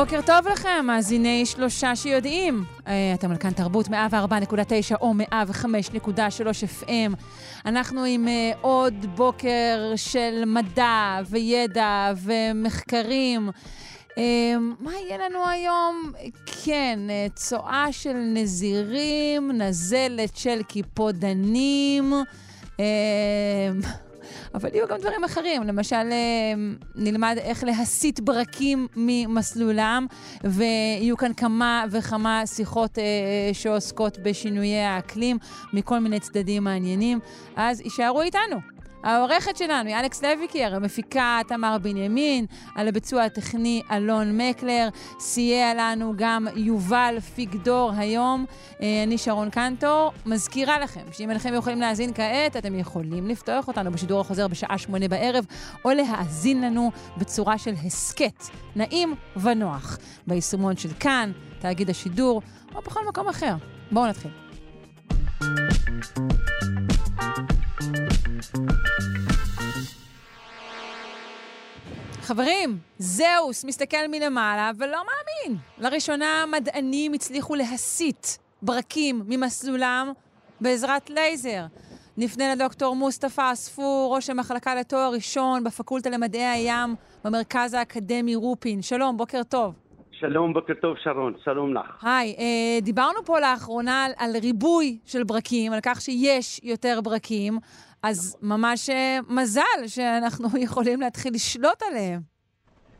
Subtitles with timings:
[0.00, 2.64] בוקר טוב לכם, מאזיני שלושה שיודעים.
[2.86, 3.92] אה, אתם על כאן תרבות 104.9
[5.00, 7.14] או 105.3 FM.
[7.66, 13.50] אנחנו עם אה, עוד בוקר של מדע וידע ומחקרים.
[14.18, 14.22] אה,
[14.80, 16.12] מה יהיה לנו היום?
[16.64, 16.98] כן,
[17.34, 22.12] צואה של נזירים, נזלת של קיפודנים.
[24.54, 25.62] אבל יהיו גם דברים אחרים.
[25.62, 26.54] למשל, אה,
[26.94, 30.06] נלמד איך להסיט ברקים ממסלולם,
[30.44, 33.04] ויהיו כאן כמה וכמה שיחות אה,
[33.52, 35.38] שעוסקות בשינויי האקלים
[35.72, 37.20] מכל מיני צדדים מעניינים.
[37.56, 38.77] אז יישארו איתנו.
[39.02, 46.12] העורכת שלנו היא אלכס לויקר, המפיקה תמר בנימין, על הביצוע הטכני אלון מקלר, סייע לנו
[46.16, 48.44] גם יובל פיגדור היום.
[48.82, 53.92] אה, אני שרון קנטור, מזכירה לכם שאם אינכם יכולים להאזין כעת, אתם יכולים לפתוח אותנו
[53.92, 55.44] בשידור החוזר בשעה שמונה בערב,
[55.84, 58.44] או להאזין לנו בצורה של הסכת,
[58.76, 62.42] נעים ונוח, ביישומון של כאן, תאגיד השידור,
[62.74, 63.54] או בכל מקום אחר.
[63.92, 64.30] בואו נתחיל.
[72.22, 75.58] חברים, זהוס מסתכל מלמעלה ולא מאמין.
[75.78, 78.26] לראשונה מדענים הצליחו להסיט
[78.62, 80.12] ברקים ממסלולם
[80.60, 81.64] בעזרת לייזר.
[82.16, 86.94] נפנה לדוקטור מוסטפא אספור, ראש המחלקה לתואר ראשון בפקולטה למדעי הים
[87.24, 88.82] במרכז האקדמי רופין.
[88.82, 89.74] שלום, בוקר טוב.
[90.20, 92.04] שלום, בוקר טוב, שרון, שלום לך.
[92.04, 97.58] היי, אה, דיברנו פה לאחרונה על, על ריבוי של ברקים, על כך שיש יותר ברקים,
[98.02, 102.20] אז ממש אה, מזל שאנחנו יכולים להתחיל לשלוט עליהם.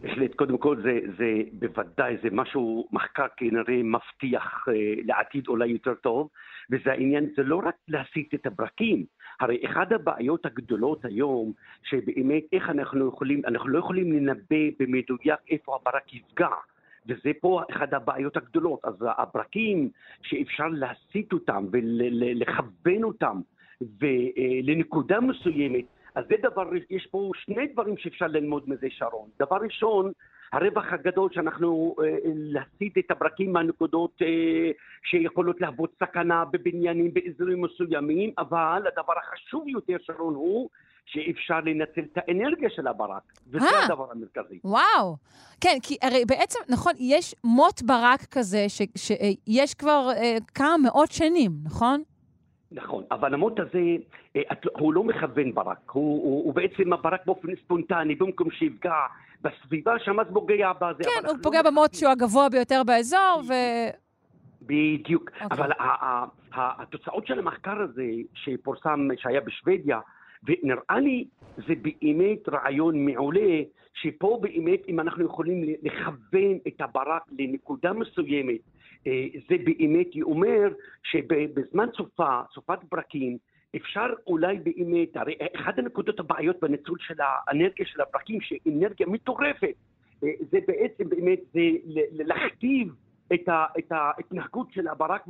[0.02, 5.94] בהחלט, קודם כל זה, זה בוודאי, זה משהו, מחקר כנראה מבטיח אה, לעתיד אולי יותר
[5.94, 6.28] טוב,
[6.70, 9.04] וזה העניין, זה לא רק להסיט את הברקים,
[9.40, 15.78] הרי אחת הבעיות הגדולות היום, שבאמת איך אנחנו יכולים, אנחנו לא יכולים לנבא במדויק איפה
[15.80, 16.48] הברק יפגע.
[17.08, 18.80] וזה פה אחת הבעיות הגדולות.
[18.84, 19.90] אז הברקים
[20.22, 23.40] שאפשר להסיט אותם ולכוון אותם
[23.80, 25.84] ולנקודה מסוימת,
[26.14, 29.28] אז זה דבר, יש פה שני דברים שאפשר ללמוד מזה, שרון.
[29.38, 30.12] דבר ראשון,
[30.52, 34.70] הרווח הגדול שאנחנו אה, להסיט את הברקים מהנקודות אה,
[35.10, 40.68] שיכולות להוות סכנה בבניינים באזורים מסוימים, אבל הדבר החשוב יותר, שרון, הוא
[41.06, 43.84] שאפשר לנצל את האנרגיה של הברק, וזה 아, אה!
[43.84, 44.58] הדבר המרכזי.
[44.64, 45.16] וואו.
[45.60, 51.50] כן, כי הרי בעצם, נכון, יש מוט ברק כזה שיש כבר אה, כמה מאות שנים,
[51.64, 52.02] נכון?
[52.72, 53.96] נכון, אבל המוט הזה,
[54.36, 58.94] אה, לא, הוא לא מכוון ברק, הוא, הוא, הוא בעצם הברק באופן ספונטני, במקום שיפגע
[59.42, 61.04] בסביבה, אז פוגע בזה.
[61.04, 63.52] כן, הוא לא פוגע לא במוט שהוא הגבוה ביותר באזור, ו...
[64.62, 65.44] בדיוק, okay.
[65.44, 65.48] אוקיי.
[65.50, 65.72] אבל
[66.52, 70.00] התוצאות של המחקר הזה שפורסם, שהיה בשוודיה,
[70.44, 71.24] ונראה לי
[71.56, 73.60] זה באמת רעיון מעולה,
[73.94, 78.60] שפה באמת אם אנחנו יכולים לכוון את הברק לנקודה מסוימת,
[79.48, 80.68] זה באמת אומר
[81.02, 83.38] שבזמן סופה, סופת ברקים,
[83.76, 89.74] אפשר אולי באמת, הרי אחת הנקודות הבעיות בניצול של האנרגיה של הברקים, שאנרגיה מטורפת,
[90.24, 91.60] אה, זה בעצם באמת, זה
[92.24, 92.94] להכתיב
[93.34, 95.24] את, ה, את ההתנהגות של הברק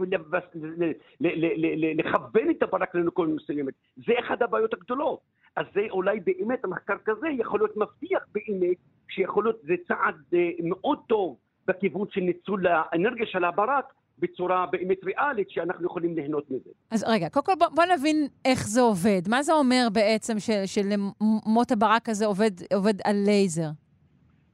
[1.21, 3.75] ולכוון את הברק לנקודה מסוימת.
[3.97, 5.21] זה אחת הבעיות הגדולות.
[5.57, 8.77] אז זה אולי באמת, המחקר כזה יכול להיות מבטיח באמת,
[9.09, 11.37] שיכול להיות, זה צעד אה, מאוד טוב
[11.69, 16.71] בכיוון של ניצול האנרגיה של הברק בצורה באמת ריאלית, שאנחנו יכולים ליהנות מזה.
[16.91, 19.23] אז רגע, קודם כל בוא, בוא נבין איך זה עובד.
[19.29, 20.37] מה זה אומר בעצם
[20.67, 23.69] שלמוט הברק הזה עובד, עובד על לייזר?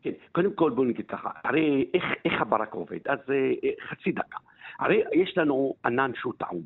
[0.03, 2.98] כן, קודם כל בואו נגיד ככה, הרי איך, איך הברק עובד?
[3.08, 4.38] אז אה, חצי דקה.
[4.78, 6.62] הרי יש לנו ענן שהוא טעון.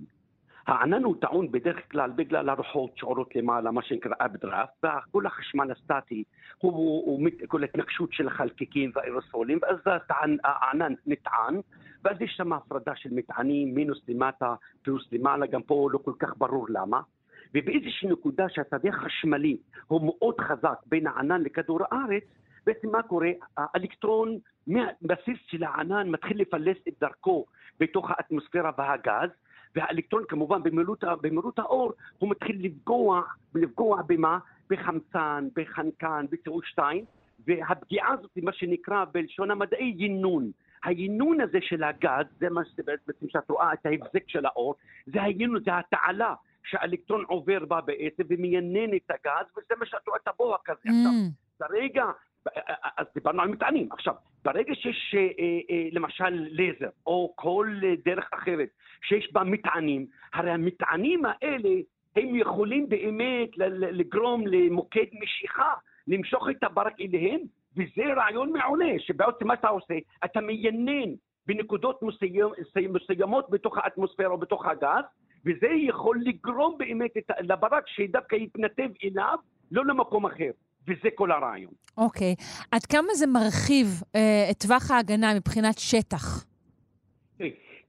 [0.69, 6.25] הענן הוא טעון בדרך כלל בגלל הרוחות שעורות למעלה, מה שנקרא אבדרפט, וכל החשמל הסטטי
[6.59, 9.79] הוא, הוא, הוא כל התנגשות של החלקיקים והאירוסולים, ואז
[10.44, 11.61] הענן נטען,
[12.05, 16.37] ואז יש שם הפרדה של מטענים, מינוס למטה, פלוס למעלה, גם פה לא כל כך
[16.37, 17.00] ברור למה.
[17.55, 19.56] ובאיזושהי נקודה שהשדה החשמלי
[19.87, 22.25] הוא מאוד חזק בין הענן לכדור הארץ,
[22.67, 23.31] בעצם מה קורה?
[23.56, 27.44] האלקטרון מהבסיס של הענן מתחיל לפלס את דרכו
[27.81, 29.31] בתוך האטמוספירה והגז,
[29.76, 33.23] והאלקטרון כמובן במהירות, במהירות האור הוא מתחיל לפגוע,
[33.55, 34.38] לפגוע במה?
[34.70, 36.81] בחמצן, בחנקן, בצ2,
[37.47, 40.50] והפגיעה הזאת היא מה שנקרא בלשון המדעי יינון.
[40.85, 44.75] היינון הזה של הגז, זה מה שבעצם שאת רואה את ההבזק של האור,
[45.06, 50.19] זה היינון, זה התעלה שהאלקטרון עובר בה בעצם ומיינן את הגז, וזה מה שאת רואה
[50.23, 51.12] את הבוהק הזה עכשיו.
[51.12, 52.05] Mm, ברגע,
[52.97, 53.89] אז דיברנו על מטענים.
[53.93, 54.15] עכשיו,
[54.45, 55.29] ברגע שיש אה,
[55.71, 58.69] אה, למשל לייזר, או כל אה, דרך אחרת
[59.03, 61.69] שיש בה מטענים, הרי המטענים האלה,
[62.17, 63.49] הם יכולים באמת
[63.81, 65.75] לגרום למוקד משיכה,
[66.09, 67.41] למשוך את הברק אליהם,
[67.77, 69.95] וזה רעיון מעולה, שבעצם מה אתה עושה?
[70.25, 71.11] אתה מיינן
[71.47, 72.00] בנקודות
[72.93, 75.05] מסוימות בתוך האטמוספירה או בתוך הגז,
[75.47, 77.11] וזה יכול לגרום באמת
[77.41, 79.39] לברק שדווקא יתנתב אליו,
[79.71, 80.50] לא למקום אחר.
[80.88, 81.73] וזה כל הרעיון.
[81.96, 82.35] אוקיי.
[82.73, 86.44] עד כמה זה מרחיב אה, את טווח ההגנה מבחינת שטח?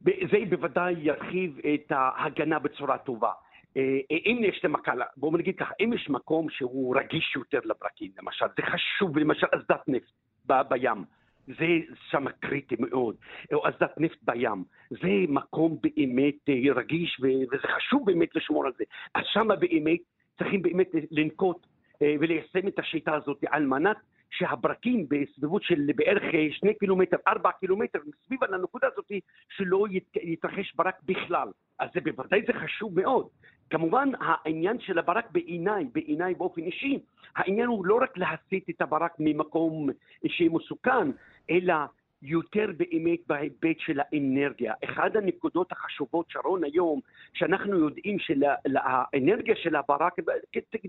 [0.01, 3.31] זה בוודאי ירחיב את ההגנה בצורה טובה.
[3.77, 8.45] אה, אם יש למקלה, בואו נגיד ככה, אם יש מקום שהוא רגיש יותר לברקים, למשל,
[8.57, 10.11] זה חשוב, למשל אסדת נפט
[10.45, 11.03] בים,
[11.47, 13.15] זה שם קריטי מאוד,
[13.53, 18.83] או אסדת נפט בים, זה מקום באמת אה, רגיש וזה חשוב באמת לשמור על זה.
[19.15, 19.99] אז שם באמת
[20.37, 21.67] צריכים באמת לנקוט
[22.03, 23.97] וליישם את השיטה הזאת על מנת
[24.31, 29.11] שהברקים בסביבות של בערך אה, שני קילומטר, ארבע קילומטר, סביב על הנקודה הזאת,
[29.57, 31.47] שלא ית- יתרחש ברק בכלל.
[31.79, 33.27] אז זה בוודאי זה חשוב מאוד.
[33.69, 36.99] כמובן, העניין של הברק בעיניי, בעיניי באופן אישי,
[37.35, 39.89] העניין הוא לא רק להסיט את הברק ממקום
[40.27, 41.07] שמסוכן,
[41.49, 41.73] אלא
[42.21, 44.73] יותר באמת בהיבט של האנרגיה.
[44.85, 46.99] אחת הנקודות החשובות, שרון, היום,
[47.33, 50.13] שאנחנו יודעים שהאנרגיה של הברק,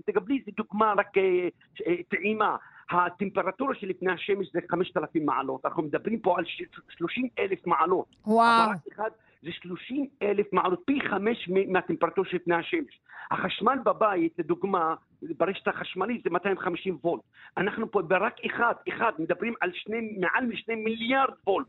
[0.05, 1.47] תקבלי איזה דוגמה, רק אה,
[1.87, 2.55] אה, טעימה,
[2.91, 6.45] הטמפרטורה שלפני השמש זה 5,000 מעלות, אנחנו מדברים פה על
[6.89, 8.15] 30 אלף מעלות.
[8.25, 8.63] וואו.
[8.63, 9.09] הברק אחד
[9.41, 12.99] זה 30 אלף מעלות, פי חמש מהטמפרטורה של פני השמש.
[13.31, 17.21] החשמל בבית, לדוגמה, ברשת החשמלית זה 250 וולט.
[17.57, 21.67] אנחנו פה ברק אחד, אחד, מדברים על שני, מעל משני מיליארד וולט.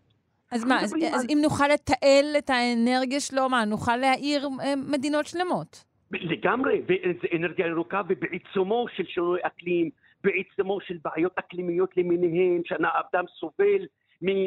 [0.51, 4.49] אז מה, אז, מדברים אז על- אם נוכל לתעל את האנרגיה שלו, מה, נוכל להאיר
[4.65, 5.85] אה, מדינות שלמות?
[6.11, 9.91] לגמרי, וזה אנרגיה ירוקה ובעיצומו של שינוי אקלים,
[10.25, 13.87] בעיצומו של בעיות אקלימיות למיניהן, שהאדם סובל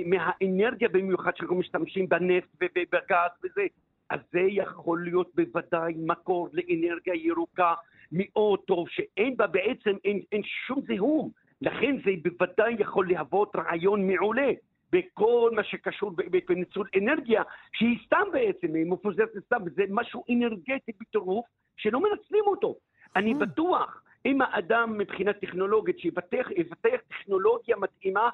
[0.05, 3.65] מהאנרגיה במיוחד שאנחנו משתמשים בנפט ובגז וזה.
[4.09, 7.73] אז זה יכול להיות בוודאי מקור לאנרגיה ירוקה
[8.11, 11.29] מאוד טוב, שאין בה בעצם, אין, אין שום זיהום.
[11.61, 14.51] לכן זה בוודאי יכול להוות רעיון מעולה
[14.91, 16.11] בכל מה שקשור
[16.47, 17.43] בניצול אנרגיה,
[17.73, 21.45] שהיא סתם בעצם, היא מפוזרת סתם, וזה משהו אנרגטי בטירוף,
[21.77, 22.75] שלא מנצלים אותו.
[23.15, 23.39] אני אה.
[23.39, 28.29] בטוח, אם האדם מבחינה טכנולוגית שיפתח יפתח טכנולוגיה מתאימה,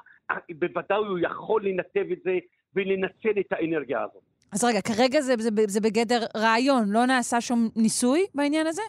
[0.50, 2.38] בוודאי הוא יכול לנתב את זה
[2.74, 4.22] ולנצל את האנרגיה הזאת.
[4.52, 8.82] אז רגע, כרגע זה, זה, זה בגדר רעיון, לא נעשה שום ניסוי בעניין הזה?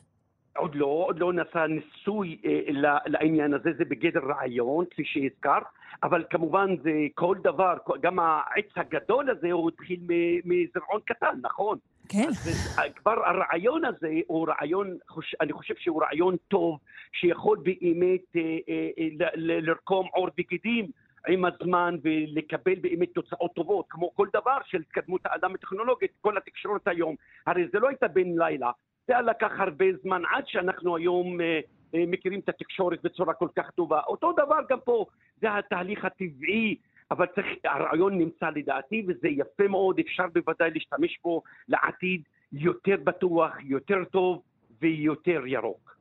[0.57, 2.59] עוד לא, עוד לא נעשה ניסוי אה,
[3.05, 5.63] לעניין הזה, זה בגדר רעיון, כפי שהזכרת,
[6.03, 9.99] אבל כמובן זה כל דבר, גם העץ הגדול הזה הוא התחיל
[10.45, 11.77] מזרעון קטן, נכון?
[12.09, 12.25] כן.
[12.27, 14.97] אז זה- כבר הרעיון הזה הוא רעיון,
[15.41, 16.79] אני חושב שהוא רעיון טוב,
[17.13, 20.87] שיכול באמת אה, אה, אה, לרקום עור וגידים
[21.27, 26.87] עם הזמן ולקבל באמת תוצאות טובות, כמו כל דבר של התקדמות האדם הטכנולוגית, כל התקשורת
[26.87, 27.15] היום.
[27.47, 28.71] הרי זה לא הייתה בן לילה,
[29.07, 31.59] זה לקח הרבה זמן עד שאנחנו היום אה,
[31.95, 33.99] אה, מכירים את התקשורת בצורה כל כך טובה.
[34.07, 35.05] אותו דבר גם פה,
[35.41, 36.75] זה התהליך הטבעי,
[37.11, 42.21] אבל צריך, הרעיון נמצא לדעתי, וזה יפה מאוד, אפשר בוודאי להשתמש בו לעתיד
[42.53, 44.41] יותר בטוח, יותר טוב
[44.81, 45.93] ויותר ירוק.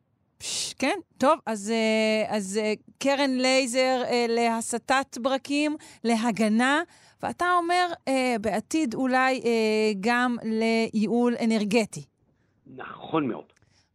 [0.79, 2.61] כן, טוב, אז, אה, אז
[2.99, 6.83] קרן לייזר להסטת ברקים, להגנה,
[7.23, 7.87] ואתה אומר
[8.41, 9.41] בעתיד אולי
[10.01, 12.12] גם לייעול אנרגטי.
[12.77, 13.45] נכון מאוד.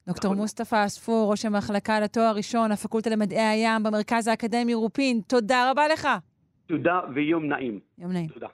[0.07, 0.41] דוקטור נכון.
[0.41, 6.07] מוסטפא אספור, ראש המחלקה לתואר ראשון, הפקולטה למדעי הים במרכז האקדמי רופין, תודה רבה לך.
[6.67, 7.79] תודה ויום נעים.
[7.97, 8.27] יום נעים.
[8.27, 8.47] תודה.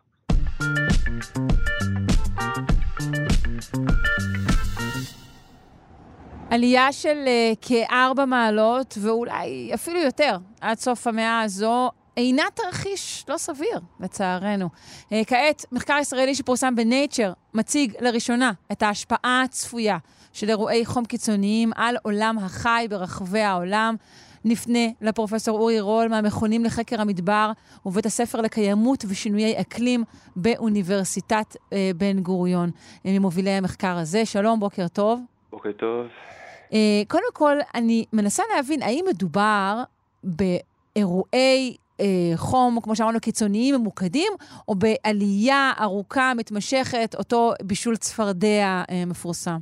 [6.50, 13.38] עלייה של uh, כארבע מעלות, ואולי אפילו יותר, עד סוף המאה הזו, אינה תרחיש לא
[13.38, 14.70] סביר, לצערנו.
[15.10, 19.98] Uh, כעת, מחקר ישראלי שפורסם בנייצ'ר מציג לראשונה את ההשפעה הצפויה
[20.34, 23.96] של אירועי חום קיצוניים על עולם החי ברחבי העולם.
[24.46, 27.52] נפנה לפרופסור אורי רול מהמכונים לחקר המדבר
[27.86, 30.04] ובית הספר לקיימות ושינויי אקלים
[30.36, 32.72] באוניברסיטת אה, בן גוריון,
[33.06, 34.26] אה, ממובילי המחקר הזה.
[34.26, 35.22] שלום, בוקר טוב.
[35.52, 36.08] בוקר טוב.
[36.74, 39.84] אה, קודם כל, אני מנסה להבין, האם מדובר
[40.24, 41.83] באירועי אה,
[42.36, 44.32] חום, כמו שאמרנו, קיצוניים ממוקדים,
[44.68, 49.58] או בעלייה ארוכה, מתמשכת, אותו בישול צפרדע אה, מפורסם?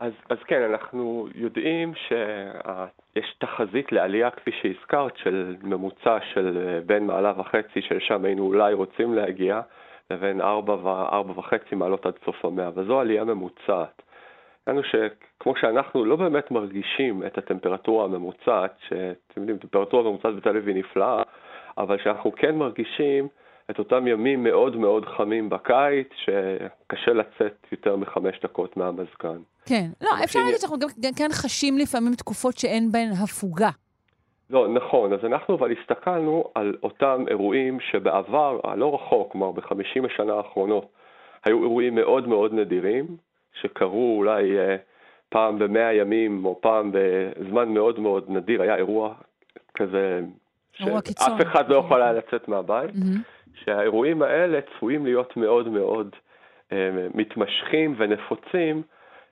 [0.00, 7.06] אז, אז כן, אנחנו יודעים שיש תחזית לעלייה, כפי שהזכרת, של ממוצע של אה, בין
[7.06, 9.60] מעלה וחצי, ששם היינו אולי רוצים להגיע,
[10.10, 14.02] לבין ארבע, ו- ארבע וחצי מעלות עד סוף המאה, וזו עלייה ממוצעת.
[14.66, 20.68] העניין שכמו שאנחנו לא באמת מרגישים את הטמפרטורה הממוצעת, שאתם יודעים, טמפרטורה ממוצעת בתל אביב
[20.68, 21.22] היא נפלאה,
[21.78, 23.28] אבל שאנחנו כן מרגישים
[23.70, 29.38] את אותם ימים מאוד מאוד חמים בקיץ, שקשה לצאת יותר מחמש דקות מהמזגן.
[29.66, 33.70] כן, לא, אפשר להגיד שאנחנו גם, גם כן חשים לפעמים תקופות שאין בהן הפוגה.
[34.50, 35.12] לא, נכון.
[35.12, 40.86] אז אנחנו אבל הסתכלנו על אותם אירועים שבעבר, הלא רחוק, כלומר בחמישים השנה האחרונות,
[41.44, 43.06] היו אירועים מאוד מאוד נדירים,
[43.60, 44.76] שקרו אולי אה,
[45.28, 49.14] פעם במאה ימים או פעם בזמן מאוד מאוד נדיר, היה אירוע
[49.74, 50.20] כזה,
[50.72, 53.54] שאף אחד לא יכול היה לצאת מהבית, mm-hmm.
[53.54, 56.08] שהאירועים האלה צפויים להיות מאוד מאוד
[56.72, 58.82] אה, מתמשכים ונפוצים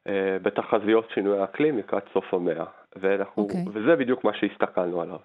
[0.09, 2.65] אה, בתחזיות שינוי האקלים לקראת סוף המאה.
[2.97, 3.57] ואנחנו, okay.
[3.57, 3.65] אוקיי.
[3.83, 5.19] וזה בדיוק מה שהסתכלנו עליו.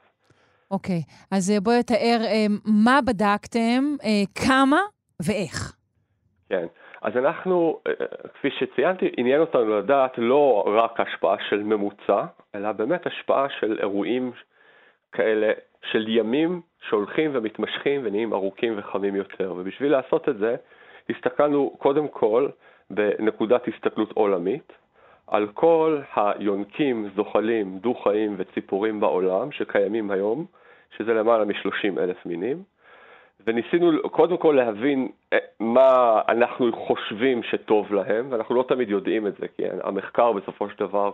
[0.72, 1.28] אוקיי, okay.
[1.32, 2.18] אז בואי תאר
[2.66, 3.84] מה בדקתם,
[4.46, 4.80] כמה
[5.22, 5.76] ואיך.
[6.50, 6.66] כן,
[7.06, 7.80] אז אנחנו,
[8.34, 14.32] כפי שציינתי, עניין אותנו לדעת לא רק השפעה של ממוצע, אלא באמת השפעה של אירועים
[15.12, 15.52] כאלה,
[15.92, 19.54] של ימים שהולכים ומתמשכים ונהיים ארוכים וחמים יותר.
[19.58, 20.56] ובשביל לעשות את זה,
[21.10, 22.48] הסתכלנו קודם כל
[22.90, 24.74] בנקודת הסתכלות עולמית,
[25.28, 30.46] על כל היונקים, זוחלים, דו-חיים וציפורים בעולם שקיימים היום,
[30.98, 32.64] שזה למעלה מ-30 אלף מינים,
[33.48, 39.34] וניסינו קודם כל להבין אה, מה אנחנו חושבים שטוב להם, ואנחנו לא תמיד יודעים את
[39.40, 41.12] זה, כי המחקר בסופו של דבר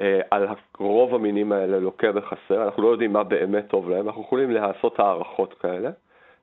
[0.00, 0.46] אה, על
[0.78, 5.00] רוב המינים האלה לוקה בחסר, אנחנו לא יודעים מה באמת טוב להם, אנחנו יכולים לעשות
[5.00, 5.90] הערכות כאלה,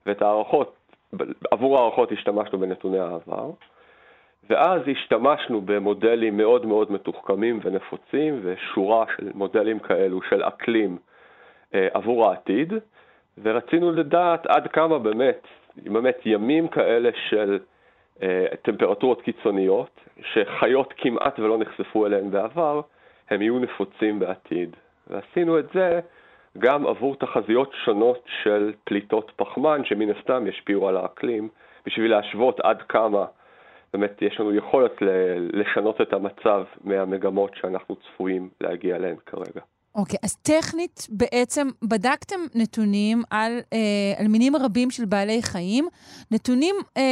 [0.06, 0.74] ואת הערכות,
[1.50, 3.50] עבור הערכות השתמשנו בנתוני העבר.
[4.50, 10.98] ואז השתמשנו במודלים מאוד מאוד מתוחכמים ונפוצים ושורה של מודלים כאלו של אקלים
[11.74, 12.72] אה, עבור העתיד,
[13.42, 17.58] ורצינו לדעת עד כמה באמת, באמת ימים כאלה של
[18.22, 20.00] אה, טמפרטורות קיצוניות,
[20.32, 22.80] שחיות כמעט ולא נחשפו אליהן בעבר,
[23.30, 24.76] הם יהיו נפוצים בעתיד.
[25.06, 26.00] ועשינו את זה
[26.58, 31.48] גם עבור תחזיות שונות של פליטות פחמן, שמן הסתם ישפיעו על האקלים,
[31.86, 33.24] בשביל להשוות עד כמה
[33.92, 34.92] באמת יש לנו יכולת
[35.52, 39.60] לשנות את המצב מהמגמות שאנחנו צפויים להגיע אליהן כרגע.
[39.96, 45.84] אוקיי, okay, אז טכנית בעצם בדקתם נתונים על, אה, על מינים רבים של בעלי חיים,
[46.30, 47.02] נתונים אה,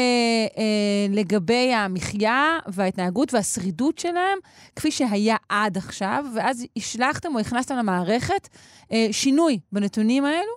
[0.59, 4.39] אה, לגבי המחיה וההתנהגות והשרידות שלהם,
[4.77, 8.49] כפי שהיה עד עכשיו, ואז השלכתם או הכנסתם למערכת
[8.93, 10.55] אה, שינוי בנתונים האלו,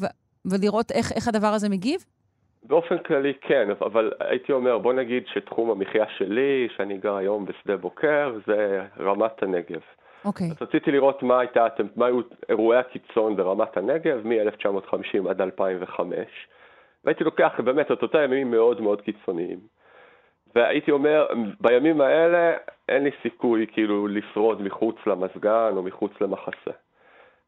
[0.00, 0.14] ו-
[0.44, 2.00] ולראות איך, איך הדבר הזה מגיב?
[2.62, 7.76] באופן כללי כן, אבל הייתי אומר, בוא נגיד שתחום המחיה שלי, שאני גר היום בשדה
[7.76, 9.80] בוקר, זה רמת הנגב.
[10.26, 10.46] אוקיי.
[10.46, 10.50] Okay.
[10.50, 11.66] אז רציתי לראות מה, הייתה,
[11.96, 16.16] מה היו אירועי הקיצון ברמת הנגב מ-1950 עד 2005,
[17.04, 19.58] והייתי לוקח באמת את אותם ימים מאוד מאוד קיצוניים.
[20.54, 21.26] והייתי אומר,
[21.60, 22.56] בימים האלה
[22.88, 26.70] אין לי סיכוי כאילו לשרוד מחוץ למזגן או מחוץ למחסה.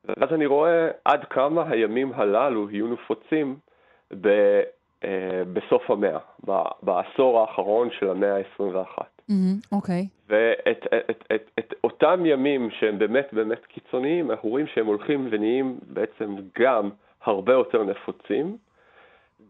[0.05, 3.57] ואז אני רואה עד כמה הימים הללו יהיו נפוצים.
[5.05, 6.19] אה, בסוף המאה,
[6.83, 8.59] בעשור האחרון של המאה ה-21.
[8.61, 9.07] אוקיי.
[9.31, 10.29] Mm-hmm, okay.
[10.29, 15.29] ואת את, את, את, את אותם ימים שהם באמת באמת קיצוניים, אנחנו רואים שהם הולכים
[15.31, 16.91] ונהיים בעצם גם
[17.25, 18.57] הרבה יותר נפוצים,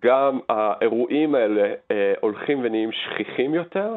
[0.02, 3.96] גם האירועים האלה אה, הולכים ונהיים שכיחים יותר,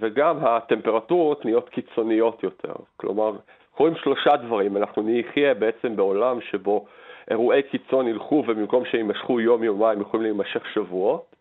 [0.00, 2.74] וגם הטמפרטורות נהיות קיצוניות יותר.
[2.96, 6.86] כלומר, אנחנו רואים שלושה דברים, אנחנו נחיה בעצם בעולם שבו
[7.32, 11.36] אירועי קיצון ילכו ובמקום שיימשכו יום-יומיים יכולים להימשך שבועות.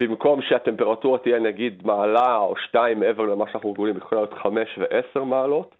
[0.00, 5.24] במקום שהטמפרטורה תהיה נגיד מעלה או שתיים מעבר למה שאנחנו רגילים, יכולה להיות חמש ועשר
[5.24, 5.74] מעלות,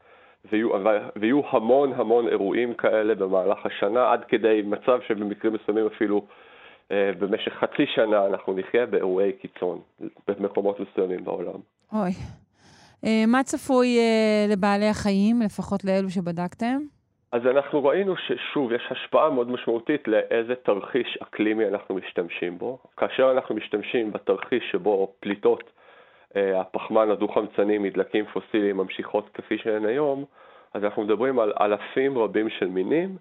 [0.53, 0.69] ויהיו,
[1.17, 6.27] ויהיו המון המון אירועים כאלה במהלך השנה, עד כדי מצב שבמקרים מסוימים אפילו
[6.93, 9.81] אה, במשך חצי שנה אנחנו נחיה באירועי קיצון
[10.29, 11.61] במקומות מסוימים בעולם.
[11.93, 12.11] אוי.
[13.05, 16.98] אה, מה צפוי אה, לבעלי החיים, לפחות לאלו שבדקתם?
[17.33, 22.79] אז אנחנו ראינו ששוב, יש השפעה מאוד משמעותית לאיזה תרחיש אקלימי אנחנו משתמשים בו.
[22.97, 25.71] כאשר אנחנו משתמשים בתרחיש שבו פליטות
[26.37, 30.25] אה, הפחמן הדו-חמצני מדלקים פוסיליים ממשיכות כפי שהן היום,
[30.75, 33.17] אז אנחנו מדברים על אלפים רבים של מינים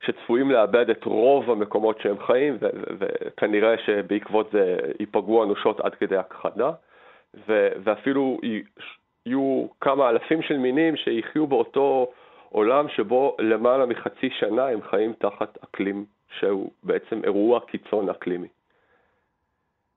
[0.00, 2.58] שצפויים לאבד את רוב המקומות שהם חיים,
[2.98, 6.70] וכנראה שבעקבות זה ייפגעו אנושות עד כדי הכחדה,
[7.84, 8.40] ואפילו
[9.26, 12.12] יהיו כמה אלפים של מינים שיחיו באותו...
[12.52, 16.04] עולם שבו למעלה מחצי שנה הם חיים תחת אקלים
[16.38, 18.48] שהוא בעצם אירוע קיצון אקלימי.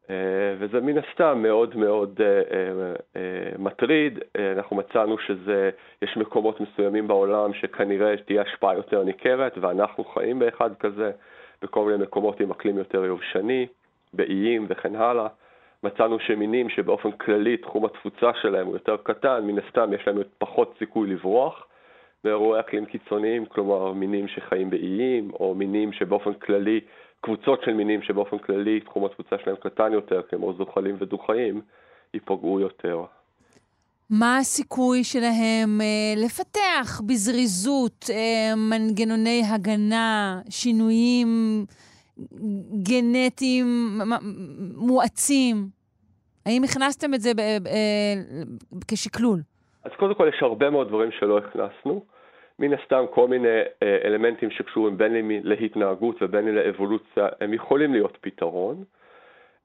[0.09, 2.41] אה, וזה מן הסתם מאוד מאוד אה,
[3.15, 4.19] אה, מטריד,
[4.57, 11.11] אנחנו מצאנו שיש מקומות מסוימים בעולם שכנראה תהיה השפעה יותר ניכרת ואנחנו חיים באחד כזה,
[11.61, 13.67] בכל מיני מקומות עם אקלים יותר יובשני,
[14.13, 15.27] באיים וכן הלאה.
[15.83, 20.75] מצאנו שמינים שבאופן כללי תחום התפוצה שלהם הוא יותר קטן, מן הסתם יש להם פחות
[20.79, 21.67] סיכוי לברוח
[22.25, 26.79] מאירועי אקלים קיצוניים, כלומר מינים שחיים באיים, או מינים שבאופן כללי,
[27.21, 31.61] קבוצות של מינים שבאופן כללי תחום התפוצה שלהם קטן יותר, כמו זוחלים ודו-חיים,
[32.13, 33.03] ייפגעו יותר.
[34.09, 41.27] מה הסיכוי שלהם אה, לפתח בזריזות אה, מנגנוני הגנה, שינויים
[42.83, 43.65] גנטיים
[44.75, 45.55] מואצים?
[46.45, 48.13] האם הכנסתם את זה ב, אה,
[48.87, 49.39] כשקלול?
[49.83, 52.14] אז קודם כל יש הרבה מאוד דברים שלא הכנסנו.
[52.59, 53.47] מן הסתם כל מיני
[53.83, 58.83] אה, אלמנטים שקשורים בין אם להתנהגות ובין אם לאבולוציה, הם יכולים להיות פתרון.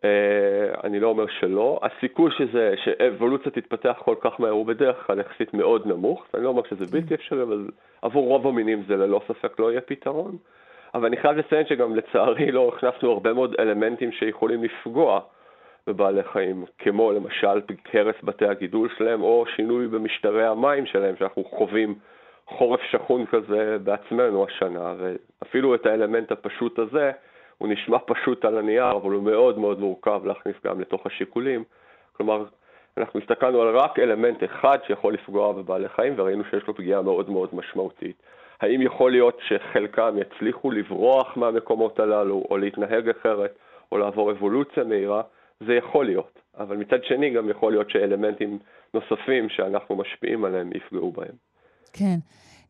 [0.05, 1.81] אה, אני לא אומר שלא.
[1.83, 6.27] הסיכוי שזה, שאבולוציה תתפתח כל כך מהר הוא בדרך כלל יחסית מאוד נמוך.
[6.35, 6.93] אני לא אומר שזה כן.
[6.93, 7.71] בלתי אפשרי, אבל
[8.03, 10.37] עבור רוב המינים זה ללא ספק לא יהיה פתרון.
[10.95, 15.21] אבל אני חייב לציין שגם לצערי לא הכנסנו הרבה מאוד אלמנטים שיכולים לפגוע
[15.87, 17.61] בבעלי חיים, כמו למשל
[17.93, 21.95] הרס בתי הגידול שלהם, או שינוי במשטרי המים שלהם, שאנחנו חווים
[22.59, 27.11] חורף שכון כזה בעצמנו השנה, ואפילו את האלמנט הפשוט הזה,
[27.59, 31.65] הוא נשמע פשוט על הנייר, אבל הוא מאוד מאוד מורכב להכניס גם לתוך השיקולים.
[32.13, 32.45] כלומר,
[32.97, 37.31] אנחנו הסתכלנו על רק אלמנט אחד שיכול לפגוע בבעלי חיים, וראינו שיש לו פגיעה מאוד
[37.31, 38.23] מאוד משמעותית.
[38.61, 43.59] האם יכול להיות שחלקם יצליחו לברוח מהמקומות הללו, או להתנהג אחרת,
[43.93, 45.23] או לעבור אבולוציה מהירה?
[45.61, 46.41] זה יכול להיות.
[46.59, 48.59] אבל מצד שני גם יכול להיות שאלמנטים
[48.95, 51.50] נוספים שאנחנו משפיעים עליהם יפגעו בהם.
[51.93, 52.19] כן.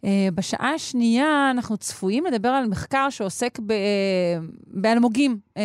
[0.01, 3.75] Uh, בשעה השנייה אנחנו צפויים לדבר על מחקר שעוסק ב, uh,
[4.67, 5.61] באלמוגים uh,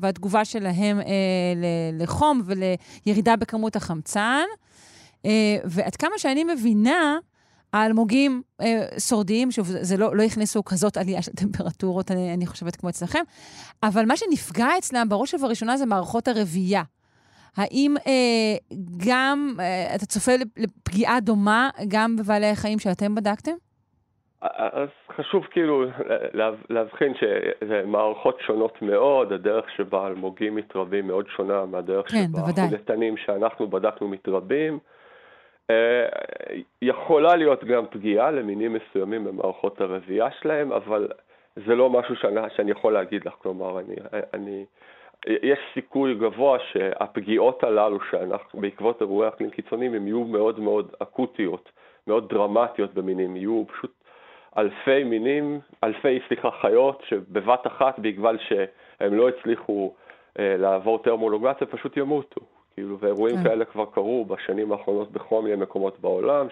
[0.00, 1.00] והתגובה שלהם
[1.92, 4.44] לחום ולירידה בכמות החמצן.
[5.64, 7.18] ועד כמה שאני מבינה,
[7.74, 12.76] האלמוגים אה, שורדים, שוב, זה לא, לא הכניסו כזאת עלייה של טמפרטורות, אני, אני חושבת,
[12.76, 13.22] כמו אצלכם,
[13.82, 16.82] אבל מה שנפגע אצלם בראש ובראשונה זה מערכות הרבייה.
[17.56, 18.76] האם אה,
[19.08, 23.52] גם, אה, אתה צופה לפגיעה דומה גם בבעלי החיים שאתם בדקתם?
[24.56, 25.84] אז חשוב כאילו
[26.70, 33.16] להבחין שזה מערכות שונות מאוד, הדרך שבה אלמוגים מתרבים מאוד שונה מהדרך כן, שבה החולטנים
[33.16, 34.78] שאנחנו בדקנו מתרבים.
[35.70, 36.08] אה,
[36.82, 41.08] יכולה להיות גם פגיעה למינים מסוימים במערכות הרבייה שלהם, אבל
[41.66, 43.94] זה לא משהו שאני, שאני יכול להגיד לך, כלומר, אני,
[44.34, 44.64] אני,
[45.26, 51.72] יש סיכוי גבוה שהפגיעות הללו שאנחנו, בעקבות אירועי אקלים קיצוניים, הם יהיו מאוד מאוד אקוטיות,
[52.06, 53.92] מאוד דרמטיות במינים, יהיו פשוט
[54.58, 59.94] אלפי מינים, אלפי, סליחה, חיות, שבבת אחת, בגלל שהם לא הצליחו
[60.38, 62.40] אה, לעבור טרמולוגציה, פשוט ימותו.
[62.74, 63.42] כאילו, ואירועים כן.
[63.42, 66.46] כאלה כבר קרו בשנים האחרונות בכל מיני מקומות בעולם,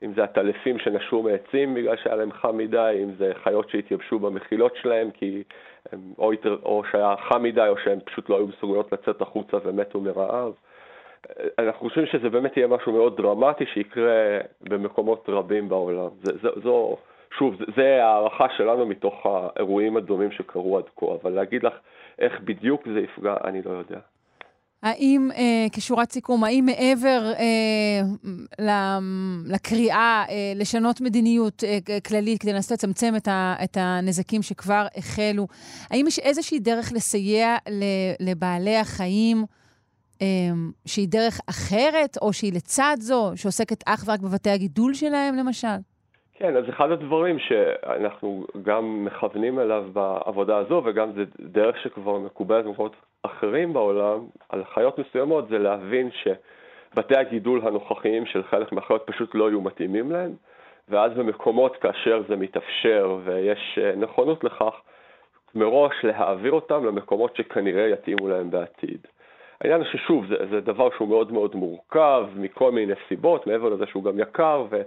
[0.00, 4.76] שאם זה הטלפים שנשרו מעצים בגלל שהיה להם חם מדי, אם זה חיות שהתייבשו במחילות
[4.76, 5.42] שלהם, כי
[5.92, 9.56] הם או, יותר, או שהיה חם מדי, או שהם פשוט לא היו מסוגלות לצאת החוצה
[9.64, 10.52] ומתו מרעב.
[11.58, 16.08] אנחנו חושבים שזה באמת יהיה משהו מאוד דרמטי שיקרה במקומות רבים בעולם.
[16.22, 16.96] זה, זה, זו,
[17.38, 21.74] שוב, זה הערכה שלנו מתוך האירועים הדומים שקרו עד כה, אבל להגיד לך
[22.18, 23.98] איך בדיוק זה יפגע, אני לא יודע.
[24.84, 28.98] האם, אה, כשורת סיכום, האם מעבר אה,
[29.46, 35.48] לקריאה אה, לשנות מדיניות אה, כללית כדי לנסות לצמצם את, ה, את הנזקים שכבר החלו,
[35.90, 37.56] האם יש איזושהי דרך לסייע
[38.20, 39.44] לבעלי החיים
[40.22, 40.26] אה,
[40.86, 45.76] שהיא דרך אחרת, או שהיא לצד זו, שעוסקת אך ורק בבתי הגידול שלהם, למשל?
[46.44, 52.64] כן, אז אחד הדברים שאנחנו גם מכוונים אליו בעבודה הזו, וגם זה דרך שכבר מקובלת
[52.64, 59.34] במקומות אחרים בעולם, על חיות מסוימות, זה להבין שבתי הגידול הנוכחיים של חלק מהחיות פשוט
[59.34, 60.32] לא יהיו מתאימים להם,
[60.88, 64.74] ואז במקומות כאשר זה מתאפשר ויש אה, נכונות לכך,
[65.54, 69.06] מראש להעביר אותם למקומות שכנראה יתאימו להם בעתיד.
[69.60, 73.86] העניין הוא ששוב, זה, זה דבר שהוא מאוד מאוד מורכב מכל מיני סיבות, מעבר לזה
[73.86, 74.82] שהוא גם יקר, ו...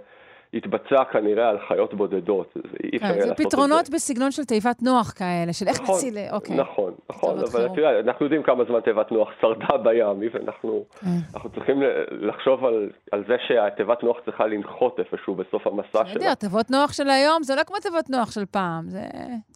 [0.54, 2.52] התבצע כנראה על חיות בודדות.
[2.54, 6.14] זה אי אפשר כן, זה פתרונות בסגנון של תיבת נוח כאלה, של איך נכון, נציל...
[6.32, 6.56] אוקיי.
[6.56, 11.48] נכון, נכון, אבל תראה, אנחנו יודעים כמה זמן תיבת נוח שרדה בים, ואנחנו כן.
[11.54, 16.14] צריכים לחשוב על, על זה שהתיבת נוח צריכה לנחות איפשהו בסוף המסע שלה.
[16.14, 19.00] בסדר, תיבות נוח של היום זה לא כמו תיבות נוח של פעם, זה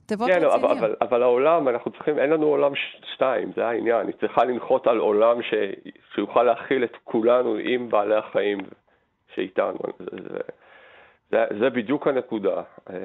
[0.06, 0.54] תיבות כן, רציניות.
[0.54, 2.72] אבל, אבל, אבל העולם, אנחנו צריכים, אין לנו עולם
[3.14, 4.06] שתיים, זה העניין.
[4.06, 5.54] היא צריכה לנחות על עולם ש,
[6.14, 8.58] שיוכל להכיל את כולנו עם בעלי החיים
[9.34, 9.78] שאיתנו.
[9.98, 10.38] זה, זה,
[11.32, 12.62] זה, זה בדיוק הנקודה.
[12.90, 12.96] אה,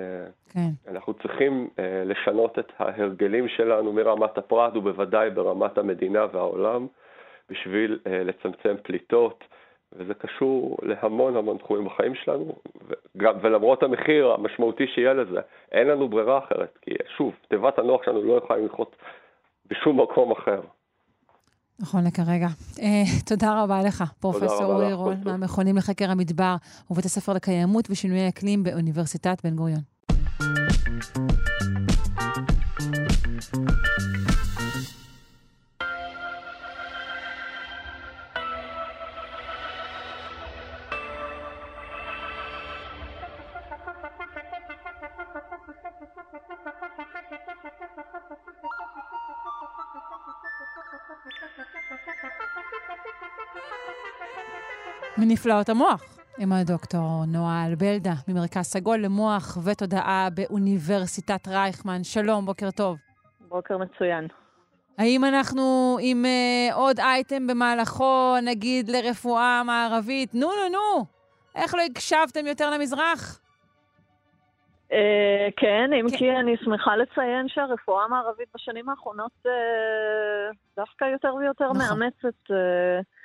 [0.54, 0.70] כן.
[0.92, 6.88] אנחנו צריכים אה, לשנות את ההרגלים שלנו מרמת הפרט ובוודאי ברמת המדינה והעולם
[7.50, 9.44] בשביל אה, לצמצם פליטות,
[9.94, 12.56] וזה קשור להמון המון תחומים בחיים שלנו,
[13.16, 15.40] וגם, ולמרות המחיר המשמעותי שיהיה לזה,
[15.72, 18.96] אין לנו ברירה אחרת, כי שוב, תיבת הנוח שלנו לא יכולה לנחות
[19.70, 20.62] בשום מקום אחר.
[21.80, 22.48] נכון לכרגע.
[22.82, 26.56] אה, תודה רבה לך, פרופ' אורי רון, מהמכונים לחקר המדבר
[26.92, 29.82] ובית הספר לקיימות ושינויי אקלים באוניברסיטת בן גוריון.
[55.20, 62.04] מנפלאות המוח, עם הדוקטור נועה אלבלדה, ממרכז סגול למוח ותודעה באוניברסיטת רייכמן.
[62.04, 62.98] שלום, בוקר טוב.
[63.50, 64.28] בוקר מצוין.
[64.98, 70.34] האם אנחנו עם uh, עוד אייטם במהלכו, נגיד לרפואה מערבית?
[70.34, 71.06] נו, נו, נו,
[71.56, 73.40] איך לא הקשבתם יותר למזרח?
[74.90, 74.94] Uh,
[75.58, 76.18] כן, אם כן.
[76.18, 79.50] כי אני שמחה לציין שהרפואה המערבית בשנים האחרונות uh,
[80.78, 82.00] דווקא יותר ויותר נכון.
[82.00, 82.50] מאמצת...
[82.50, 83.17] Uh,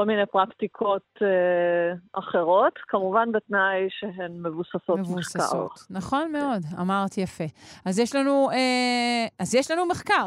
[0.00, 5.36] כל מיני פרקטיקות אה, אחרות, כמובן בתנאי שהן מבוססות, מבוססות.
[5.36, 5.56] מחקר.
[5.56, 7.44] מבוססות, נכון מאוד, אמרת יפה.
[7.86, 10.26] אז יש לנו, אה, אז יש לנו מחקר.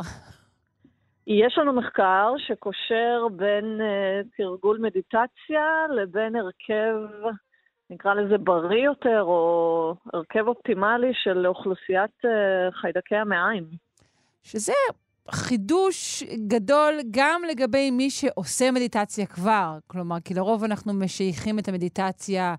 [1.28, 6.96] יש לנו מחקר שקושר בין אה, תרגול מדיטציה לבין הרכב,
[7.90, 13.64] נקרא לזה בריא יותר, או הרכב אופטימלי של אוכלוסיית אה, חיידקי המעיים.
[14.44, 14.74] שזה
[15.32, 19.78] חידוש גדול גם לגבי מי שעושה מדיטציה כבר.
[19.88, 22.56] כלומר, כי לרוב אנחנו משייכים את המדיטציה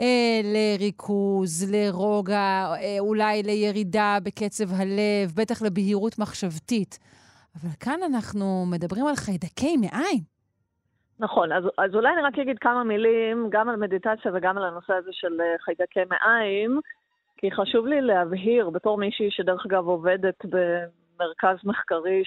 [0.00, 6.98] אה, לריכוז, לרוגע, אה, אולי לירידה בקצב הלב, בטח לבהירות מחשבתית.
[7.54, 10.32] אבל כאן אנחנו מדברים על חיידקי מעיים.
[11.20, 14.92] נכון, אז, אז אולי אני רק אגיד כמה מילים גם על מדיטציה וגם על הנושא
[14.92, 16.80] הזה של אה, חיידקי מעיים,
[17.36, 20.44] כי חשוב לי להבהיר, בתור מישהי שדרך אגב עובדת
[21.20, 22.22] מרכז מחקרי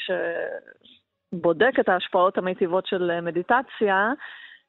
[1.33, 4.11] שבודק את ההשפעות המיטיבות של מדיטציה,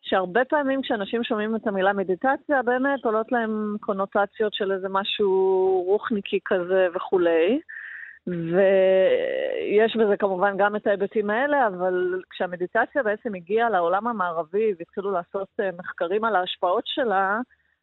[0.02, 6.38] שהרבה פעמים כשאנשים שומעים את המילה מדיטציה, באמת עולות להם קונוטציות של איזה משהו רוחניקי
[6.44, 7.60] כזה וכולי.
[8.26, 15.48] ויש בזה כמובן גם את ההיבטים האלה, אבל כשהמדיטציה בעצם הגיעה לעולם המערבי והתחילו לעשות
[15.60, 17.40] אה, מחקרים על ההשפעות שלה,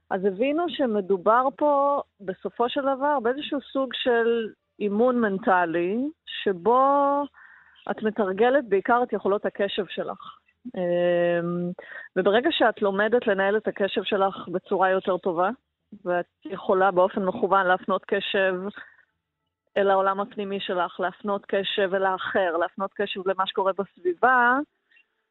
[0.09, 7.23] אז הבינו שמדובר פה בסופו של דבר באיזשהו סוג של אימון מנטלי, שבו
[7.91, 10.37] את מתרגלת בעיקר את יכולות הקשב שלך.
[10.75, 11.71] אמ,
[12.15, 15.49] וברגע שאת לומדת לנהל את הקשב שלך בצורה יותר טובה,
[16.05, 18.55] ואת יכולה באופן מכוון להפנות קשב
[19.77, 24.57] אל העולם הפנימי שלך, להפנות קשב אל האחר, להפנות קשב למה שקורה בסביבה,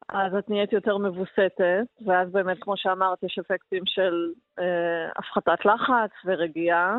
[0.09, 6.11] אז את נהיית יותר מבוסתת, ואז באמת, כמו שאמרת, יש אפקטים של אה, הפחתת לחץ
[6.25, 6.97] ורגיעה.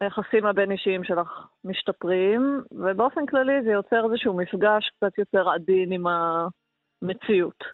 [0.00, 7.64] היחסים הבין-אישיים שלך משתפרים, ובאופן כללי זה יוצר איזשהו מפגש קצת יותר עדין עם המציאות.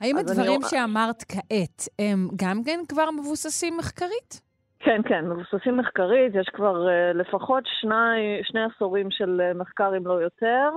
[0.00, 0.70] האם הדברים אני...
[0.70, 4.40] שאמרת כעת הם גם כן כבר מבוססים מחקרית?
[4.78, 10.06] כן, כן, מבוססים מחקרית, יש כבר uh, לפחות שני, שני עשורים של uh, מחקר, אם
[10.06, 10.70] לא יותר.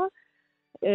[0.76, 0.88] Uh,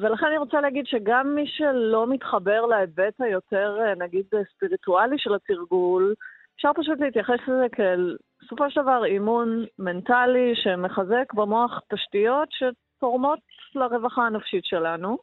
[0.00, 6.14] ולכן אני רוצה להגיד שגם מי שלא מתחבר להיבט היותר, uh, נגיד, ספיריטואלי של התרגול,
[6.56, 13.38] אפשר פשוט להתייחס לזה כאל, בסופו של דבר, אימון מנטלי שמחזק במוח תשתיות שתורמות
[13.74, 15.18] לרווחה הנפשית שלנו.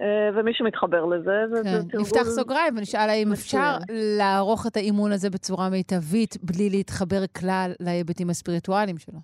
[0.00, 1.70] אה, ומי שמתחבר לזה, זה, כן.
[1.70, 2.00] זה תרגול...
[2.00, 3.76] נפתח סוגריים ונשאל האם אפשר
[4.18, 9.18] לערוך את האימון הזה בצורה מיטבית בלי להתחבר כלל להיבטים הספיריטואליים שלו.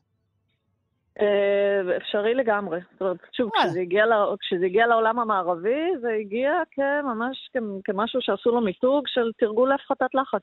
[1.20, 2.80] אה, אפשרי לגמרי.
[2.92, 4.04] זאת אומרת, שוב, כשזה הגיע,
[4.40, 7.50] כשזה הגיע לעולם המערבי, זה הגיע כממש
[7.84, 10.42] כמשהו שעשו לו מיתוג של תרגול להפחתת לחץ.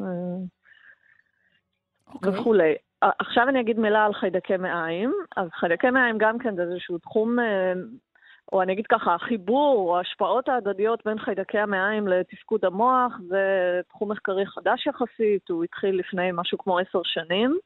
[0.00, 0.04] Okay.
[2.14, 2.32] אוקיי.
[2.32, 2.74] וכולי.
[3.00, 5.12] עכשיו אני אגיד מילה על חיידקי מעיים.
[5.36, 7.72] אז חיידקי מעיים גם כן זה איזשהו תחום, אה,
[8.52, 14.10] או אני אגיד ככה, החיבור או ההשפעות ההדדיות בין חיידקי המעיים לתפקוד המוח זה תחום
[14.10, 17.58] מחקרי חדש יחסית, הוא התחיל לפני משהו כמו עשר שנים.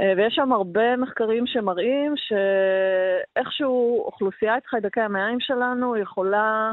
[0.00, 6.72] אה, ויש שם הרבה מחקרים שמראים שאיכשהו אוכלוסיית חיידקי המעיים שלנו יכולה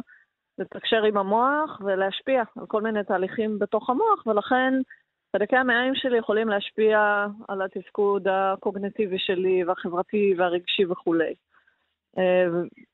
[0.60, 4.74] לתקשר עם המוח ולהשפיע על כל מיני תהליכים בתוך המוח, ולכן
[5.36, 11.34] חלקי המעיים שלי יכולים להשפיע על התפקוד הקוגנטיבי שלי והחברתי והרגשי וכולי.
[12.18, 12.46] אה,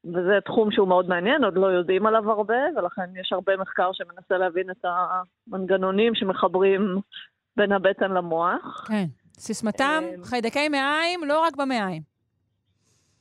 [0.05, 4.37] וזה תחום שהוא מאוד מעניין, עוד לא יודעים עליו הרבה, ולכן יש הרבה מחקר שמנסה
[4.37, 6.81] להבין את המנגנונים שמחברים
[7.57, 8.87] בין הבטן למוח.
[8.87, 9.05] כן.
[9.33, 12.10] סיסמתם, אה, חיידקי מעיים, לא רק במעיים.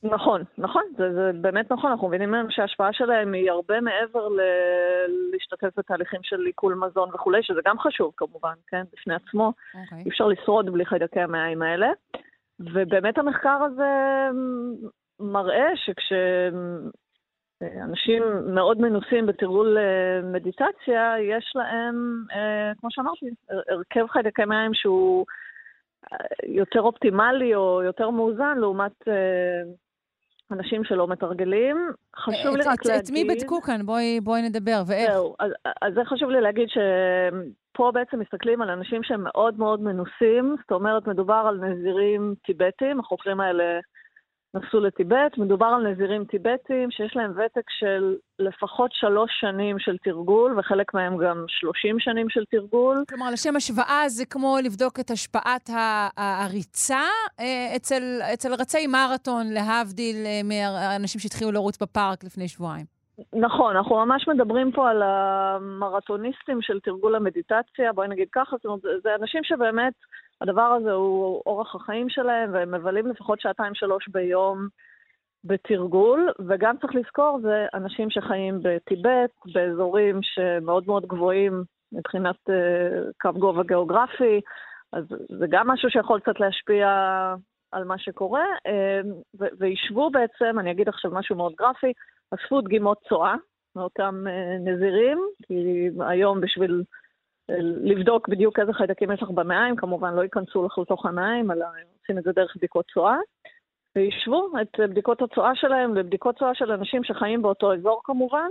[0.03, 4.41] נכון, נכון, זה, זה באמת נכון, אנחנו מבינים מהם שההשפעה שלהם היא הרבה מעבר ל...
[5.31, 9.49] להשתתף בתהליכים של עיכול מזון וכולי, שזה גם חשוב כמובן, כן, בפני עצמו.
[9.49, 9.77] Okay.
[9.83, 10.03] אוקיי.
[10.05, 11.89] אי אפשר לשרוד בלי חיידקי המעיים האלה.
[12.59, 13.89] ובאמת המחקר הזה
[15.19, 16.13] מראה שכש...
[17.83, 19.77] אנשים מאוד מנוסים בתרגול
[20.23, 22.23] מדיטציה, יש להם,
[22.79, 23.25] כמו שאמרתי,
[23.69, 25.25] הרכב חיידקי מים שהוא
[26.43, 28.91] יותר אופטימלי או יותר מאוזן לעומת
[30.53, 31.77] אנשים שלא מתרגלים.
[32.15, 33.03] חשוב לי רק להגיד...
[33.03, 33.85] את מי בדקו כאן?
[33.85, 35.11] בואי, בואי נדבר, ואיך?
[35.11, 39.81] זהו, אז, אז זה חשוב לי להגיד שפה בעצם מסתכלים על אנשים שהם מאוד מאוד
[39.81, 43.79] מנוסים, זאת אומרת, מדובר על נזירים טיבטים, החוקרים האלה
[44.55, 50.59] נסעו לטיבט, מדובר על נזירים טיבטים שיש להם ותק של לפחות שלוש שנים של תרגול,
[50.59, 53.03] וחלק מהם גם שלושים שנים של תרגול.
[53.09, 55.69] כלומר, לשם השוואה זה כמו לבדוק את השפעת
[56.17, 57.05] הריצה
[57.39, 62.85] אה, אצל, אצל רצי מרתון, להבדיל אה, מאנשים שהתחילו לרוץ בפארק לפני שבועיים.
[63.33, 68.81] נכון, אנחנו ממש מדברים פה על המרתוניסטים של תרגול המדיטציה, בואי נגיד ככה, זאת אומרת,
[69.03, 69.93] זה אנשים שבאמת...
[70.41, 74.67] הדבר הזה הוא אורח החיים שלהם, והם מבלים לפחות שעתיים-שלוש ביום
[75.43, 82.53] בתרגול, וגם צריך לזכור, זה אנשים שחיים בטיבט, באזורים שמאוד מאוד גבוהים מבחינת uh,
[83.21, 84.41] קו גובה גיאוגרפי,
[84.93, 85.03] אז
[85.39, 86.87] זה גם משהו שיכול קצת להשפיע
[87.71, 91.93] על מה שקורה, uh, וישבו בעצם, אני אגיד עכשיו משהו מאוד גרפי,
[92.31, 93.35] אספו דגימות צואה
[93.75, 96.83] מאותם uh, נזירים, כי היום בשביל
[97.59, 101.65] לבדוק בדיוק איזה חיידקים יש לך במעיים, כמובן לא ייכנסו לך לתוך המעיים, אלא
[102.01, 103.17] עושים את זה דרך בדיקות צואה,
[103.95, 108.47] וישבו את בדיקות הצואה שלהם לבדיקות צואה של אנשים שחיים באותו אזור כמובן,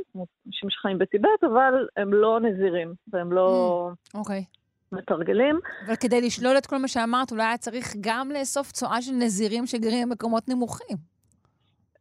[0.46, 3.90] אנשים שחיים בטיבט, אבל הם לא נזירים, והם לא...
[3.92, 4.44] Mm, אוקיי.
[4.48, 4.60] Okay.
[4.92, 5.58] מתרגלים.
[5.86, 9.66] אבל כדי לשלול את כל מה שאמרת, אולי היה צריך גם לאסוף צואה של נזירים
[9.66, 10.96] שגרים במקומות נמוכים.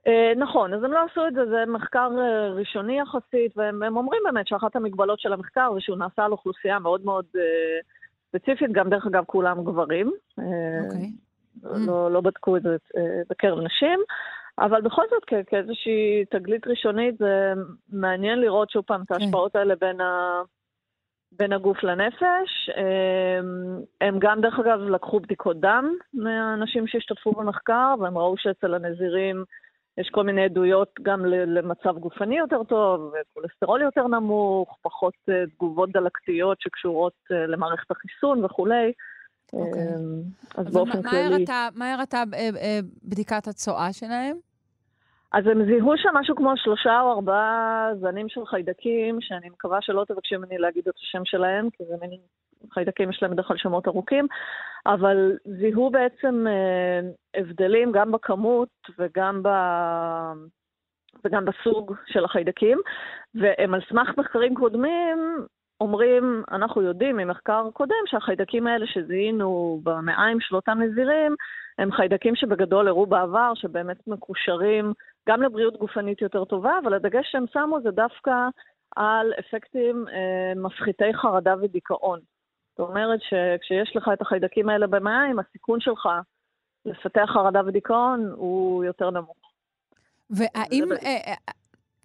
[0.10, 4.22] אה, נכון, אז הם לא עשו את זה, זה מחקר אה, ראשוני יחסית, והם אומרים
[4.26, 7.42] באמת שאחת המגבלות של המחקר זה שהוא נעשה על אוכלוסייה מאוד מאוד אה,
[8.28, 10.12] ספציפית, גם דרך אגב כולם גברים.
[10.38, 11.12] אוקיי.
[11.64, 12.10] לא, mm.
[12.10, 12.76] לא בדקו את זה
[13.30, 14.00] בקרב נשים,
[14.60, 17.54] אבל בכל זאת כאיזושהי תגלית ראשונית זה
[17.90, 19.14] מעניין לראות שוב פעם את כן.
[19.14, 20.42] ההשפעות האלה בין, ה...
[21.32, 22.70] בין הגוף לנפש.
[24.02, 29.44] הם גם דרך אגב לקחו בדיקות דם מהאנשים שהשתתפו במחקר, והם ראו שאצל הנזירים
[29.98, 35.92] יש כל מיני עדויות גם למצב גופני יותר טוב, כולסטרול יותר נמוך, פחות אה, תגובות
[35.92, 38.92] דלקתיות שקשורות אה, למערכת החיסון וכולי.
[39.54, 39.82] אוקיי.
[39.82, 40.22] אמ,
[40.58, 41.46] אז באופן מה כללי...
[41.76, 44.38] מה הראתה אה, בדיקת הצואה שלהם?
[45.34, 50.06] אז הם זיהו שם משהו כמו שלושה או ארבעה זנים של חיידקים, שאני מקווה שלא
[50.08, 52.20] תבקשי ממני להגיד את השם שלהם, כי זה מין
[52.74, 54.28] חיידקים יש להם בדרך כלל שמות ארוכים,
[54.86, 57.00] אבל זיהו בעצם אה,
[57.42, 58.70] הבדלים גם בכמות
[59.00, 59.50] וגם, ב...
[61.26, 62.78] וגם בסוג של החיידקים,
[63.36, 65.46] והם על סמך מחקרים קודמים
[65.82, 71.36] אומרים, אנחנו יודעים ממחקר קודם שהחיידקים האלה שזיהינו במעיים של אותם נזירים,
[71.78, 74.94] הם חיידקים שבגדול הראו בעבר, שבאמת מקושרים
[75.30, 78.32] גם לבריאות גופנית יותר טובה, אבל הדגש שהם שמו זה דווקא
[78.96, 82.20] על אפקטים אה, מפחיתי חרדה ודיכאון.
[82.80, 86.10] זאת אומרת שכשיש לך את החיידקים האלה במים, הסיכון שלך
[86.86, 89.38] לפתח חרדה ודיכאון הוא יותר נמוך.
[90.30, 91.34] והאם, אה, אה,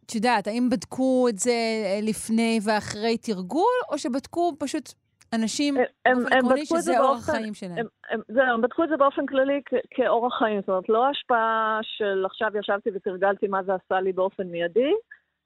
[0.07, 4.93] את יודעת, האם בדקו את זה אה, לפני ואחרי תרגול, או שבדקו פשוט
[5.33, 7.87] אנשים באופן עקרוני שזה אורח חיים שלהם?
[8.29, 9.61] זהו, הם בדקו את זה באופן כללי
[9.91, 14.47] כאורח חיים, זאת אומרת, לא השפעה של עכשיו ישבתי ותרגלתי מה זה עשה לי באופן
[14.47, 14.93] מיידי,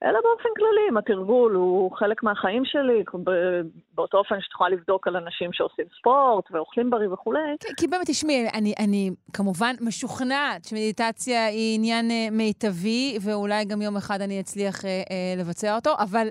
[0.04, 3.04] אלא באופן כללי, אם התרגול הוא חלק מהחיים שלי,
[3.94, 7.56] באותו אופן שאת יכולה לבדוק על אנשים שעושים ספורט ואוכלים בריא וכולי.
[7.60, 13.82] כי, כי באמת, תשמעי, אני, אני כמובן משוכנעת שמדיטציה היא עניין אה, מיטבי, ואולי גם
[13.82, 16.28] יום אחד אני אצליח אה, אה, לבצע אותו, אבל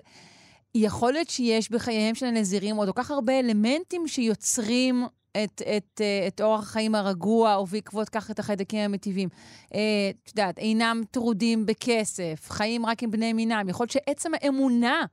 [0.75, 4.95] יכול להיות שיש בחייהם של הנזירים עוד כל כך הרבה אלמנטים שיוצרים
[5.31, 9.29] את, את, אה, את אורח החיים הרגוע, ובעקבות כך את החיידקים המטיבים.
[9.73, 9.79] אה,
[10.23, 13.69] את יודעת, אינם טרודים בכסף, חיים רק עם בני מינם.
[13.69, 15.05] יכול להיות שעצם האמונה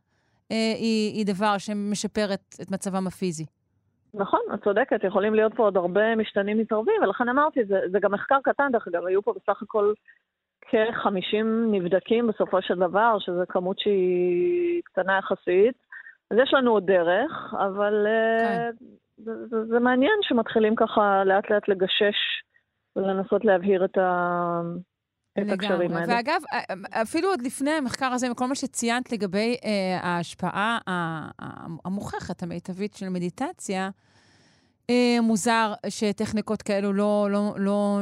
[0.53, 3.45] אה, היא, היא דבר שמשפר את, את מצבם הפיזי.
[4.15, 8.13] נכון, את צודקת, יכולים להיות פה עוד הרבה משתנים מתערבים, ולכן אמרתי, זה, זה גם
[8.13, 9.93] מחקר קטן, דרך אגב, היו פה בסך הכל
[10.61, 15.75] כ-50 נבדקים בסופו של דבר, שזו כמות שהיא קטנה יחסית.
[16.31, 18.07] אז יש לנו עוד דרך, אבל
[18.41, 18.71] כן.
[19.17, 22.17] זה, זה, זה מעניין שמתחילים ככה לאט לאט לגשש
[22.97, 24.61] ולנסות להבהיר את, ה...
[25.39, 26.15] את הקשרים האלה.
[26.15, 26.41] ואגב,
[27.03, 30.79] אפילו עוד לפני המחקר הזה, מכל מה שציינת לגבי אה, ההשפעה
[31.85, 33.91] המוכחת, המיטבית של מדיטציה,
[34.91, 37.99] אה, מוזר שטכניקות כאלו לא, לא, לא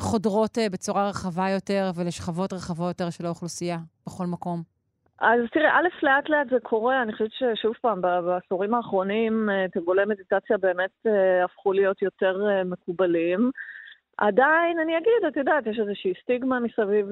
[0.00, 4.73] חודרות אה, בצורה רחבה יותר ולשכבות רחבות יותר של האוכלוסייה בכל מקום.
[5.20, 10.04] אז תראה, א', לאט לאט זה קורה, אני חושבת ששוב פעם, בעשורים האחרונים אה, תרגולי
[10.04, 13.50] מדיטציה באמת אה, הפכו להיות יותר אה, מקובלים.
[14.18, 17.08] עדיין, אני אגיד, את יודעת, יש איזושהי סטיגמה מסביב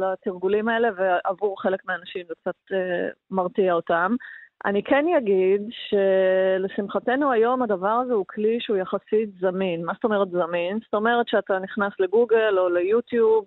[0.00, 2.76] לתרגולים האלה, ועבור חלק מהאנשים זה קצת
[3.30, 4.16] מרתיע אותם.
[4.64, 9.84] אני כן אגיד שלשמחתנו היום הדבר הזה הוא כלי שהוא יחסית זמין.
[9.84, 10.78] מה זאת אומרת זמין?
[10.84, 13.44] זאת אומרת שאתה נכנס לגוגל או ליוטיוב,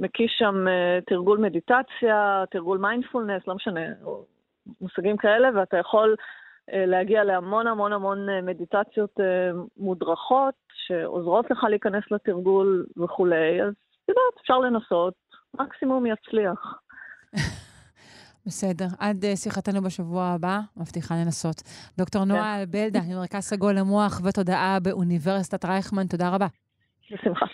[0.00, 3.80] מקיש שם uh, תרגול מדיטציה, תרגול מיינדפולנס, לא משנה,
[4.80, 9.20] מושגים כאלה, ואתה יכול uh, להגיע להמון המון המון uh, מדיטציות
[9.76, 13.62] מודרכות שעוזרות לך להיכנס לתרגול וכולי.
[13.62, 15.14] אז את יודעת, אפשר לנסות,
[15.60, 16.78] מקסימום יצליח.
[18.46, 18.86] בסדר.
[18.98, 21.62] עד שיחתנו בשבוע הבא, מבטיחה לנסות.
[21.98, 22.70] דוקטור נועה כן.
[22.70, 26.46] בלדה, ממרכז סגול למוח ותודעה באוניברסיטת רייכמן, תודה רבה.
[27.10, 27.46] בשמחה.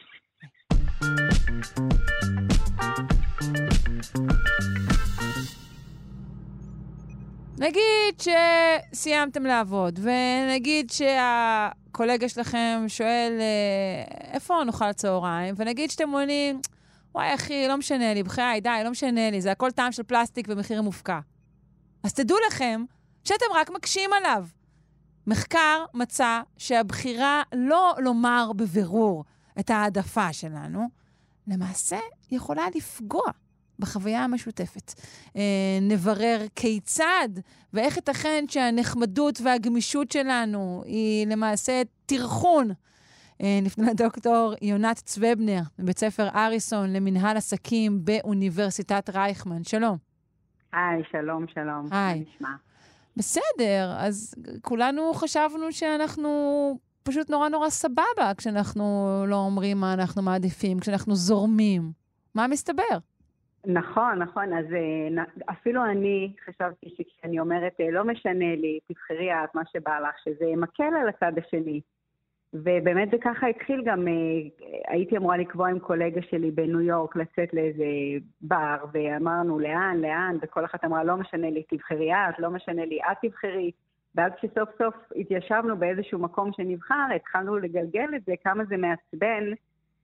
[7.59, 8.23] נגיד
[8.93, 16.61] שסיימתם לעבוד, ונגיד שהקולגה שלכם שואל אה, איפה נאכל צהריים, ונגיד שאתם עונים,
[17.15, 20.47] וואי, אחי, לא משנה לי, בחיי, די, לא משנה לי, זה הכל טעם של פלסטיק
[20.51, 21.19] ומחיר מופקע.
[22.03, 22.85] אז תדעו לכם
[23.25, 24.47] שאתם רק מקשים עליו.
[25.27, 29.25] מחקר מצא שהבחירה לא לומר בבירור
[29.61, 30.89] את ההעדפה שלנו,
[31.49, 31.99] למעשה
[32.31, 33.31] יכולה לפגוע
[33.79, 34.93] בחוויה המשותפת.
[35.37, 35.43] אה,
[35.83, 37.29] נברר כיצד
[37.73, 42.71] ואיך ייתכן שהנחמדות והגמישות שלנו היא למעשה תירחון
[43.43, 49.65] אה, נפנה לדוקטור יונת צוובנר, מבית ספר אריסון למנהל עסקים באוניברסיטת רייכמן.
[49.65, 49.97] שלום.
[50.73, 51.87] היי, שלום, שלום.
[51.91, 52.25] היי.
[53.17, 56.29] בסדר, אז כולנו חשבנו שאנחנו
[57.07, 58.85] פשוט נורא נורא סבבה כשאנחנו
[59.29, 61.83] לא אומרים מה אנחנו מעדיפים, כשאנחנו זורמים.
[62.35, 62.99] מה מסתבר?
[63.67, 64.53] נכון, נכון.
[64.53, 69.99] אז אה, אפילו אני חשבתי שכשאני אומרת, אה, לא משנה לי, תבחרי את מה שבא
[70.01, 71.81] לך, שזה מקל על הצד השני.
[72.55, 74.13] ובאמת זה ככה התחיל גם, אה,
[74.89, 77.85] הייתי אמורה לקבוע עם קולגה שלי בניו יורק לצאת לאיזה
[78.41, 82.99] בר, ואמרנו לאן, לאן, וכל אחת אמרה, לא משנה לי, תבחרי את, לא משנה לי,
[83.03, 83.71] את תבחרי.
[84.17, 89.53] ואז כשסוף סוף התיישבנו באיזשהו מקום שנבחר, התחלנו לגלגל את זה, כמה זה מעצבן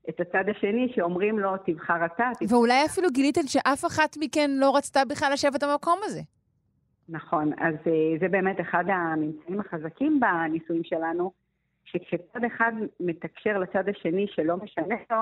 [0.09, 2.31] את הצד השני שאומרים לו, תבחר אתה.
[2.41, 2.55] תבחר.
[2.55, 6.21] ואולי אפילו גיליתם שאף אחת מכן לא רצתה בכלל לשבת במקום הזה.
[7.09, 11.33] נכון, אז אה, זה באמת אחד הממצאים החזקים בניסויים שלנו,
[11.85, 15.17] שכשצד אחד מתקשר לצד השני שלא משנה לו,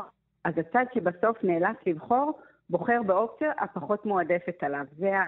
[0.44, 4.84] אז הצד שבסוף נאלץ לבחור, בוחר באופציה הפחות מועדפת עליו.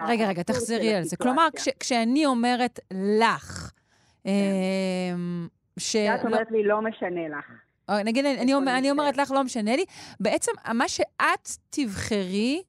[0.09, 1.16] רגע, רגע, תחזרי על זה.
[1.16, 3.72] כלומר, כש, כשאני אומרת לך,
[4.24, 4.31] כן.
[4.31, 5.96] אמ, ש...
[5.96, 7.44] את אומרת לי, לא משנה לך.
[7.90, 9.85] אה, נגיד, אני, אומר, אני אומרת לך, לא משנה לי.
[10.20, 12.62] בעצם, מה שאת תבחרי,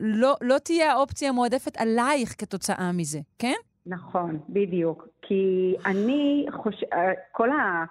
[0.00, 3.56] לא, לא תהיה האופציה המועדפת עלייך כתוצאה מזה, כן?
[3.86, 5.06] נכון, בדיוק.
[5.22, 6.90] כי אני חושבת,
[7.32, 7.84] כל ה...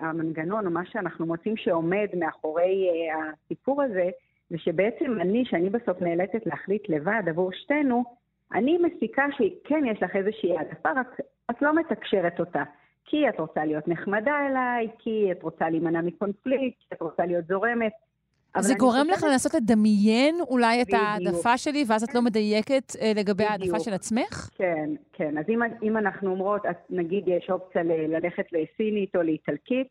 [0.00, 4.10] המנגנון, או מה שאנחנו מוצאים שעומד מאחורי הסיפור הזה,
[4.50, 8.04] זה שבעצם אני, שאני בסוף נאלצת להחליט לבד עבור שתינו,
[8.54, 12.62] אני מסיקה שכן יש לך איזושהי העדפה, רק את לא מתקשרת אותה.
[13.04, 17.46] כי את רוצה להיות נחמדה אליי, כי את רוצה להימנע מקונפליקט, כי את רוצה להיות
[17.46, 17.92] זורמת.
[18.58, 23.44] זה גורם לך לנסות לדמיין אולי את העדפה שלי, ואז את לא מדייקת אה, לגבי
[23.44, 24.50] העדפה של עצמך?
[24.56, 25.38] כן, כן.
[25.38, 29.88] אז אם, אם אנחנו אומרות, נגיד יש אופציה ללכת לסינית או לאיטלקית,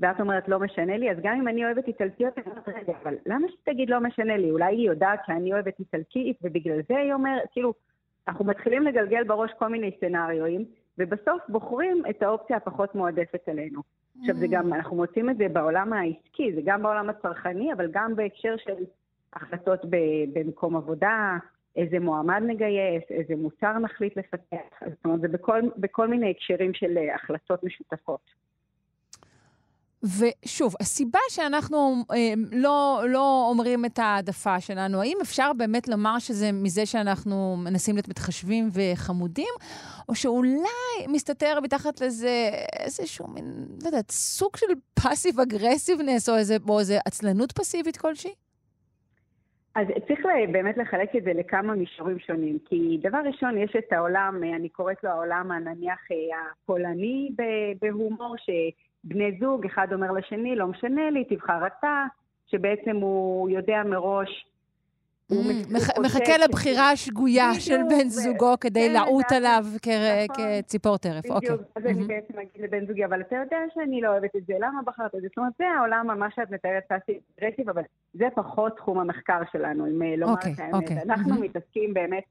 [0.00, 3.14] ואת אומרת, לא משנה לי, אז גם אם אני אוהבת איטלקיות, אני אומרת, רגע, אבל
[3.26, 4.50] למה שתגיד לא משנה לי?
[4.50, 7.74] אולי היא יודעת שאני אוהבת איטלקית, ובגלל זה היא אומרת, כאילו,
[8.28, 10.64] אנחנו מתחילים לגלגל בראש כל מיני סצנריואים,
[10.98, 13.80] ובסוף בוחרים את האופציה הפחות מועדפת עלינו.
[14.20, 18.16] עכשיו, זה גם, אנחנו מוצאים את זה בעולם העסקי, זה גם בעולם הצרכני, אבל גם
[18.16, 18.84] בהקשר של
[19.32, 19.80] החלטות
[20.32, 21.36] במקום עבודה,
[21.76, 24.80] איזה מועמד נגייס, איזה מוצר נחליט לפתח.
[24.80, 28.20] זאת אומרת, זה בכל, בכל מיני הקשרים של החלטות משותפות.
[30.02, 32.16] ושוב, הסיבה שאנחנו אה,
[32.52, 38.08] לא, לא אומרים את העדפה שלנו, האם אפשר באמת לומר שזה מזה שאנחנו מנסים להיות
[38.08, 39.54] מתחשבים וחמודים,
[40.08, 43.44] או שאולי מסתתר מתחת לזה איזשהו מין,
[43.82, 44.66] לא יודעת, סוג של
[45.02, 48.34] פאסיב אגרסיבנס, או איזה, או איזה עצלנות פסיבית כלשהי?
[49.74, 50.20] אז צריך
[50.52, 55.04] באמת לחלק את זה לכמה מישורים שונים, כי דבר ראשון, יש את העולם, אני קוראת
[55.04, 56.16] לו העולם הנניח אה,
[56.52, 57.30] הפולני
[57.80, 58.50] בהומור, ש...
[59.06, 62.04] בני זוג, אחד אומר לשני, לא משנה לי, תבחר אתה,
[62.46, 64.46] שבעצם הוא יודע מראש
[65.32, 70.62] Mm, מחכה לבחירה השגויה של בן זוגו כדי כן, לעוט עליו נכון.
[70.62, 71.30] כציפור טרף.
[71.30, 71.48] אוקיי.
[71.48, 74.54] בדיוק, אז אני בעצם אגיד לבן זוגי, אבל אתה יודע שאני לא אוהבת את זה,
[74.60, 75.26] למה בחרת את זה?
[75.28, 77.82] זאת אומרת, זה העולם, מה שאת מתארת פאסיב אגרסיב, אבל
[78.14, 80.74] זה פחות תחום המחקר שלנו, אם אה, לומר את אוקיי, האמת.
[80.74, 81.02] אוקיי.
[81.02, 82.24] אנחנו מתעסקים באמת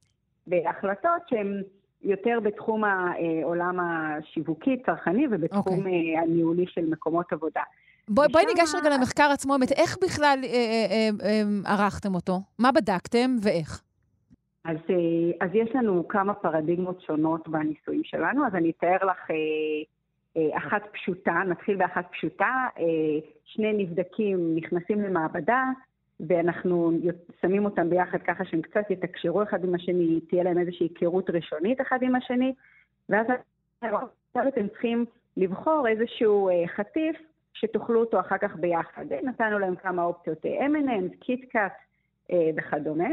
[0.48, 1.64] בהחלטות שהן
[2.04, 5.86] יותר בתחום העולם השיווקי, צרכני, ובתחום
[6.24, 7.62] הניהולי של מקומות עבודה.
[8.10, 12.40] בואי בוא ניגש רגע למחקר עצמו, באמת, איך בכלל אה, אה, אה, אה, ערכתם אותו?
[12.60, 13.82] מה בדקתם ואיך?
[14.66, 19.36] אז, אה, אז יש לנו כמה פרדיגמות שונות בניסויים שלנו, אז אני אתאר לך אה,
[20.38, 22.68] אה, אחת פשוטה, נתחיל באחת פשוטה.
[22.80, 22.84] אה,
[23.46, 25.64] שני נבדקים נכנסים למעבדה,
[26.20, 26.92] ואנחנו
[27.42, 31.82] שמים אותם ביחד ככה שהם קצת יתקשרו אחד עם השני, תהיה להם איזושהי היכרות ראשונית
[31.82, 32.54] אחד עם השני,
[33.10, 33.28] ואז
[33.82, 35.06] עכשיו אתם צריכים
[35.38, 37.16] לבחור איזשהו אה, חטיף
[37.54, 39.06] שתאכלו אותו אחר כך ביחד.
[39.24, 41.74] נתנו להם כמה אופציות, אה, M&M's, קיטקאט
[42.32, 43.10] אה, וכדומה.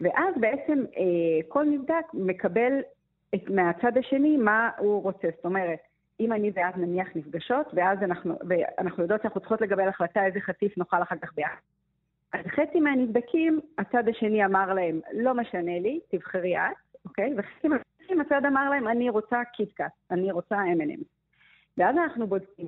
[0.00, 2.72] ואז בעצם אה, כל נבדק מקבל
[3.48, 5.28] מהצד השני מה הוא רוצה.
[5.36, 5.78] זאת אומרת,
[6.20, 10.78] אם אני ואת נניח נפגשות, ואז אנחנו, ואנחנו יודעות שאנחנו צריכות לקבל החלטה איזה חטיף
[10.78, 11.60] נאכל אחר כך ביחד.
[12.32, 17.34] אז חצי מהנבדקים, הצד השני אמר להם, לא משנה לי, תבחרי את, אוקיי?
[17.36, 21.04] וחצי מהנבדקים, הצד אמר להם, אני רוצה קיטקאט, אני רוצה M&M.
[21.78, 22.66] ואז אנחנו בודקים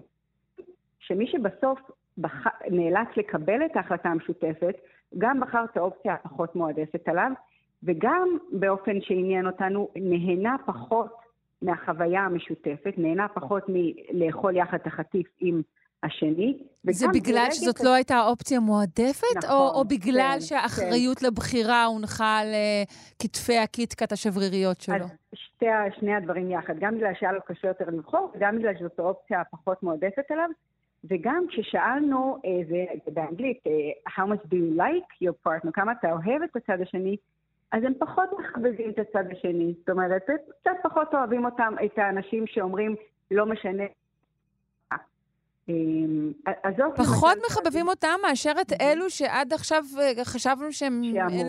[0.99, 1.81] שמי שבסוף
[2.19, 2.47] בח...
[2.71, 4.75] נאלץ לקבל את ההחלטה המשותפת,
[5.19, 7.31] גם בחר את האופציה הפחות מועדפת עליו,
[7.83, 11.17] וגם באופן שעניין אותנו, נהנה פחות
[11.63, 15.63] מהחוויה המשותפת, נהנה פחות מלאכול יחד את החטיף עם
[16.03, 16.59] השני.
[16.91, 21.23] זה בגלל דירג שזאת את- לא הייתה האופציה המועדפת, נכון, או, או בגלל כן, שהאחריות
[21.23, 22.83] לבחירה הונחה על אה,
[23.19, 24.95] כתפי הקיטקאט השבריריות שלו?
[24.97, 25.67] אז שתי,
[26.01, 29.83] שני הדברים יחד, גם בגלל שהיה לו קשה יותר לבחור, וגם בגלל שזאת האופציה הפחות
[29.83, 30.49] מועדפת עליו,
[31.11, 33.73] וגם כששאלנו, אה, זה, זה באנגלית, אה,
[34.13, 37.17] How much do you like your partner, כמה אתה אוהב את הצד השני,
[37.73, 39.75] אז הם פחות מחבבים את הצד השני.
[39.79, 40.23] זאת אומרת,
[40.61, 42.97] קצת פחות אוהבים אותם, את האנשים שאומרים,
[43.31, 43.85] לא משנה.
[45.69, 45.75] אה,
[46.77, 51.03] זאת פחות למשל- מחבבים אותם מאשר את אלו שעד עכשיו אה, חשבנו שהם,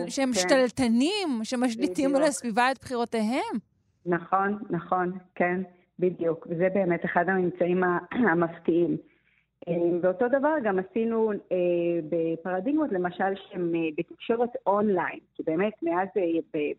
[0.08, 0.38] שהם כן.
[0.40, 2.22] שתלטנים, שמשליטים על.
[2.22, 3.54] הסביבה את בחירותיהם.
[4.06, 5.60] נכון, נכון, כן,
[5.98, 6.46] בדיוק.
[6.50, 7.82] וזה באמת אחד הממצאים
[8.30, 8.96] המפתיעים.
[9.68, 11.56] אה, ואותו דבר גם עשינו אה,
[12.08, 16.22] בפרדיגמות, למשל, שהן אה, בתקשורת אונליין, כי באמת מאז, אה,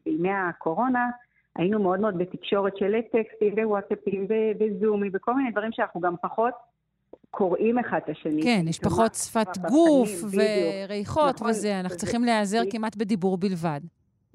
[0.05, 1.09] בימי הקורונה,
[1.55, 4.27] היינו מאוד מאוד בתקשורת של טקסטים ווואטסאפים
[4.59, 6.53] וזומים וכל מיני דברים שאנחנו גם פחות
[7.35, 8.43] קוראים אחד את השני.
[8.43, 10.09] כן, יש פחות שפת גוף.
[10.23, 12.61] וריחות נכון, וזה, אנחנו צריכים להיעזר.
[12.71, 13.81] כמעט בדיבור בלבד.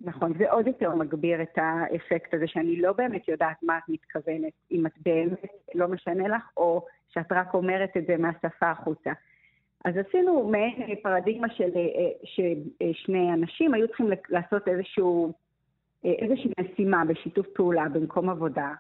[0.05, 4.53] נכון, זה עוד יותר מגביר את האפקט הזה שאני לא באמת יודעת מה את מתכוונת,
[4.71, 9.11] אם את באמת לא משנה לך, או שאת רק אומרת את זה מהשפה החוצה.
[9.85, 15.33] אז עשינו מעין פרדיגמה של אה, ששני אנשים היו צריכים לעשות איזשהו,
[16.05, 18.73] אה, איזושהי משימה בשיתוף פעולה במקום עבודה,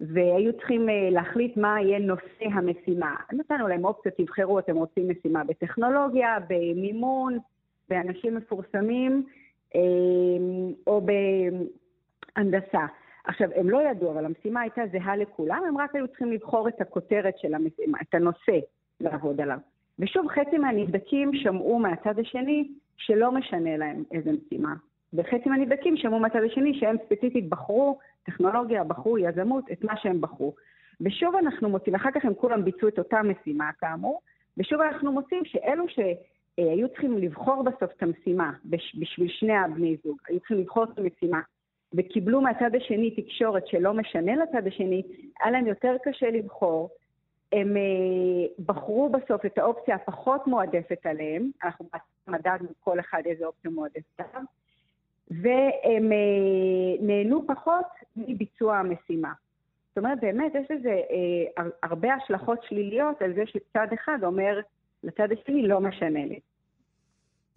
[0.00, 3.16] והיו צריכים אה, להחליט מה יהיה נושא המשימה.
[3.32, 7.38] נתנו להם אופציות, תבחרו, אתם רוצים משימה בטכנולוגיה, במימון,
[7.88, 9.26] באנשים מפורסמים,
[9.74, 9.80] אה,
[10.86, 11.06] או
[12.36, 12.86] בהנדסה.
[13.24, 16.80] עכשיו, הם לא ידעו, אבל המשימה הייתה זהה לכולם, הם רק היו צריכים לבחור את
[16.80, 18.58] הכותרת של המשימה, את הנושא
[19.00, 19.58] לעבוד עליו.
[19.98, 24.74] ושוב, חצי מהנבדקים שמעו מהצד השני שלא משנה להם איזה משימה.
[25.16, 30.54] וחצי מהנבדקים שמעו מהצד השני שהם ספציפית בחרו טכנולוגיה, בחרו יזמות, את מה שהם בחרו.
[31.00, 34.20] ושוב אנחנו מוצאים, אחר כך הם כולם ביצעו את אותה משימה כאמור,
[34.58, 38.52] ושוב אנחנו מוצאים שאלו שהיו צריכים לבחור בסוף את המשימה
[38.94, 41.40] בשביל שני הבני זוג, היו צריכים לבחור את המשימה,
[41.94, 45.02] וקיבלו מהצד השני תקשורת שלא משנה לצד השני,
[45.40, 46.90] היה להם יותר קשה לבחור.
[47.52, 51.86] הם uh, בחרו בסוף את האופציה הפחות מועדפת עליהם, אנחנו
[52.28, 54.42] מדדנו כל אחד איזה אופציה מועדפת עליו,
[55.30, 59.32] והם uh, נהנו פחות מביצוע המשימה.
[59.88, 61.00] זאת אומרת, באמת יש לזה
[61.56, 64.60] uh, הרבה השלכות שליליות על זה שצד אחד אומר
[65.04, 66.40] לצד השני לא משנה לי.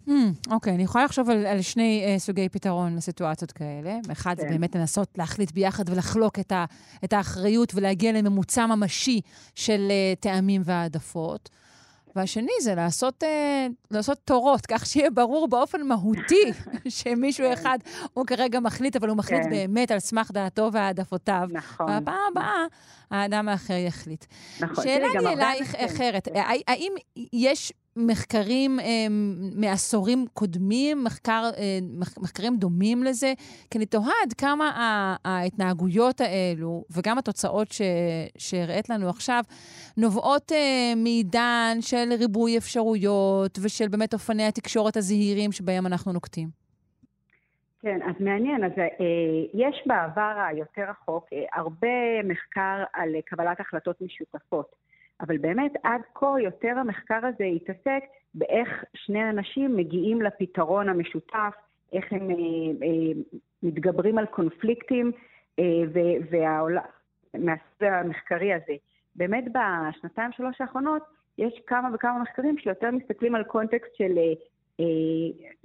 [0.06, 3.98] אוקיי, hmm, okay, אני יכולה לחשוב על, על שני uh, סוגי פתרון לסיטואציות כאלה.
[4.12, 4.42] אחד כן.
[4.42, 6.64] זה באמת לנסות להחליט ביחד ולחלוק את, ה,
[7.04, 9.20] את האחריות ולהגיע לממוצע ממשי
[9.54, 11.50] של uh, טעמים והעדפות.
[12.16, 16.52] והשני זה לעשות, uh, לעשות תורות, כך שיהיה ברור באופן מהותי
[16.88, 17.52] שמישהו כן.
[17.52, 17.78] אחד
[18.12, 19.50] הוא כרגע מחליט, אבל הוא מחליט כן.
[19.50, 21.48] באמת על סמך דעתו והעדפותיו.
[21.52, 21.86] נכון.
[21.90, 22.64] והפעם הבאה
[23.10, 24.24] האדם האחר יחליט.
[24.60, 24.84] נכון.
[24.84, 26.28] שאלה לי אלייך אחרת.
[26.34, 26.40] כן.
[26.68, 26.92] האם
[27.32, 29.06] יש מחקרים אה,
[29.54, 33.32] מעשורים קודמים, מחקר, אה, מח- מחקרים דומים לזה?
[33.70, 34.70] כי אני תוהה עד כמה
[35.24, 37.80] ההתנהגויות האלו, וגם התוצאות ש-
[38.38, 39.44] שהראית לנו עכשיו,
[39.96, 46.59] נובעות אה, מעידן של ריבוי אפשרויות ושל באמת אופני התקשורת הזהירים שבהם אנחנו נוקטים.
[47.82, 48.64] כן, אז מעניין.
[48.64, 48.86] אז אה,
[49.54, 54.74] יש בעבר היותר רחוק אה, הרבה מחקר על אה, קבלת החלטות משותפות.
[55.20, 58.04] אבל באמת עד כה יותר המחקר הזה התעסק
[58.34, 61.54] באיך שני אנשים מגיעים לפתרון המשותף,
[61.92, 63.20] איך הם אה, אה,
[63.62, 65.12] מתגברים על קונפליקטים,
[65.58, 65.82] אה,
[66.30, 68.74] והסוג המחקרי הזה.
[69.16, 71.02] באמת בשנתיים שלוש האחרונות
[71.38, 74.32] יש כמה וכמה מחקרים שיותר מסתכלים על קונטקסט של אה,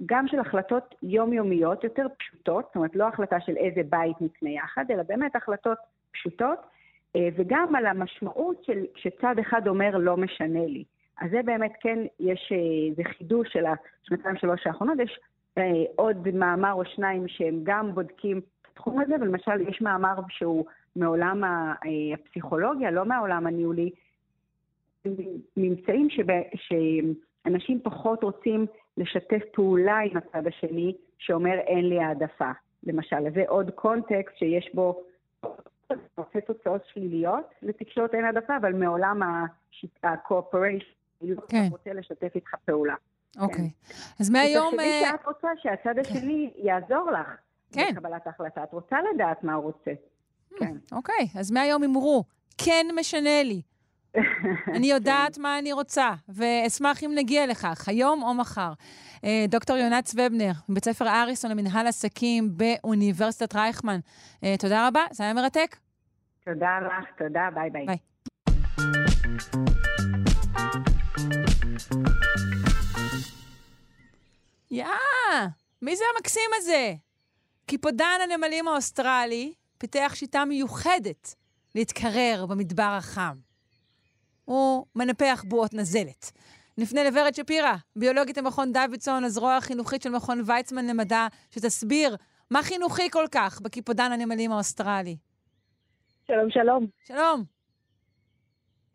[0.06, 4.84] גם של החלטות יומיומיות יותר פשוטות, זאת אומרת לא החלטה של איזה בית נקנה יחד,
[4.90, 5.78] אלא באמת החלטות
[6.12, 6.58] פשוטות,
[7.16, 10.84] אה, וגם על המשמעות של כשצד אחד אומר לא משנה לי.
[11.20, 15.18] אז זה באמת כן, יש, אה, זה חידוש של השנתיים שלוש האחרונות, יש
[15.96, 20.64] עוד מאמר או שניים שהם גם בודקים את התחום הזה, ולמשל יש מאמר שהוא
[20.96, 21.44] מעולם
[22.14, 23.90] הפסיכולוגיה, לא מהעולם הניהולי,
[25.56, 32.50] ממצאים שב, שאנשים פחות רוצים לשתף פעולה עם הצד השני שאומר אין לי העדפה.
[32.82, 35.02] למשל, זה עוד קונטקסט שיש בו
[36.14, 41.68] עושה תוצאות שליליות לתקשורת אין העדפה, אבל מעולם ה-cooperation, כן.
[41.70, 42.94] רוצה לשתף איתך פעולה.
[43.38, 43.70] אוקיי.
[43.88, 43.94] כן.
[44.20, 44.66] אז מהיום...
[44.66, 46.00] תחשבי אה, שאת רוצה שהצד כן.
[46.00, 46.66] השני כן.
[46.66, 47.28] יעזור לך
[47.72, 47.90] כן.
[47.92, 48.64] בקבלת ההחלטה.
[48.64, 49.90] את רוצה לדעת מה הוא רוצה.
[49.90, 50.76] Hmm, כן.
[50.92, 52.24] אוקיי, אז מהיום אמרו,
[52.58, 53.62] כן משנה לי.
[54.76, 55.42] אני יודעת כן.
[55.42, 58.72] מה אני רוצה, ואשמח אם נגיע לכך, היום או מחר.
[59.24, 63.98] אה, דוקטור יונת צוובנר, מבית ספר אריסון למנהל עסקים באוניברסיטת רייכמן.
[64.44, 65.76] אה, תודה רבה, זה היה מרתק.
[66.44, 67.86] תודה לך, תודה, ביי ביי.
[67.86, 67.96] ביי.
[74.70, 74.86] יא,
[75.82, 76.94] מי זה המקסים הזה?
[77.66, 81.34] קיפודן הנמלים האוסטרלי פיתח שיטה מיוחדת
[81.74, 83.45] להתקרר במדבר החם.
[84.46, 86.32] הוא מנפח בועות נזלת.
[86.78, 92.16] נפנה לוורד שפירא, ביולוגית במכון דוידסון, הזרוע החינוכית של מכון ויצמן למדע, שתסביר
[92.50, 95.16] מה חינוכי כל כך בקיפודן הנמלים האוסטרלי.
[96.26, 96.86] שלום, שלום.
[97.04, 97.44] שלום.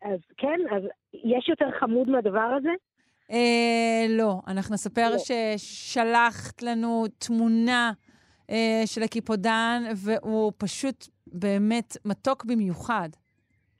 [0.02, 0.82] אז כן, אז
[1.14, 2.70] יש יותר חמוד מהדבר הזה?
[3.30, 4.40] אה, לא.
[4.46, 5.18] אנחנו נספר לא.
[5.18, 7.92] ששלחת לנו תמונה
[8.50, 13.08] אה, של הקיפודן, והוא פשוט באמת מתוק במיוחד.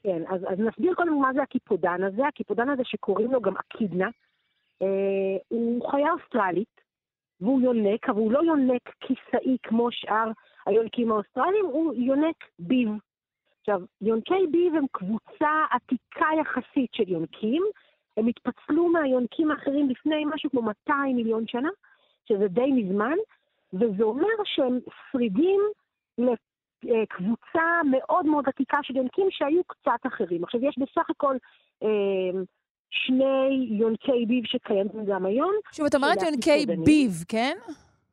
[0.02, 2.26] כן, אז, אז נסביר קודם מה זה הקיפודן הזה.
[2.26, 4.08] הקיפודן הזה שקוראים לו גם אקידנה,
[4.82, 6.80] אה, הוא חיה אוסטרלית,
[7.40, 10.30] והוא יונק, אבל הוא לא יונק כיסי כמו שאר
[10.66, 12.88] היונקים האוסטרליים, הוא יונק ביב.
[13.60, 17.62] עכשיו, יונקי ביב הם קבוצה עתיקה יחסית של יונקים,
[18.16, 21.68] הם התפצלו מהיונקים האחרים לפני משהו כמו 200 מיליון שנה,
[22.28, 23.16] שזה די מזמן,
[23.72, 24.78] וזה אומר שהם
[25.10, 25.60] שרידים
[27.08, 30.44] קבוצה מאוד מאוד עתיקה של יונקים שהיו קצת אחרים.
[30.44, 31.36] עכשיו, יש בסך הכל
[31.82, 32.40] אה,
[32.90, 35.52] שני יונקי ביב שקיימים גם היום.
[35.72, 37.56] שוב, את אומרת יונקי ביב, כן?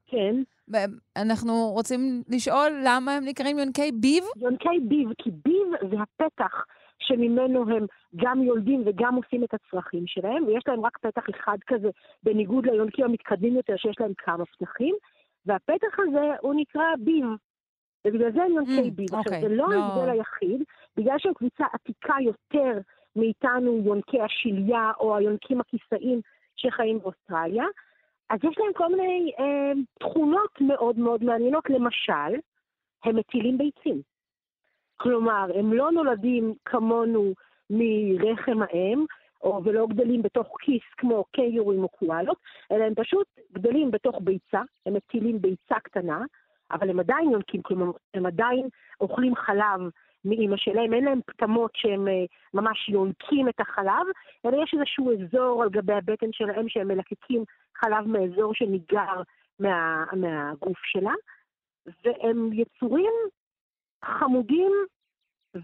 [0.08, 0.36] כן.
[1.18, 4.24] אנחנו רוצים לשאול למה הם נקראים יונקי ביב?
[4.36, 6.66] יונקי ביב, כי ביב זה הפתח
[7.00, 11.90] שממנו הם גם יולדים וגם עושים את הצרכים שלהם, ויש להם רק פתח אחד כזה,
[12.24, 14.96] בניגוד ליונקים המתקדמים יותר שיש להם כמה פתחים,
[15.46, 17.26] והפתח הזה הוא נקרא ביב.
[18.08, 19.16] ובגלל זה הם יונקי ביב.
[19.16, 20.12] עכשיו, אוקיי, זה לא ההבדל לא.
[20.12, 20.64] היחיד,
[20.98, 22.80] בגלל שהם קבוצה עתיקה יותר
[23.16, 26.22] מאיתנו, יונקי השליה או היונקים הכיסאים
[26.56, 27.66] שחיים באוסטרליה,
[28.30, 31.70] אז יש להם כל מיני אה, תכונות מאוד מאוד מעניינות.
[31.70, 32.40] למשל,
[33.04, 34.02] הם מטילים ביצים.
[34.98, 37.34] כלומר, הם לא נולדים כמונו
[37.70, 39.06] מרחם האם,
[39.42, 42.38] או ולא גדלים בתוך כיס כמו קיורים או קואלות,
[42.72, 46.22] אלא הם פשוט גדלים בתוך ביצה, הם מטילים ביצה קטנה,
[46.72, 48.68] אבל הם עדיין יונקים, כלומר, הם עדיין
[49.02, 49.90] אוכלים חלב
[50.26, 54.06] מאימא שלהם, אין להם פטמות שהם אה, ממש יונקים את החלב,
[54.46, 57.44] אלא יש איזשהו אזור על גבי הבטן שלהם שהם מלקקים
[57.76, 59.22] חלב מאזור שניגר
[59.60, 61.14] מה, מהגוף שלה,
[62.06, 63.14] והם יצורים
[64.06, 64.72] חמודים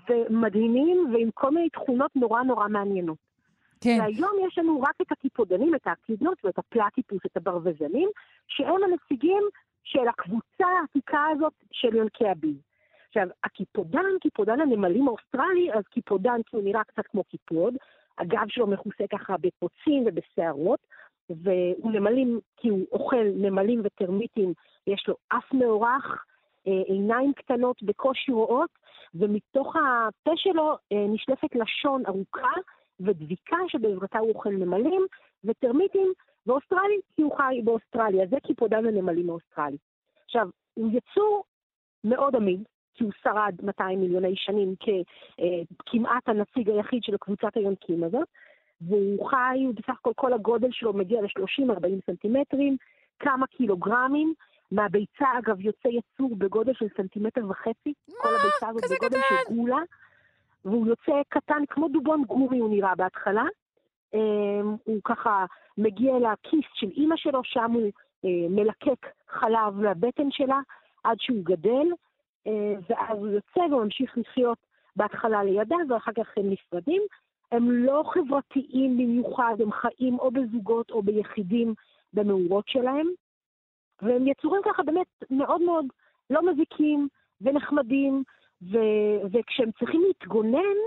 [0.10, 3.18] ומדהימים ועם כל מיני תכונות נורא נורא מעניינות.
[3.82, 3.98] כן.
[4.00, 8.10] והיום יש לנו רק את הקיפודנים, את האקידנות ואת ה platypus, את הברווזנים,
[8.48, 9.44] שהם הנציגים
[9.86, 12.56] של הקבוצה העתיקה הזאת של יונקי הביב.
[13.08, 17.74] עכשיו, הקיפודן, קיפודן הנמלים האוסטרלי, אז קיפודן כי הוא נראה קצת כמו קיפוד,
[18.18, 20.80] הגב שלו מכוסה ככה בקוצים ובשערות,
[21.30, 24.54] והוא נמלים כי הוא אוכל נמלים וטרמיטים,
[24.88, 26.26] יש לו אף מאורך,
[26.68, 28.70] אה, עיניים קטנות בקושי רואות,
[29.16, 32.52] ומתוך הפה שלו אה, נשלפת לשון ארוכה
[33.00, 35.06] ודביקה שבעזרתה הוא אוכל נמלים
[35.44, 36.14] וטרמיטים,
[36.48, 39.78] ואוסטרלי כי הוא חי באוסטרליה, זה קיפודן הנמלים האוסטרלי.
[40.26, 41.44] עכשיו, הוא יצור
[42.04, 48.28] מאוד עמיד, כי הוא שרד 200 מיליוני שנים ככמעט הנציג היחיד של קבוצת היונקים הזאת,
[48.82, 52.78] והוא חי, בסך הכל כל הגודל שלו מגיע ל-30-40 סנטימטרים,
[53.20, 54.34] כמה קילוגרמים.
[54.72, 57.94] מהביצה, אגב, יוצא יצור בגודל של סנטימטר וחצי.
[58.08, 58.16] מה?
[58.22, 59.46] כל הביצה הזאת בגודל קטן.
[59.48, 59.78] של גולה.
[60.66, 63.44] והוא יוצא קטן, כמו דובון גורי הוא נראה בהתחלה.
[64.14, 65.46] אמ, הוא ככה
[65.78, 67.92] מגיע לכיס של אימא שלו, שם הוא
[68.26, 70.60] אה, מלקק חלב מהבטן שלה
[71.04, 71.88] עד שהוא גדל,
[72.48, 74.58] אה, ואז הוא יוצא וממשיך לחיות
[74.96, 77.02] בהתחלה לידה ואחר כך הם נפרדים.
[77.52, 81.74] הם לא חברתיים במיוחד, הם חיים או בזוגות או ביחידים
[82.14, 83.08] במאורות שלהם,
[84.02, 85.86] והם יצורים ככה באמת מאוד מאוד
[86.30, 87.08] לא מזיקים
[87.42, 88.24] ונחמדים,
[88.72, 90.78] ו- וכשהם צריכים להתגונן,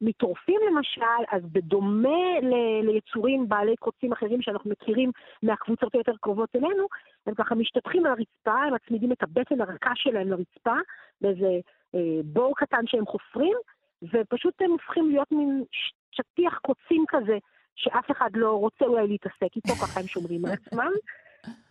[0.00, 5.10] מטורפים למשל, אז בדומה ל- ליצורים בעלי קוצים אחרים שאנחנו מכירים
[5.42, 6.86] מהקבוצות היותר קרובות אלינו,
[7.26, 10.76] הם ככה משתטחים על הרצפה, הם מצמידים את הבטן הרכה שלהם לרצפה,
[11.20, 11.50] באיזה
[11.94, 13.56] אה, בור קטן שהם חופרים,
[14.02, 15.64] ופשוט הם הופכים להיות מין
[16.10, 17.38] שטיח קוצים כזה,
[17.76, 20.92] שאף אחד לא רוצה אולי להתעסק איתו, ככה הם שומרים על עצמם.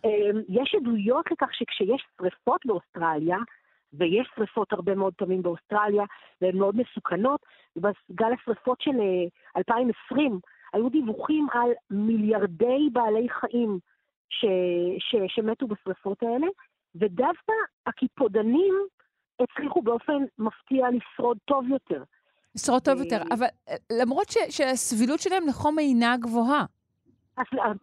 [0.04, 3.38] אה, יש עדויות לכך שכשיש שריפות באוסטרליה,
[3.92, 6.04] ויש שריפות הרבה מאוד פעמים באוסטרליה,
[6.40, 7.40] והן מאוד מסוכנות.
[7.76, 8.96] בגל השריפות של
[9.56, 10.38] 2020 אה,
[10.72, 13.78] היו דיווחים על מיליארדי בעלי חיים
[14.30, 14.44] ש,
[14.98, 16.46] ש, שמתו בשריפות האלה,
[16.94, 17.52] ודווקא
[17.86, 18.74] הקיפודנים
[19.40, 22.02] הצליחו באופן מפתיע לשרוד טוב יותר.
[22.54, 26.64] לשרוד טוב יותר, אה, אבל אה, למרות ש, שהסבילות שלהם לחום אינה גבוהה.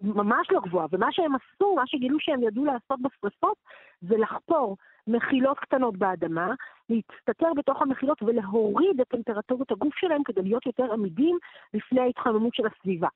[0.01, 3.57] ממש לא גבוהה, ומה שהם עשו, מה שגילו שהם ידעו לעשות בשרפות,
[4.01, 4.77] זה לחפור
[5.07, 6.53] מחילות קטנות באדמה,
[6.89, 11.37] להסתתר בתוך המחילות ולהוריד את טמפרטורת הגוף שלהם כדי להיות יותר עמידים
[11.73, 13.07] לפני ההתחממות של הסביבה.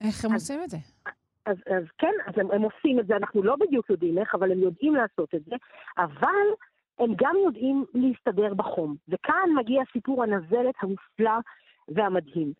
[0.00, 0.76] איך הם אז, עושים את זה?
[1.46, 4.52] אז, אז כן, אז הם, הם עושים את זה, אנחנו לא בדיוק יודעים איך, אבל
[4.52, 5.56] הם יודעים לעשות את זה,
[5.98, 6.46] אבל
[6.98, 8.96] הם גם יודעים להסתדר בחום.
[9.08, 11.38] וכאן מגיע סיפור הנזלת המופלא
[11.88, 12.52] והמדהים.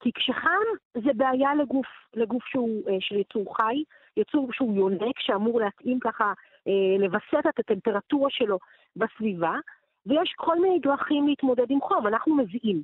[0.00, 3.82] כי כשחם זה בעיה לגוף, לגוף שהוא, אה, של יצור חי,
[4.16, 6.32] יצור שהוא יונק, שאמור להתאים ככה,
[6.68, 8.58] אה, לווסת את הטמפרטורה שלו
[8.96, 9.54] בסביבה,
[10.06, 12.82] ויש כל מיני דרכים להתמודד עם חום, אנחנו מזיעים.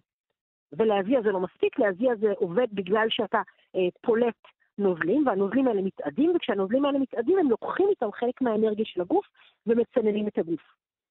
[0.72, 3.42] ולהזיע זה לא מספיק, להזיע זה עובד בגלל שאתה
[3.76, 4.34] אה, פולט
[4.78, 9.26] נוזלים, והנוזלים האלה מתאדים, וכשהנוזלים האלה מתאדים הם לוקחים איתם חלק מהאנרגיה של הגוף
[9.66, 10.60] ומצננים את הגוף.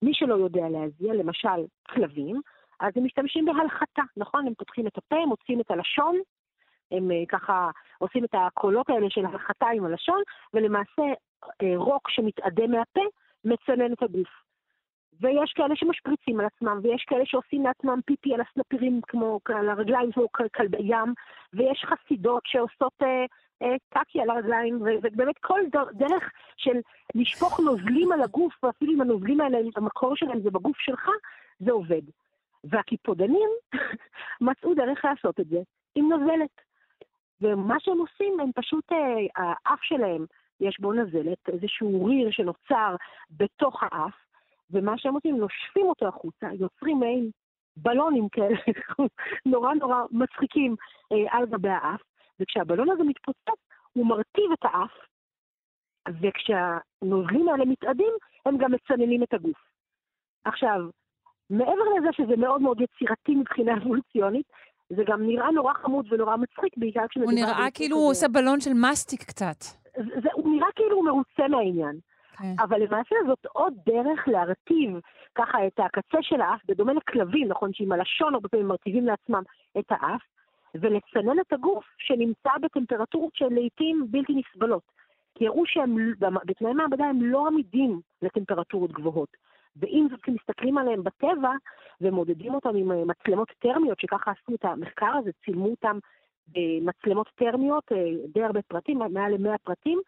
[0.01, 2.41] מי שלא יודע להזיע, למשל כלבים,
[2.81, 4.47] אז הם משתמשים בהלחתה, נכון?
[4.47, 6.15] הם פותחים את הפה, מוצאים את הלשון,
[6.91, 10.21] הם uh, ככה עושים את הקולות האלה של הלחתה עם הלשון,
[10.53, 11.01] ולמעשה
[11.43, 13.01] uh, רוק שמתאדה מהפה
[13.45, 14.29] מצנן את הגוף.
[15.21, 20.11] ויש כאלה שמשפריצים על עצמם, ויש כאלה שעושים לעצמם פיפי על הסנפירים כמו על הרגליים
[20.11, 21.13] כמו כלבי ים,
[21.53, 23.25] ויש חסידות שעושות אה,
[23.61, 25.59] אה, טאקי על הרגליים, ובאמת כל
[25.93, 26.79] דרך של
[27.15, 31.09] לשפוך נוזלים על הגוף, ואפילו אם הנוזלים האלה, המקור שלהם זה בגוף שלך,
[31.59, 32.01] זה עובד.
[32.63, 33.49] והקיפודנים
[34.47, 35.59] מצאו דרך לעשות את זה
[35.95, 36.61] עם נזלת.
[37.41, 38.97] ומה שהם עושים, הם פשוט, אה,
[39.35, 40.25] האף שלהם,
[40.59, 42.95] יש בו נזלת, איזשהו ריר שנוצר
[43.31, 44.13] בתוך האף,
[44.71, 47.29] ומה שהם עושים, נושפים אותו החוצה, יוצרים מעין
[47.77, 48.57] בלונים כאלה,
[49.51, 50.75] נורא נורא מצחיקים
[51.11, 52.01] אה, על גבי האף,
[52.39, 53.61] וכשהבלון הזה מתפוצץ,
[53.93, 54.91] הוא מרטיב את האף,
[56.21, 58.13] וכשהנוזלים האלה מתאדים,
[58.45, 59.57] הם גם מצננים את הגוף.
[60.45, 60.79] עכשיו,
[61.51, 64.45] מעבר לזה שזה מאוד מאוד יצירתי מבחינה אבולוציונית,
[64.89, 67.31] זה גם נראה נורא חמוד ונורא מצחיק, בעיקר כשמדובר...
[67.31, 69.59] הוא נראה כאילו הוא עושה בלון של מסטיק קצת.
[69.95, 71.99] זה, הוא נראה כאילו הוא מרוצה מהעניין.
[72.37, 72.53] כן.
[72.59, 74.99] אבל למעשה זאת עוד דרך להרטיב
[75.35, 79.43] ככה את הקצה של האף, בדומה לכלבים, נכון, שעם הלשון הרבה פעמים מרטיבים לעצמם
[79.79, 80.21] את האף,
[80.75, 84.83] ולצנן את הגוף שנמצא בטמפרטורות שלעיתים בלתי נסבלות.
[85.35, 89.37] כי הראו שהם, בתנאי מעבדה הם לא עמידים לטמפרטורות גבוהות.
[89.75, 91.51] ואם זאת מסתכלים עליהם בטבע
[92.01, 95.97] ומודדים אותם עם אה, מצלמות טרמיות, שככה עשו את המחקר הזה, צילמו אותם
[96.47, 97.97] במצלמות טרמיות, אה,
[98.33, 100.01] די הרבה פרטים, מעל ל-100 פרטים,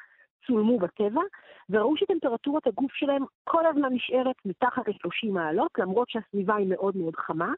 [0.48, 1.22] צולמו בטבע,
[1.70, 7.16] וראו שטמפרטורת הגוף שלהם כל הזמן נשארת מתחת ל-30 מעלות, למרות שהסביבה היא מאוד מאוד
[7.16, 7.54] חמה,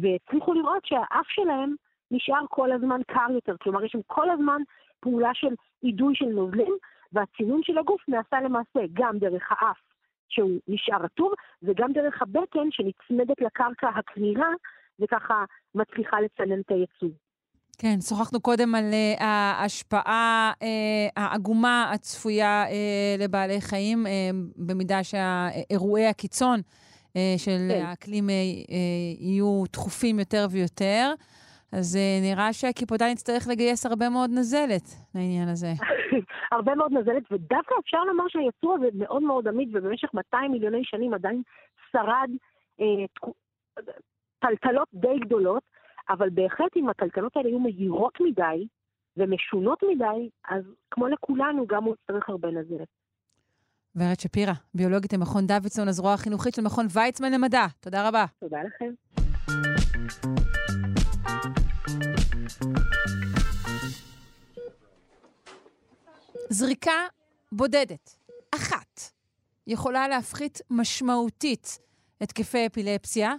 [0.00, 1.74] והצליחו לראות שהאף שלהם
[2.10, 4.62] נשאר כל הזמן קר יותר, כלומר יש שם כל הזמן
[5.00, 6.76] פעולה של אידוי של נוזלים,
[7.12, 9.87] והצינון של הגוף נעשה למעשה גם דרך האף
[10.28, 14.48] שהוא נשאר רטוב, וגם דרך הבטן שנצמדת לקרקע הקרירה,
[15.00, 17.10] וככה מצליחה לצנן את הייצור.
[17.78, 20.64] כן, שוחחנו קודם על uh, ההשפעה uh,
[21.16, 24.10] העגומה הצפויה uh, לבעלי חיים, uh,
[24.56, 27.84] במידה שהאירועי הקיצון uh, של כן.
[27.86, 28.72] האקלים uh, uh,
[29.20, 31.12] יהיו תכופים יותר ויותר.
[31.72, 34.82] אז uh, נראה שהקיפודן יצטרך לגייס הרבה מאוד נזלת
[35.14, 35.72] לעניין הזה.
[36.52, 41.14] הרבה מאוד נזלת, ודווקא אפשר לומר שהיצור הזה מאוד מאוד עמיד, ובמשך 200 מיליוני שנים
[41.14, 41.42] עדיין
[41.92, 42.30] שרד
[42.80, 43.24] אה,
[44.38, 45.62] טלטלות די גדולות,
[46.10, 48.66] אבל בהחלט אם הטלטלות האלה היו מהירות מדי
[49.16, 52.88] ומשונות מדי, אז כמו לכולנו, גם הוא יצטרך הרבה נזלת.
[53.96, 57.66] ורד שפירא, ביולוגית למכון דוידסון, הזרוע החינוכית של מכון ויצמן למדע.
[57.80, 58.24] תודה רבה.
[58.40, 58.90] תודה לכם.
[66.50, 67.06] זריקה
[67.52, 68.16] בודדת,
[68.54, 69.00] אחת,
[69.66, 71.78] יכולה להפחית משמעותית
[72.20, 73.34] התקפי אפילפסיה.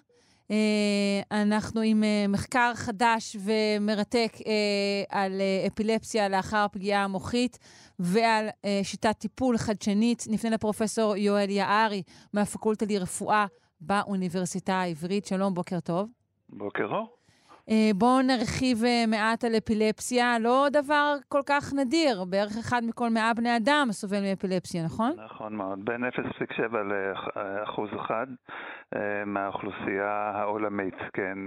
[0.51, 7.57] אה, אנחנו עם אה, מחקר חדש ומרתק אה, על אפילפסיה לאחר הפגיעה המוחית
[7.99, 8.49] ועל
[8.83, 10.23] שיטת טיפול חדשנית.
[10.29, 13.45] נפנה לפרופסור יואל יערי מהפקולטה לרפואה
[13.81, 15.25] באוניברסיטה העברית.
[15.25, 16.09] שלום, בוקר טוב.
[16.49, 17.18] בוקר אור.
[17.69, 20.39] אה, בואו נרחיב אה, מעט על אפילפסיה.
[20.39, 25.11] לא דבר כל כך נדיר, בערך אחד מכל מאה בני אדם סובל מאפילפסיה, נכון?
[25.25, 26.61] נכון מאוד, בין 0.7
[27.35, 28.27] לאחוז אחד
[28.95, 31.37] אה, מהאוכלוסייה העולמית, כן,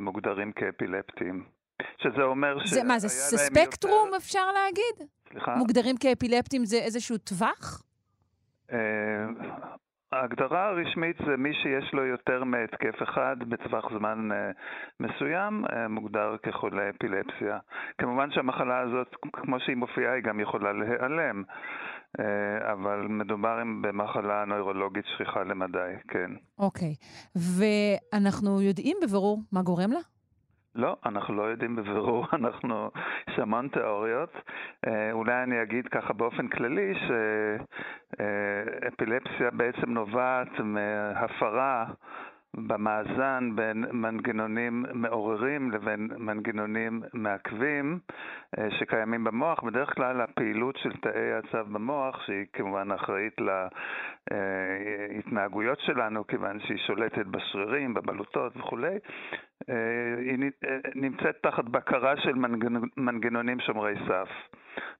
[0.00, 1.44] מוגדרים כאפילפטים.
[1.98, 2.70] שזה אומר ש...
[2.70, 4.16] זה מה, זה ספקטרום יותר...
[4.16, 5.08] אפשר להגיד?
[5.28, 5.54] סליחה?
[5.56, 7.82] מוגדרים כאפילפטים זה איזשהו טווח?
[10.12, 14.34] ההגדרה הרשמית זה מי שיש לו יותר מהתקף אחד בטווח זמן uh,
[15.00, 17.58] מסוים, uh, מוגדר כחולה אפילפסיה.
[17.98, 21.42] כמובן שהמחלה הזאת, כמו שהיא מופיעה, היא גם יכולה להיעלם,
[22.18, 22.22] uh,
[22.72, 26.30] אבל מדובר במחלה נוירולוגית שכיחה למדי, כן.
[26.58, 27.38] אוקיי, okay.
[28.14, 30.00] ואנחנו יודעים בבירור מה גורם לה?
[30.74, 32.90] לא, אנחנו לא יודעים בבירור, אנחנו,
[33.28, 34.32] יש המון תיאוריות.
[34.86, 36.94] אה, אולי אני אגיד ככה באופן כללי
[38.16, 41.86] שאפילפסיה בעצם נובעת מהפרה
[42.56, 47.98] במאזן בין מנגנונים מעוררים לבין מנגנונים מעכבים
[48.58, 49.62] אה, שקיימים במוח.
[49.62, 53.36] בדרך כלל הפעילות של תאי הצו במוח, שהיא כמובן אחראית
[54.30, 58.98] להתנהגויות שלנו, כיוון שהיא שולטת בשרירים, בבלוטות וכולי,
[59.70, 59.74] אה,
[60.18, 60.38] היא
[60.94, 62.34] נמצאת תחת בקרה של
[62.96, 64.28] מנגנונים שומרי סף.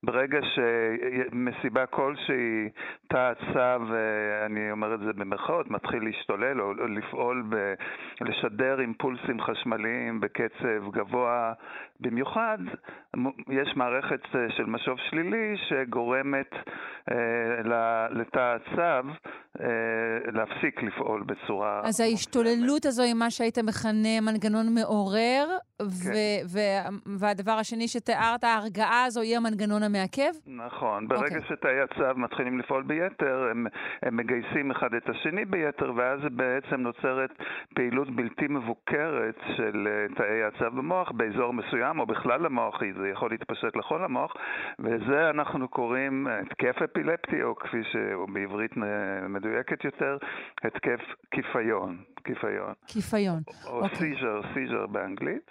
[0.03, 2.69] ברגע שמסיבה כלשהי
[3.09, 3.95] תא הצו,
[4.47, 7.75] אני אומר את זה במרכאות, מתחיל להשתולל או לפעול, ב,
[8.21, 11.53] לשדר אימפולסים חשמליים בקצב גבוה
[12.01, 12.59] במיוחד,
[13.51, 14.21] יש מערכת
[14.57, 16.51] של משוב שלילי שגורמת
[17.11, 19.09] אה, לתא הצו
[19.61, 19.67] אה,
[20.33, 21.81] להפסיק לפעול בצורה...
[21.85, 25.47] אז ההשתוללות הזו היא מה שהיית מכנה מנגנון מעורר,
[25.79, 26.13] כן.
[27.19, 30.33] והדבר השני שתיארת, ההרגעה הזו היא המנגנון המעכב?
[30.47, 31.09] נכון.
[31.09, 31.49] ברגע okay.
[31.49, 33.67] שתאי הצו מתחילים לפעול ביתר, הם,
[34.03, 37.31] הם מגייסים אחד את השני ביתר, ואז בעצם נוצרת
[37.75, 43.31] פעילות בלתי מבוקרת של אה, תאי העצב במוח באזור מסוים, או בכלל המוח, זה יכול
[43.31, 44.33] להתפשט לכל המוח,
[44.79, 48.73] וזה אנחנו קוראים התקף אפילפטי, או כפי שהוא בעברית
[49.29, 50.17] מדויקת יותר,
[50.65, 51.99] התקף קיפיון.
[52.23, 52.73] קיפיון.
[52.87, 53.43] קיפיון.
[53.67, 53.89] או.
[53.89, 55.51] seizure, seizure באנגלית.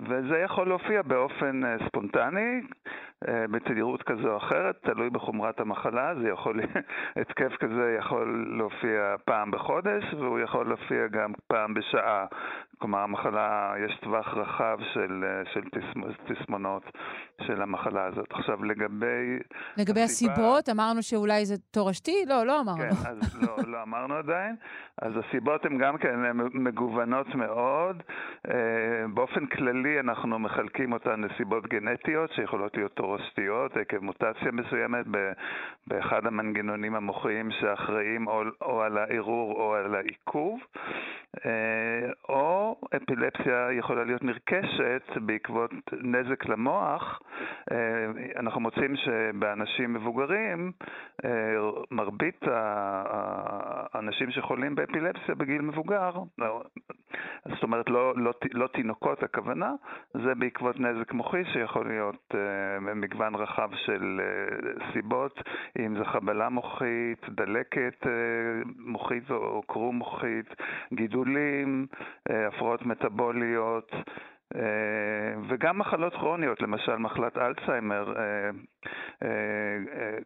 [0.00, 2.60] וזה יכול להופיע באופן אה, ספונטני,
[3.28, 6.60] בתדירות כזו או אחרת, תלוי בחומרת המחלה, זה יכול,
[7.20, 12.26] התקף כזה יכול להופיע פעם בחודש, והוא יכול להופיע גם פעם בשעה.
[12.78, 15.60] כלומר, המחלה, יש טווח רחב של, אה, של
[16.26, 16.82] תסמונות
[17.46, 18.32] של המחלה הזאת.
[18.32, 19.38] עכשיו, לגבי...
[19.76, 22.24] לגבי הסיבה, הסיבות, אמרנו שאולי זה תורשתי?
[22.26, 22.78] לא, לא אמרנו.
[22.78, 24.56] כן, אז לא, לא אמרנו עדיין.
[25.02, 26.16] אז הסיבות הן גם כן
[26.54, 28.02] מגוונות מאוד.
[29.14, 33.09] באופן כללי אנחנו מחלקים אותן לסיבות גנטיות שיכולות להיות תורשתיות
[33.80, 35.06] עקב מוטציה מסוימת
[35.86, 40.60] באחד המנגנונים המוחיים שאחראים או, על הערעור או על העיכוב,
[41.46, 47.22] אה, או אפילפסיה יכולה להיות נרכשת בעקבות נזק למוח.
[47.72, 47.76] אה,
[48.36, 50.72] אנחנו מוצאים שבאנשים מבוגרים,
[51.24, 51.30] אה,
[51.90, 56.62] מרבית האנשים שחולים באפילפסיה בגיל מבוגר, לא,
[57.48, 59.72] זאת אומרת לא, לא, לא תינוקות הכוונה,
[60.14, 62.34] זה בעקבות נזק מוחי שיכול להיות
[62.80, 64.20] מגוון רחב של
[64.92, 65.42] סיבות,
[65.78, 68.06] אם זה חבלה מוחית, דלקת
[68.78, 70.54] מוחית או קרום מוחית,
[70.94, 71.86] גידול גידולים,
[72.30, 73.92] אה, הפרעות מטבוליות
[74.54, 74.60] אה,
[75.48, 78.50] וגם מחלות כרוניות, למשל מחלת אלצהיימר אה,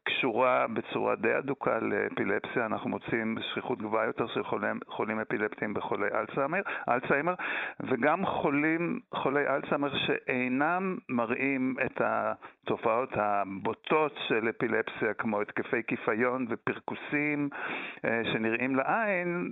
[0.04, 6.08] קשורה בצורה די אדוקה לאפילפסיה, אנחנו מוצאים שכיחות גבוהה יותר של חולים, חולים אפילפטיים בחולי
[6.14, 7.34] אלצהיימר, אלצהיימר,
[7.80, 17.48] וגם חולים, חולי אלצהיימר שאינם מראים את התופעות הבוטות של אפילפסיה, כמו התקפי קיפיון ופרכוסים
[18.32, 19.50] שנראים לעין,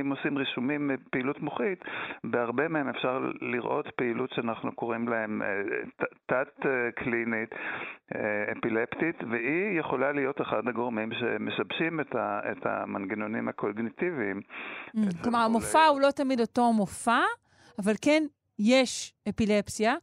[0.00, 1.84] אם עושים רישומים מפעילות מוחית,
[2.24, 5.62] בהרבה מהם אפשר לראות פעילות שאנחנו קוראים להם אה,
[6.26, 7.57] תת-קלינית אה,
[8.58, 14.40] אפילפטית, והיא יכולה להיות אחד הגורמים שמשבשים את, ה, את המנגנונים הקוגניטיביים.
[14.96, 17.20] Mm, כלומר, המופע הוא לא תמיד אותו מופע,
[17.78, 18.22] אבל כן
[18.58, 19.94] יש אפילפסיה.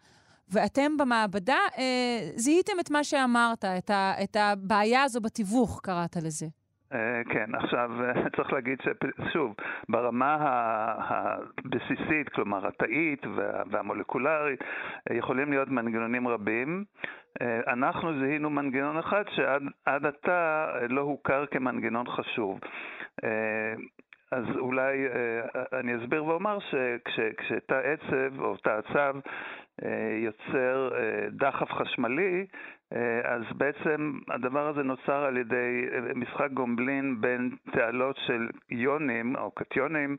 [0.49, 6.45] ואתם במעבדה אה, זיהיתם את מה שאמרת, את, ה, את הבעיה הזו בתיווך, קראת לזה.
[6.93, 7.91] אה, כן, עכשיו
[8.35, 9.55] צריך להגיד ששוב,
[9.89, 10.37] ברמה
[10.97, 13.25] הבסיסית, כלומר התאית
[13.71, 14.63] והמולקולרית,
[15.09, 16.83] יכולים להיות מנגנונים רבים.
[17.41, 22.59] אה, אנחנו זיהינו מנגנון אחד שעד עתה לא הוכר כמנגנון חשוב.
[23.23, 23.73] אה,
[24.31, 25.07] אז אולי
[25.73, 26.57] אני אסביר ואומר
[27.07, 29.15] שכשתא עצב או תא עצב
[30.23, 30.89] יוצר
[31.31, 32.45] דחף חשמלי, אה,
[33.23, 39.51] אז בעצם הדבר הזה נוצר על ידי אה, משחק גומלין בין תעלות של איונים או
[39.51, 40.17] קטיונים,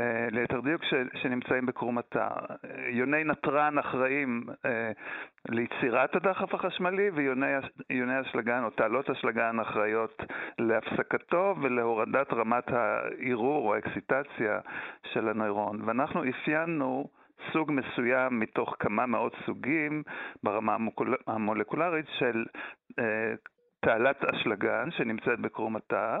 [0.00, 0.82] אה, ליתר דיוק,
[1.14, 2.28] שנמצאים בקרום התא.
[2.88, 4.42] יוני נתרן אחראים
[5.48, 10.22] ליצירת הדחף החשמלי ויוני אשלגן או תעלות אשלגן אחראיות
[10.58, 14.60] להפסקתו ולהורדת רמת הערעור או האקסיטציה
[15.12, 15.82] של הנוירון.
[15.84, 17.08] ואנחנו אפיינו
[17.52, 20.02] סוג מסוים מתוך כמה מאות סוגים
[20.42, 20.76] ברמה
[21.26, 22.44] המולקולרית של
[22.98, 23.34] אה,
[23.80, 26.18] תעלת אשלגן שנמצאת בקרום התא,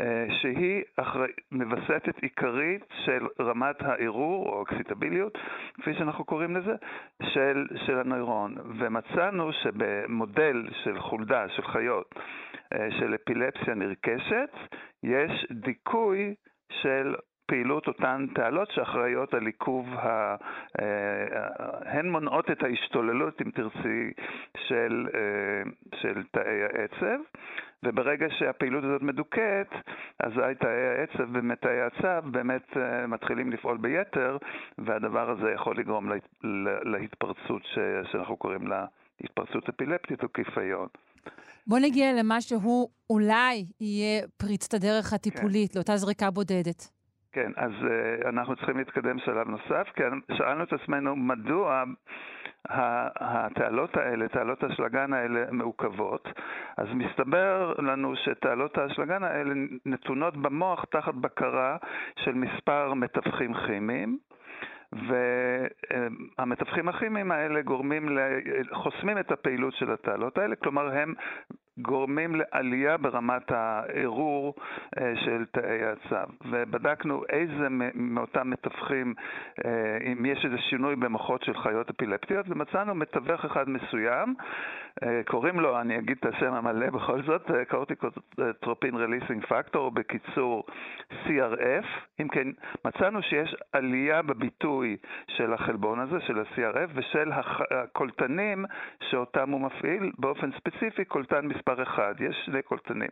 [0.00, 5.38] אה, שהיא אחרי, מווסתת עיקרית של רמת הערעור או אקסיטביליות,
[5.74, 6.74] כפי שאנחנו קוראים לזה,
[7.22, 8.54] של, של הנוירון.
[8.78, 12.14] ומצאנו שבמודל של חולדה, של חיות,
[12.72, 14.50] אה, של אפילפסיה נרכשת,
[15.02, 16.34] יש דיכוי
[16.82, 17.14] של
[17.46, 20.36] פעילות אותן תעלות שאחראיות על עיכוב, ה...
[20.80, 24.12] אה, הן מונעות את ההשתוללות, אם תרצי,
[24.68, 25.70] של, אה,
[26.00, 27.20] של תאי העצב,
[27.82, 29.70] וברגע שהפעילות הזאת מדוכאת,
[30.18, 34.36] אזי תאי העצב ותאי הצב באמת אה, מתחילים לפעול ביתר,
[34.78, 36.12] והדבר הזה יכול לגרום
[36.84, 37.78] להתפרצות ש...
[38.12, 38.86] שאנחנו קוראים לה
[39.20, 40.88] התפרצות אפילפטית או קיפיון.
[41.66, 45.78] בוא נגיע למה שהוא אולי יהיה פריצת הדרך הטיפולית, כן.
[45.78, 46.95] לאותה זריקה בודדת.
[47.36, 51.84] כן, אז uh, אנחנו צריכים להתקדם שלב נוסף, כי שאלנו את עצמנו מדוע
[53.20, 56.28] התעלות האלה, תעלות האשלגן האלה מעוכבות,
[56.76, 59.54] אז מסתבר לנו שתעלות האשלגן האלה
[59.86, 61.76] נתונות במוח תחת בקרה
[62.16, 64.18] של מספר מתווכים כימיים.
[64.92, 68.18] והמתווכים הכימיים האלה גורמים,
[68.72, 71.14] חוסמים את הפעילות של התעלות האלה, כלומר הם
[71.78, 74.54] גורמים לעלייה ברמת הערעור
[74.98, 76.32] אה, של תאי הצו.
[76.50, 79.14] ובדקנו איזה מאותם מתווכים,
[79.64, 84.34] אה, אם יש איזה שינוי במוחות של חיות אפילפטיות, ומצאנו מתווך אחד מסוים,
[85.02, 90.64] אה, קוראים לו, אני אגיד את השם המלא בכל זאת, קורטיקוטרופין רליסינג פקטור, בקיצור
[91.10, 91.86] CRF.
[92.20, 92.48] אם כן,
[92.84, 94.96] מצאנו שיש עלייה בביטוי
[95.28, 97.32] של החלבון הזה, של ה-CRF, ושל
[97.70, 98.64] הקולטנים
[99.10, 103.08] שאותם הוא מפעיל, באופן ספציפי קולטן מספר מספר אחד, יש שני קולטנים.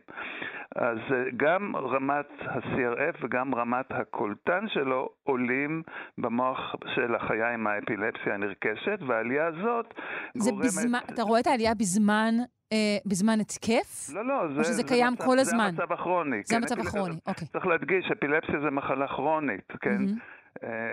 [0.75, 5.81] אז אה, גם רמת ה-CRF וגם רמת הקולטן שלו עולים
[6.17, 9.93] במוח של החיה עם האפילפסיה הנרכשת, והעלייה הזאת
[10.35, 10.65] זה גורמת...
[10.65, 12.33] בזמן, אתה רואה את העלייה בזמן
[12.73, 14.09] אה, בזמן התקף?
[14.13, 15.71] לא, לא, זה, או שזה קיים מצב, כל הזמן?
[15.75, 16.41] זה המצב הכרוני.
[16.45, 17.47] זה כן, המצב הכרוני, אוקיי.
[17.47, 19.97] צריך להדגיש, אפילפסיה זה מחלה כרונית, כן?
[19.97, 20.44] Mm-hmm.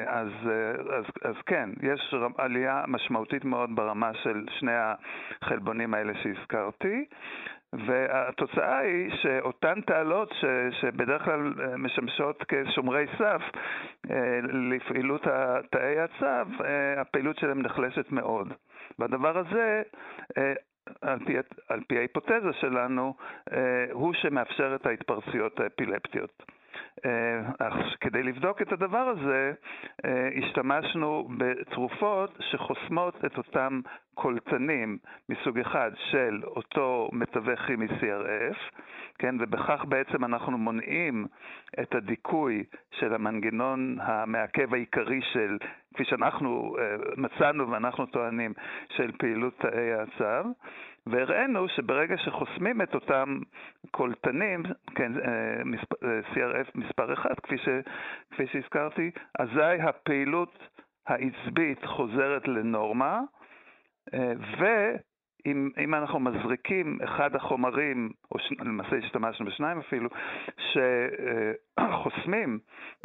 [0.06, 0.28] אז,
[0.90, 4.72] אז, אז כן, יש עלייה משמעותית מאוד ברמה של שני
[5.42, 7.04] החלבונים האלה שהזכרתי.
[7.72, 10.44] והתוצאה היא שאותן תעלות ש,
[10.80, 13.42] שבדרך כלל אה, משמשות כשומרי סף
[14.10, 15.22] אה, לפעילות
[15.70, 18.52] תאי הצו, אה, הפעילות שלהם נחלשת מאוד.
[18.98, 19.82] והדבר הזה,
[21.02, 21.36] על פי,
[21.68, 23.14] על פי ההיפותזה שלנו,
[23.92, 26.42] הוא שמאפשר את ההתפרצויות האפילפטיות.
[28.00, 29.52] כדי לבדוק את הדבר הזה,
[30.42, 33.80] השתמשנו בתרופות שחוסמות את אותם
[34.14, 34.98] קולטנים
[35.28, 38.56] מסוג אחד של אותו מתווך כימי CRF,
[39.18, 41.26] כן, ובכך בעצם אנחנו מונעים
[41.80, 45.58] את הדיכוי של המנגנון המעכב העיקרי של,
[45.94, 46.80] כפי שאנחנו uh,
[47.16, 48.52] מצאנו ואנחנו טוענים,
[48.96, 50.48] של פעילות תאי הצו,
[51.06, 53.38] והראינו שברגע שחוסמים את אותם
[53.90, 54.62] קולטנים,
[54.94, 55.62] כן, אה,
[56.04, 57.68] אה, CRF מספר אחד, כפי, ש,
[58.30, 60.58] כפי שהזכרתי, אזי הפעילות
[61.06, 63.20] העצבית חוזרת לנורמה,
[64.14, 68.52] אה, ואם אנחנו מזריקים אחד החומרים, או ש...
[68.60, 70.08] למעשה השתמשנו בשניים אפילו,
[71.78, 72.58] שחוסמים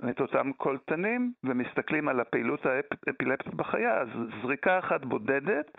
[0.09, 4.07] את אותם קולטנים ומסתכלים על הפעילות האפילפטית בחיה, אז
[4.41, 5.71] זריקה אחת בודדת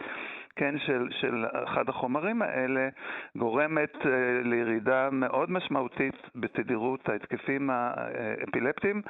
[0.58, 2.88] כן, של, של אחד החומרים האלה
[3.36, 4.06] גורמת uh,
[4.44, 9.02] לירידה מאוד משמעותית בתדירות ההתקפים האפילפטיים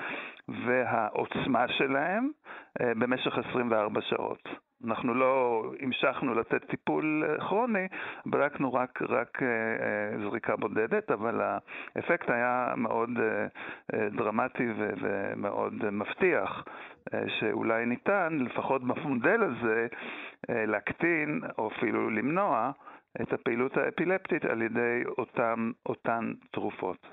[0.49, 2.30] והעוצמה שלהם
[2.78, 4.49] uh, במשך 24 שעות.
[4.86, 7.86] אנחנו לא המשכנו לתת טיפול אה, כרוני,
[8.26, 9.38] בדקנו רק, רק
[10.22, 11.40] זריקה בודדת, אבל
[11.96, 13.11] האפקט היה מאוד
[14.16, 16.64] דרמטי ומאוד מבטיח,
[17.40, 19.86] שאולי ניתן, לפחות במודל הזה,
[20.50, 22.70] אה, להקטין או אפילו למנוע
[23.22, 27.06] את הפעילות האפילפטית על ידי אותם, אותן תרופות.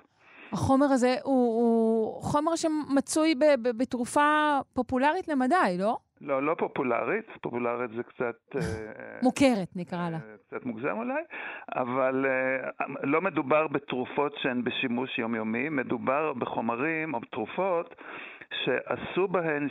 [0.51, 5.97] החומר הזה הוא, הוא חומר שמצוי ב, ב, בתרופה פופולרית למדי, לא?
[6.21, 8.55] לא, לא פופולרית, פופולרית זה קצת...
[8.55, 10.19] אה, מוכרת, נקרא לה.
[10.47, 11.21] קצת מוגזם אולי,
[11.75, 12.25] אבל
[13.03, 17.95] לא מדובר בתרופות שהן בשימוש יומיומי, מדובר בחומרים או תרופות
[18.64, 19.68] שעשו בהן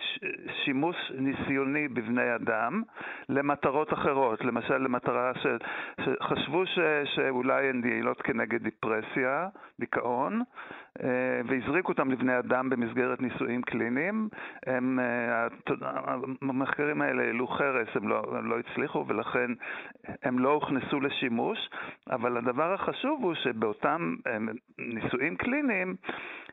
[0.65, 2.83] שימוש ניסיוני בבני אדם
[3.29, 5.57] למטרות אחרות, למשל למטרה של,
[6.01, 9.49] שחשבו ש, שאולי הן יעילות כנגד דיפרסיה,
[9.81, 10.43] דיכאון,
[11.03, 14.29] אה, והזריקו אותם לבני אדם במסגרת ניסויים קליניים.
[14.67, 15.47] הם, אה,
[16.43, 19.51] המחקרים האלה העלו חרס, הם לא, הם לא הצליחו ולכן
[20.23, 21.59] הם לא הוכנסו לשימוש,
[22.11, 24.37] אבל הדבר החשוב הוא שבאותם אה,
[24.79, 25.97] ניסויים קליניים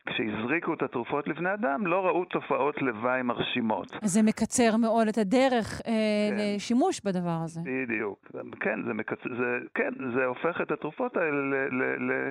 [0.05, 3.87] כשהזריקו את התרופות לבני אדם, לא ראו תופעות לוואי מרשימות.
[4.03, 5.91] זה מקצר מאוד את הדרך אה,
[6.29, 6.35] כן.
[6.55, 7.61] לשימוש בדבר הזה.
[7.65, 8.31] בדיוק.
[8.59, 11.53] כן זה, מקצר, זה, כן, זה הופך את התרופות האלה ל...
[11.71, 12.29] ל, ל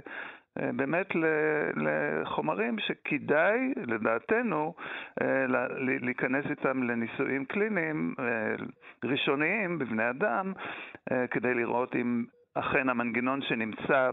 [0.58, 1.06] אה, באמת
[1.76, 4.74] לחומרים שכדאי, לדעתנו,
[5.22, 5.46] אה,
[6.02, 8.54] להיכנס איתם לניסויים קליניים אה,
[9.04, 10.52] ראשוניים בבני אדם,
[11.30, 12.24] כדי לראות אם
[12.54, 14.10] אכן המנגנון שנמצא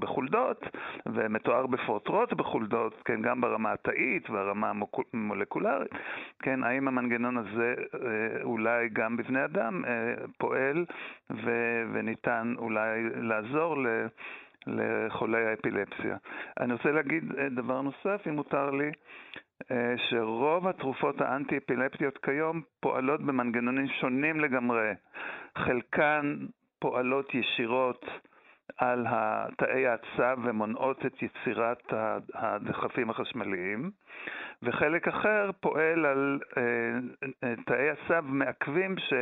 [0.00, 0.64] בחולדות
[1.06, 4.72] ומתואר בפרוטרוט בחולדות, כן, גם ברמה התאית והרמה
[5.12, 5.90] המולקולרית,
[6.38, 10.84] כן, האם המנגנון הזה אה, אולי גם בבני אדם אה, פועל
[11.30, 14.06] ו- וניתן אולי לעזור ל...
[14.66, 16.16] לחולי האפילפסיה.
[16.60, 18.90] אני רוצה להגיד אה, דבר נוסף, אם מותר לי,
[19.96, 24.92] שרוב התרופות האנטי-אפילפטיות כיום פועלות במנגנונים שונים לגמרי.
[25.58, 26.36] חלקן
[26.78, 28.04] פועלות ישירות
[28.76, 29.06] על
[29.56, 31.82] תאי העצב ומונעות את יצירת
[32.34, 33.90] הדחפים החשמליים,
[34.62, 39.12] וחלק אחר פועל על אה, תאי עצב מעכבים ש,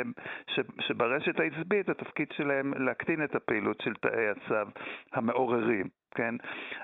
[0.46, 4.68] ש, שברשת העצבית התפקיד שלהם להקטין את הפעילות של תאי עצב
[5.12, 6.34] המעוררים, כן?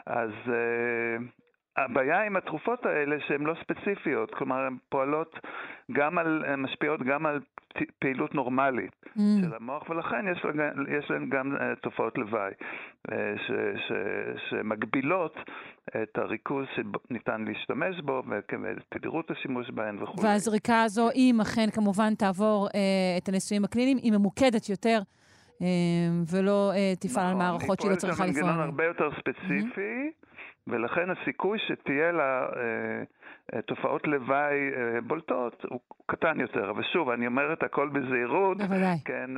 [0.07, 1.17] אז אה,
[1.77, 5.39] הבעיה עם התרופות האלה שהן לא ספציפיות, כלומר הן פועלות
[5.93, 7.41] גם על, הן משפיעות גם על
[7.99, 9.21] פעילות נורמלית mm.
[9.41, 10.39] של המוח, ולכן יש,
[10.99, 12.53] יש להן גם uh, תופעות לוואי
[13.09, 13.13] uh,
[13.47, 13.51] ש,
[13.89, 13.93] ש,
[14.51, 15.37] שמגבילות
[16.03, 20.23] את הריכוז שניתן להשתמש בו ותדירות השימוש בהן וכו'.
[20.23, 22.73] והזריקה הזו, אם אכן כמובן תעבור uh,
[23.23, 25.01] את הניסויים הקליניים, היא ממוקדת יותר.
[26.31, 28.27] ולא תפעל על נכון, מערכות שהיא לא צריכה לפעול.
[28.27, 30.30] היא פועלת במנגנון הרבה יותר ספציפי, mm-hmm.
[30.71, 33.03] ולכן הסיכוי שתהיה לה אה,
[33.55, 36.71] אה, תופעות לוואי אה, בולטות הוא קטן יותר.
[36.71, 38.59] אבל שוב, אני אומר את הכל בזהירות.
[38.59, 38.97] בוודאי.
[39.05, 39.31] כן,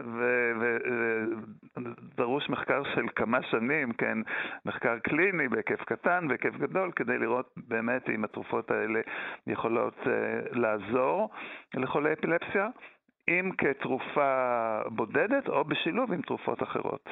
[1.77, 4.19] ודרוש מחקר של כמה שנים, כן,
[4.67, 9.01] מחקר קליני בהיקף קטן, בהיקף גדול, כדי לראות באמת אם התרופות האלה
[9.47, 10.01] יכולות
[10.51, 11.31] לעזור
[11.75, 12.69] לחולי אפילפסיה.
[13.29, 17.09] אם כתרופה בודדת או בשילוב עם תרופות אחרות.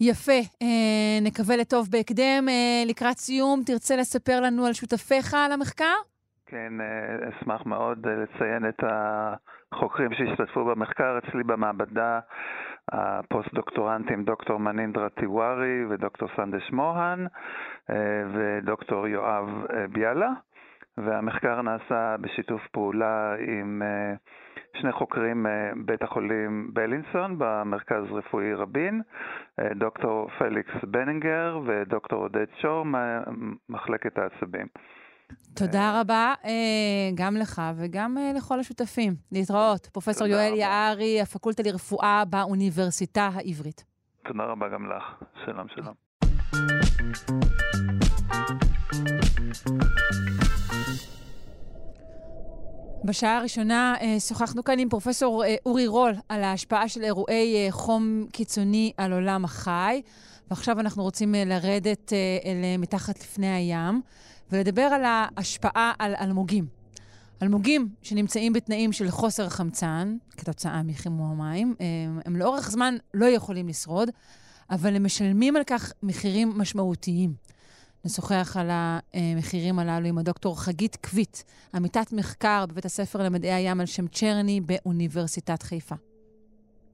[0.00, 2.48] יפה, אה, נקווה לטוב בהקדם.
[2.48, 5.96] אה, לקראת סיום, תרצה לספר לנו על שותפיך על המחקר?
[6.46, 8.84] כן, אה, אשמח מאוד אה, לציין את
[9.72, 12.20] החוקרים שהשתתפו במחקר אצלי במעבדה,
[12.92, 17.26] הפוסט-דוקטורנטים דוקטור מנינדרה טיווארי ודוקטור סנדש מוהן
[17.90, 19.48] אה, ודוקטור יואב
[19.92, 20.30] ביאלה,
[20.98, 23.82] והמחקר נעשה בשיתוף פעולה עם...
[24.74, 25.46] אה, שני חוקרים
[25.76, 29.02] מבית החולים בלינסון במרכז רפואי רבין,
[29.58, 34.66] אה, דוקטור פליקס בנינגר ודוקטור עודד שור ממחלקת העצבים.
[35.54, 39.12] תודה אה, רבה אה, גם לך וגם לכל השותפים.
[39.32, 39.86] להתראות.
[39.86, 43.84] פרופ' יואל יערי, הפקולטה לרפואה באוניברסיטה העברית.
[44.24, 45.04] תודה רבה גם לך.
[45.44, 45.94] שלום, שלום.
[53.04, 57.72] בשעה הראשונה אה, שוחחנו כאן עם פרופסור אה, אורי רול על ההשפעה של אירועי אה,
[57.72, 60.02] חום קיצוני על עולם החי,
[60.50, 62.12] ועכשיו אנחנו רוצים לרדת
[62.44, 64.00] אל מתחת לפני הים
[64.52, 66.66] ולדבר על ההשפעה על אלמוגים.
[67.42, 73.68] אלמוגים שנמצאים בתנאים של חוסר חמצן, כתוצאה מחימום המים, הם, הם לאורך זמן לא יכולים
[73.68, 74.10] לשרוד,
[74.70, 77.34] אבל הם משלמים על כך מחירים משמעותיים.
[78.04, 81.38] נשוחח על המחירים הללו עם הדוקטור חגית קוויט,
[81.74, 85.94] עמיתת מחקר בבית הספר למדעי הים על שם צ'רני באוניברסיטת חיפה.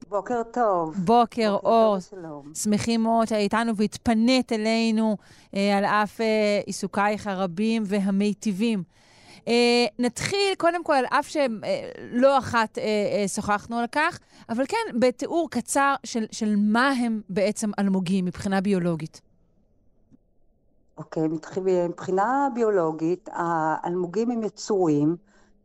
[0.09, 0.95] בוקר טוב.
[1.05, 1.97] בוקר אור.
[2.53, 5.17] שמחים מאוד שהיית איתנו והתפנית אלינו
[5.55, 8.83] אה, על אף אה, עיסוקייך הרבים והמיטיבים.
[9.47, 14.65] אה, נתחיל קודם כל, על אף שלא אה, אחת אה, אה, שוחחנו על כך, אבל
[14.67, 19.21] כן, בתיאור קצר של, של מה הם בעצם אלמוגים מבחינה ביולוגית.
[20.97, 25.15] אוקיי, okay, מבחינה ביולוגית, האלמוגים הם יצורים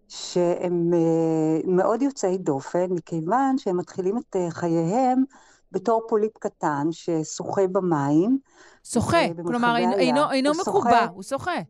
[0.08, 5.24] שהם אה, מאוד יוצאי דופן, מכיוון שהם מתחילים את אה, חייהם
[5.72, 8.38] בתור פוליפ קטן ששוחה במים.
[8.84, 11.60] שוחה, כלומר אינו, אינו מקובע, הוא שוחה.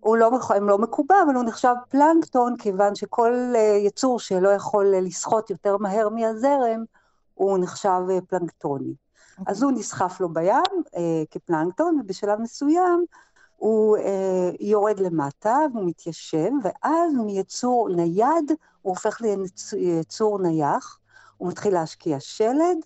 [0.00, 3.32] הוא לא, הם לא מקובע, אבל הוא נחשב פלנקטון, כיוון שכל
[3.78, 6.84] יצור שלא יכול לשחות יותר מהר מהזרם,
[7.34, 8.94] הוא נחשב פלנקטוני.
[9.38, 9.52] אוקיי.
[9.52, 13.04] אז הוא נסחף לו בים אה, כפלנקטון, ובשלב מסוים
[13.56, 18.50] הוא אה, יורד למטה והוא מתיישב, ואז מיצור נייד
[18.82, 19.20] הוא הופך
[19.72, 20.98] ליצור נייח,
[21.36, 22.78] הוא מתחיל להשקיע שלד,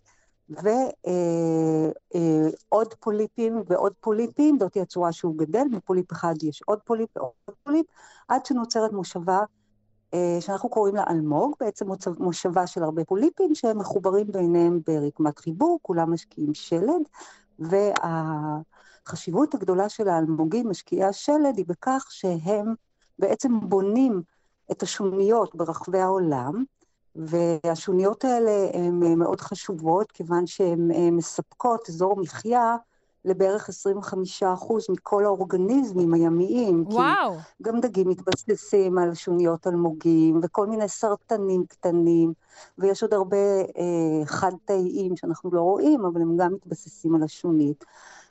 [0.51, 0.93] ועוד
[2.15, 7.17] אה, אה, פוליפים ועוד פוליפים, זאת היא הצורה שהוא גדל, מפוליפ אחד יש עוד פוליפ
[7.17, 7.33] ועוד
[7.65, 7.87] פוליפ,
[8.29, 9.45] עד שנוצרת מושבה אה,
[10.41, 11.87] שאנחנו קוראים לה אלמוג, בעצם
[12.19, 17.03] מושבה של הרבה פוליפים שהם מחוברים ביניהם ברקמת חיבור, כולם משקיעים שלד,
[17.59, 22.75] והחשיבות הגדולה של האלמוגים, משקיעי השלד, היא בכך שהם
[23.19, 24.23] בעצם בונים
[24.71, 26.65] את השוניות ברחבי העולם,
[27.17, 32.77] והשוניות האלה הן מאוד חשובות, כיוון שהן מספקות אזור מחיה
[33.25, 33.71] לבערך
[34.43, 34.43] 25%
[34.89, 36.85] מכל האורגניזמים הימיים.
[36.87, 37.37] וואו.
[37.39, 42.33] כי גם דגים מתבססים על שוניות אלמוגים, וכל מיני סרטנים קטנים,
[42.79, 43.37] ויש עוד הרבה
[43.79, 47.85] אה, חד-תאיים שאנחנו לא רואים, אבל הם גם מתבססים על השונית.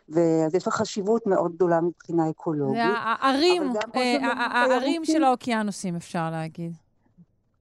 [0.09, 2.75] ואז יש לה חשיבות מאוד גדולה מבחינה אקולוגית.
[2.75, 6.73] זה הערים, אה, הערים של האוקיינוסים, אפשר להגיד.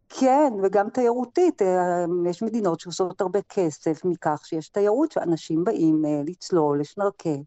[0.09, 1.63] כן, וגם תיירותית.
[1.63, 7.39] אה, יש מדינות שעושות הרבה כסף מכך שיש תיירות, שאנשים באים אה, לצלול, לשנרקל,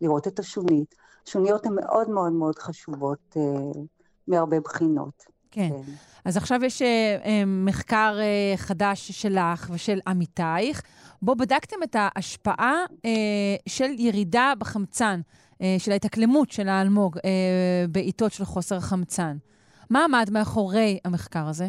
[0.00, 0.94] לראות את השונית.
[1.24, 3.42] שוניות הן מאוד מאוד מאוד חשובות אה,
[4.28, 5.24] מהרבה בחינות.
[5.50, 5.68] כן.
[5.68, 5.92] כן.
[6.24, 6.82] אז עכשיו יש
[7.46, 8.18] מחקר
[8.56, 10.82] חדש שלך ושל עמיתייך.
[11.22, 12.74] בו בדקתם את ההשפעה
[13.68, 15.20] של ירידה בחמצן,
[15.78, 17.18] של ההתאקלמות של האלמוג
[17.90, 19.36] בעיתות של חוסר חמצן.
[19.90, 21.68] מה עמד מאחורי המחקר הזה?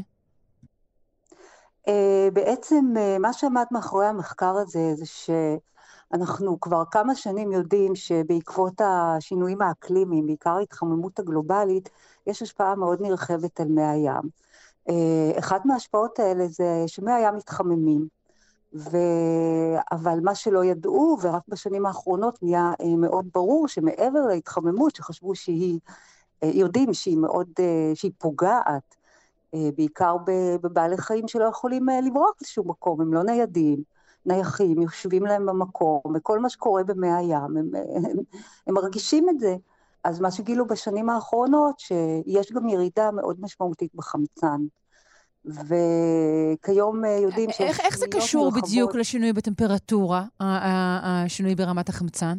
[1.88, 8.82] אה, בעצם אה, מה שעמד מאחורי המחקר הזה זה שאנחנו כבר כמה שנים יודעים שבעקבות
[8.82, 11.90] השינויים האקלימיים, בעיקר ההתחממות הגלובלית,
[12.28, 14.30] יש השפעה מאוד נרחבת על מי הים.
[14.90, 18.20] אה, אחת מההשפעות האלה זה שמי הים מתחממים.
[18.74, 18.98] ו...
[19.92, 25.80] אבל מה שלא ידעו, ורק בשנים האחרונות נהיה מאוד ברור שמעבר להתחממות, שחשבו שהיא,
[26.42, 27.50] יודעים שהיא מאוד,
[27.94, 28.96] שהיא פוגעת
[29.54, 30.18] בעיקר
[30.62, 33.84] בבעלי חיים שלא יכולים אה, לברוח לשום מקום, הם לא ניידים,
[34.26, 38.18] נייחים, יושבים להם במקום, וכל מה שקורה במי הים, הם, הם, הם,
[38.68, 39.56] הם מרגישים את זה.
[40.04, 44.62] אז מה שגילו בשנים האחרונות, שיש גם ירידה מאוד משמעותית בחמצן.
[45.46, 47.62] וכיום אה, יודעים שיש...
[47.62, 48.70] איך, איך זה קשור מרחבות...
[48.70, 52.38] בדיוק לשינוי בטמפרטורה, השינוי ברמת החמצן?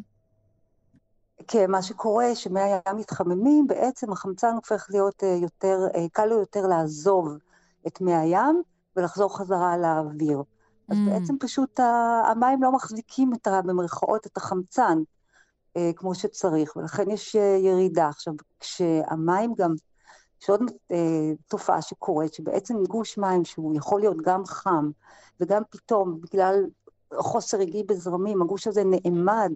[1.49, 6.38] כן, מה שקורה, שמי הים מתחממים, בעצם החמצן הופך להיות אה, יותר, אה, קל לו
[6.38, 7.36] יותר לעזוב
[7.86, 8.62] את מי הים
[8.97, 10.43] ולחזור חזרה לאוויר.
[10.88, 11.11] אז mm.
[11.11, 11.80] בעצם פשוט
[12.24, 14.99] המים לא מחזיקים את, במרכאות, את החמצן
[15.76, 17.34] אה, כמו שצריך, ולכן יש
[17.64, 18.09] ירידה.
[18.09, 19.74] עכשיו, כשהמים גם,
[20.43, 20.61] יש עוד
[20.91, 24.91] אה, תופעה שקורית, שבעצם גוש מים שהוא יכול להיות גם חם,
[25.41, 26.64] וגם פתאום, בגלל
[27.14, 29.53] חוסר רגעי בזרמים, הגוש הזה נעמד,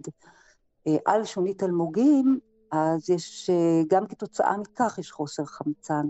[0.87, 2.39] אה, על שונית אלמוגים,
[2.71, 6.07] אז יש, אה, גם כתוצאה מכך יש חוסר חמצן.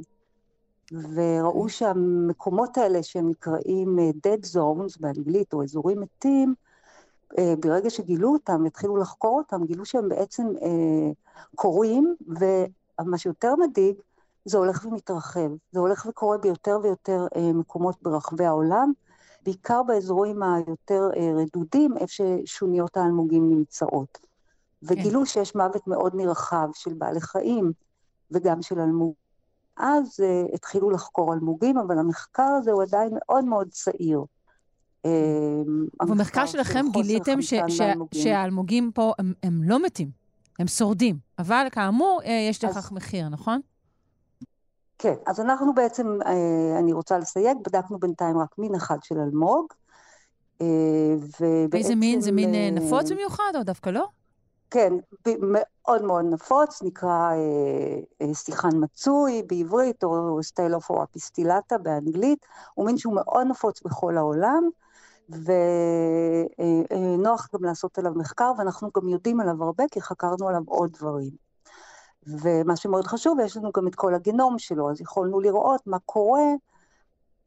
[0.91, 1.69] וראו אוקיי.
[1.69, 6.53] שהמקומות האלה שהם נקראים אה, dead zones באנגלית, או אזורים מתים,
[7.59, 10.47] ברגע שגילו אותם, התחילו לחקור אותם, גילו שהם בעצם
[11.55, 13.95] קורים, ומה שיותר מדאיג,
[14.45, 15.49] זה הולך ומתרחב.
[15.71, 18.91] זה הולך וקורה ביותר ויותר מקומות ברחבי העולם,
[19.43, 22.13] בעיקר באזורים היותר רדודים, איפה
[22.45, 24.26] ששוניות האלמוגים נמצאות.
[24.88, 25.25] וגילו כן.
[25.25, 27.71] שיש מוות מאוד נרחב של בעלי חיים
[28.31, 29.13] וגם של אלמוג.
[29.77, 34.23] אז uh, התחילו לחקור אלמוגים, אבל המחקר הזה הוא עדיין מאוד מאוד צעיר.
[36.07, 37.82] במחקר שלכם גיליתם ש- ש-
[38.13, 40.09] שהאלמוגים פה הם, הם לא מתים,
[40.59, 43.59] הם שורדים, אבל כאמור, uh, יש לכך מחיר, נכון?
[44.97, 46.28] כן, אז אנחנו בעצם, uh,
[46.79, 49.66] אני רוצה לסייג, בדקנו בינתיים רק מין אחד של אלמוג.
[51.39, 51.78] ובעצם...
[51.78, 52.21] איזה מין?
[52.21, 54.07] זה מין נפוץ במיוחד או דווקא לא?
[54.71, 54.93] כן,
[55.42, 57.37] מאוד מאוד נפוץ, נקרא אה,
[58.21, 64.17] אה, שיחן מצוי בעברית, או סטיילוף או אפיסטילטה באנגלית, הוא מין שהוא מאוד נפוץ בכל
[64.17, 64.70] העולם,
[65.29, 65.50] ונוח
[67.42, 71.32] אה, גם לעשות עליו מחקר, ואנחנו גם יודעים עליו הרבה, כי חקרנו עליו עוד דברים.
[72.28, 76.46] ומה שמאוד חשוב, יש לנו גם את כל הגנום שלו, אז יכולנו לראות מה קורה,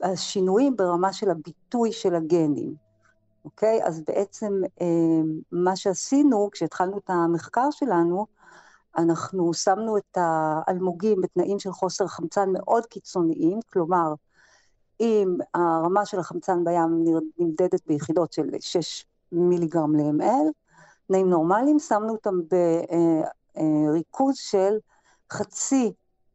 [0.03, 2.88] השינויים ברמה של הביטוי של הגנים.
[3.45, 3.85] אוקיי?
[3.85, 4.87] אז בעצם אה,
[5.53, 8.27] מה שעשינו, כשהתחלנו את המחקר שלנו,
[8.99, 14.15] אנחנו שמנו את האלמוגים בתנאים של חוסר חמצן מאוד קיצוניים, כלומר,
[15.01, 17.05] אם הרמה של החמצן בים
[17.39, 20.53] נמדדת ביחידות של 6 מיליגרם ל-ML,
[21.07, 22.41] תנאים נורמליים, שמנו אותם
[23.57, 24.79] בריכוז של
[25.33, 25.93] חצי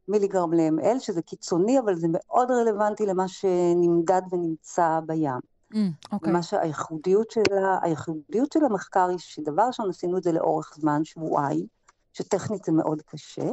[0.07, 5.52] מיליגרם ל-ML, שזה קיצוני, אבל זה מאוד רלוונטי למה שנמדד ונמצא בים.
[5.73, 5.77] Mm,
[6.11, 6.33] אוקיי.
[6.33, 11.65] מה שהייחודיות שלה, הייחודיות של המחקר היא שדבר ראשון עשינו את זה לאורך זמן, שבועיים,
[12.13, 13.49] שטכנית זה מאוד קשה,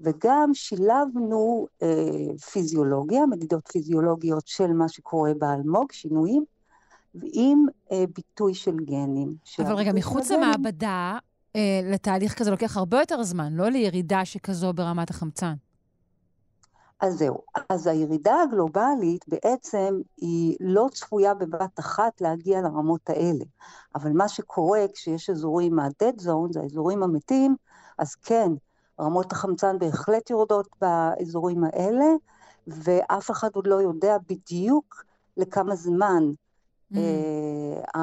[0.00, 6.44] וגם שילבנו אה, פיזיולוגיה, מדידות פיזיולוגיות של מה שקורה באלמוג, שינויים,
[7.22, 9.34] עם אה, ביטוי של גנים.
[9.58, 10.42] אבל רגע, מחוץ הגנים...
[10.42, 11.18] למעבדה,
[11.56, 15.54] אה, לתהליך כזה לוקח הרבה יותר זמן, לא לירידה שכזו ברמת החמצן.
[17.04, 17.38] אז זהו.
[17.68, 23.44] אז הירידה הגלובלית בעצם היא לא צפויה בבת אחת להגיע לרמות האלה.
[23.94, 27.56] אבל מה שקורה כשיש אזורים מה-dead zone, זה האזורים המתים,
[27.98, 28.52] אז כן,
[29.00, 32.06] רמות החמצן בהחלט יורדות באזורים האלה,
[32.66, 35.04] ואף אחד עוד לא יודע בדיוק
[35.36, 36.24] לכמה זמן
[36.92, 36.96] mm.
[36.96, 37.98] uh,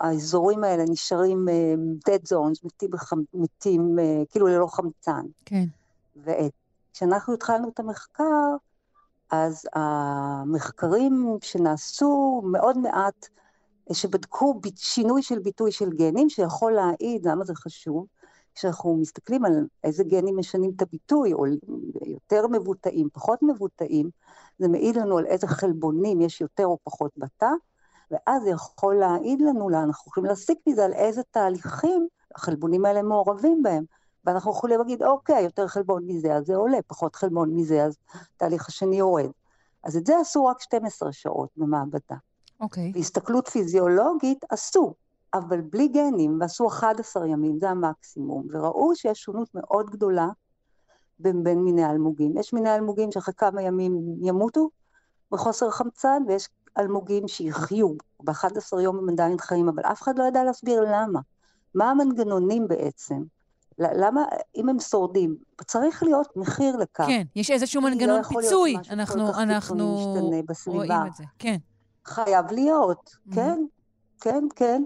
[0.00, 2.90] האזורים האלה נשארים uh, dead zones, מתים.
[3.34, 5.22] מתים uh, כאילו ללא חמצן.
[5.44, 5.64] כן.
[6.92, 8.56] וכשאנחנו התחלנו את המחקר,
[9.30, 13.28] אז המחקרים שנעשו מאוד מעט,
[13.92, 18.06] שבדקו שינוי של ביטוי של גנים, שיכול להעיד למה זה חשוב,
[18.54, 21.46] כשאנחנו מסתכלים על איזה גנים משנים את הביטוי, או
[22.06, 24.10] יותר מבוטאים, פחות מבוטאים,
[24.58, 27.50] זה מעיד לנו על איזה חלבונים יש יותר או פחות בתא,
[28.10, 33.62] ואז זה יכול להעיד לנו, אנחנו יכולים להסיק מזה על איזה תהליכים החלבונים האלה מעורבים
[33.62, 33.84] בהם.
[34.24, 37.96] ואנחנו יכולים להגיד, אוקיי, יותר חלבון מזה, אז זה עולה, פחות חלבון מזה, אז
[38.36, 39.30] התהליך השני יורד.
[39.84, 42.16] אז את זה עשו רק 12 שעות במעבדה.
[42.60, 42.92] אוקיי.
[42.94, 44.94] והסתכלות פיזיולוגית עשו,
[45.34, 50.28] אבל בלי גנים, ועשו 11 ימים, זה המקסימום, וראו שיש שונות מאוד גדולה
[51.18, 52.36] בין, בין מיני אלמוגים.
[52.36, 54.70] יש מיני אלמוגים שאחרי כמה ימים ימותו
[55.30, 57.88] בחוסר חמצן, ויש אלמוגים שיחיו,
[58.24, 61.20] ב-11 יום הם עדיין חיים, אבל אף אחד לא ידע להסביר למה.
[61.74, 63.22] מה המנגנונים בעצם?
[63.78, 64.24] למה,
[64.56, 65.36] אם הם שורדים,
[65.66, 67.06] צריך להיות מחיר לכך.
[67.06, 68.76] כן, יש איזשהו מנגנון לא פיצוי.
[68.90, 69.96] אנחנו, אנחנו
[70.66, 71.56] רואים את זה, כן.
[72.06, 73.34] חייב להיות, mm-hmm.
[73.34, 73.60] כן,
[74.20, 74.82] כן, כן.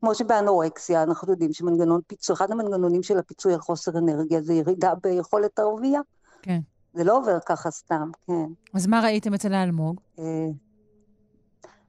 [0.00, 4.92] כמו שבאנורקסיה אנחנו יודעים שמנגנון פיצוי, אחד המנגנונים של הפיצוי על חוסר אנרגיה זה ירידה
[5.02, 6.00] ביכולת הרבייה.
[6.42, 6.60] כן.
[6.94, 8.46] זה לא עובר ככה סתם, כן.
[8.74, 10.00] אז מה ראיתם אצל האלמוג?
[10.18, 10.48] אה,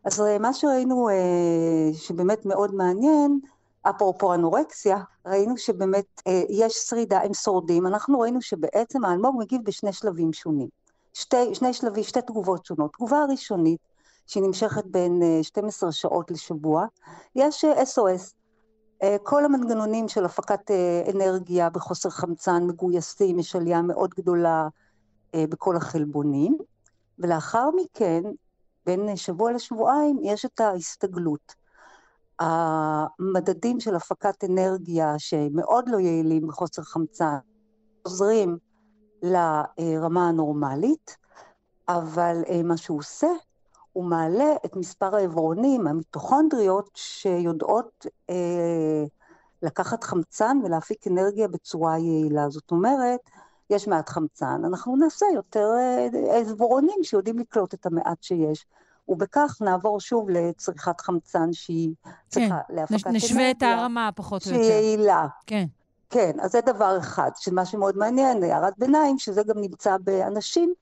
[0.05, 3.39] אז מה שראינו אה, שבאמת מאוד מעניין,
[3.83, 9.93] אפרופו אנורקסיה, ראינו שבאמת אה, יש שרידה, הם שורדים, אנחנו ראינו שבעצם האלמוג מגיב בשני
[9.93, 10.67] שלבים שונים.
[11.13, 12.93] שתי, שני שלבים, שתי תגובות שונות.
[12.93, 13.79] תגובה הראשונית,
[14.27, 16.85] שהיא נמשכת בין 12 אה, שעות לשבוע,
[17.35, 18.33] יש SOS.
[19.03, 20.71] אה, כל המנגנונים של הפקת
[21.13, 24.67] אנרגיה בחוסר חמצן מגויסים, יש עלייה מאוד גדולה
[25.35, 26.57] בכל החלבונים,
[27.19, 28.23] ולאחר מכן,
[28.85, 31.62] בין שבוע לשבועיים, יש את ההסתגלות.
[32.39, 37.37] המדדים של הפקת אנרגיה שמאוד לא יעילים בחוסר חמצן
[38.07, 38.57] חוזרים
[39.21, 41.17] לרמה הנורמלית,
[41.89, 43.27] אבל אה, מה שהוא עושה,
[43.93, 49.03] הוא מעלה את מספר העברונים, המיטוכונדריות, שיודעות אה,
[49.61, 52.49] לקחת חמצן ולהפיק אנרגיה בצורה יעילה.
[52.49, 53.19] זאת אומרת,
[53.69, 56.07] יש מעט חמצן, אנחנו נעשה יותר אה,
[56.39, 58.65] עברונים שיודעים לקלוט את המעט שיש.
[59.07, 61.89] ובכך נעבור שוב לצריכת חמצן שהיא
[62.27, 63.11] צריכה כן, להפקת אנרגיה.
[63.11, 64.63] נשווה את הרמה פחות או יותר.
[64.63, 65.27] שהיא יעילה.
[65.45, 65.65] כן.
[66.09, 70.73] כן, אז זה דבר אחד, שמה שמאוד מעניין, הערת ביניים, שזה גם נמצא באנשים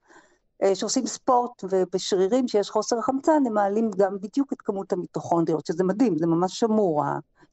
[0.64, 5.84] אה, שעושים ספורט ובשרירים שיש חוסר חמצן, הם מעלים גם בדיוק את כמות המיטוכונדריות, שזה
[5.84, 7.04] מדהים, זה ממש שמור,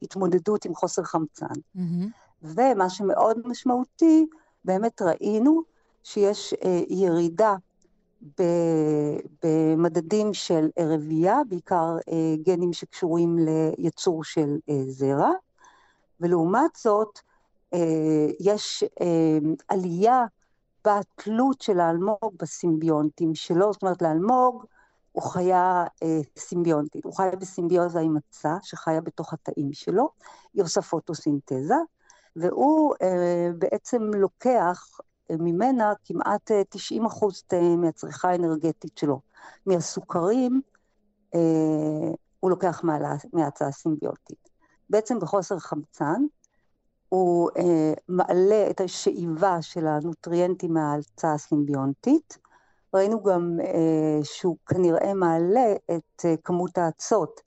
[0.02, 1.46] ההתמודדות עם חוסר חמצן.
[1.76, 2.06] Mm-hmm.
[2.42, 4.26] ומה שמאוד משמעותי,
[4.64, 5.62] באמת ראינו
[6.02, 7.54] שיש אה, ירידה
[9.42, 15.30] במדדים של רבייה, בעיקר אה, גנים שקשורים לייצור של אה, זרע,
[16.20, 17.18] ולעומת זאת
[17.74, 18.84] אה, יש
[19.68, 20.24] עלייה
[20.84, 24.64] בתלות של האלמוג בסימביונטים שלו, זאת אומרת לאלמוג
[25.12, 25.84] הוא חיה
[26.38, 30.08] סימביונטית, הוא חיה בסימביוזה עם מצה שחיה בתוך התאים שלו,
[30.54, 31.74] היא עושה פוטוסינתזה,
[32.36, 32.94] והוא
[33.58, 35.00] בעצם לוקח
[35.30, 37.42] ממנה כמעט 90 אה, אחוז
[37.76, 39.20] מהצריכה האנרגטית שלו.
[39.66, 40.60] מהסוכרים
[41.34, 41.40] אה,
[42.40, 42.82] הוא לוקח
[43.32, 44.48] מההצעה הסימביוטית.
[44.90, 46.22] בעצם בחוסר חמצן
[47.08, 52.38] הוא אה, מעלה את השאיבה של הנוטריאנטים מההצעה הסימביונטית.
[52.94, 57.40] ראינו גם אה, שהוא כנראה מעלה את אה, כמות האצות,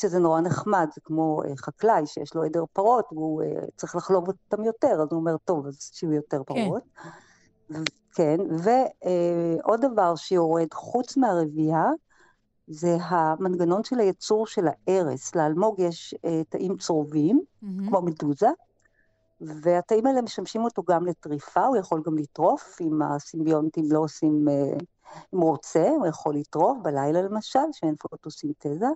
[0.00, 4.28] שזה נורא נחמד, זה כמו אה, חקלאי שיש לו עדר פרות והוא אה, צריך לחלוב
[4.28, 6.54] אותם יותר, אז הוא אומר, טוב, אז שיהיו יותר כן.
[6.64, 6.82] פרות.
[7.02, 7.08] כן.
[8.14, 11.84] כן, ועוד דבר שיורד חוץ מהרבייה,
[12.66, 15.34] זה המנגנון של הייצור של הארס.
[15.34, 17.88] לאלמוג יש אה, תאים צרובים, mm-hmm.
[17.88, 18.48] כמו מדוזה,
[19.40, 24.78] והתאים האלה משמשים אותו גם לטריפה, הוא יכול גם לטרוף, אם הסימביונטים לא עושים, אה,
[25.34, 28.86] אם הוא רוצה, הוא יכול לטרוף בלילה למשל, שאין פוטוסינתזה,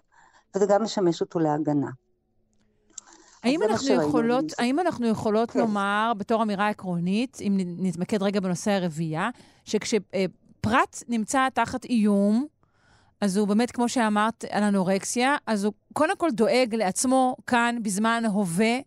[0.54, 1.90] וזה גם משמש אותו להגנה.
[3.48, 5.58] האם אנחנו, יכולות, האם אנחנו יכולות כן.
[5.58, 9.30] לומר, בתור אמירה עקרונית, אם נתמקד רגע בנושא הרבייה,
[9.64, 12.46] שכשפרט נמצא תחת איום,
[13.20, 18.22] אז הוא באמת, כמו שאמרת על אנורקסיה, אז הוא קודם כל דואג לעצמו כאן בזמן
[18.26, 18.78] הווה,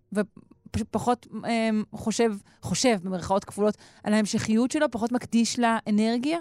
[0.77, 6.39] ופחות אה, חושב, חושב, במרכאות כפולות, על ההמשכיות שלו, פחות מקדיש לאנרגיה?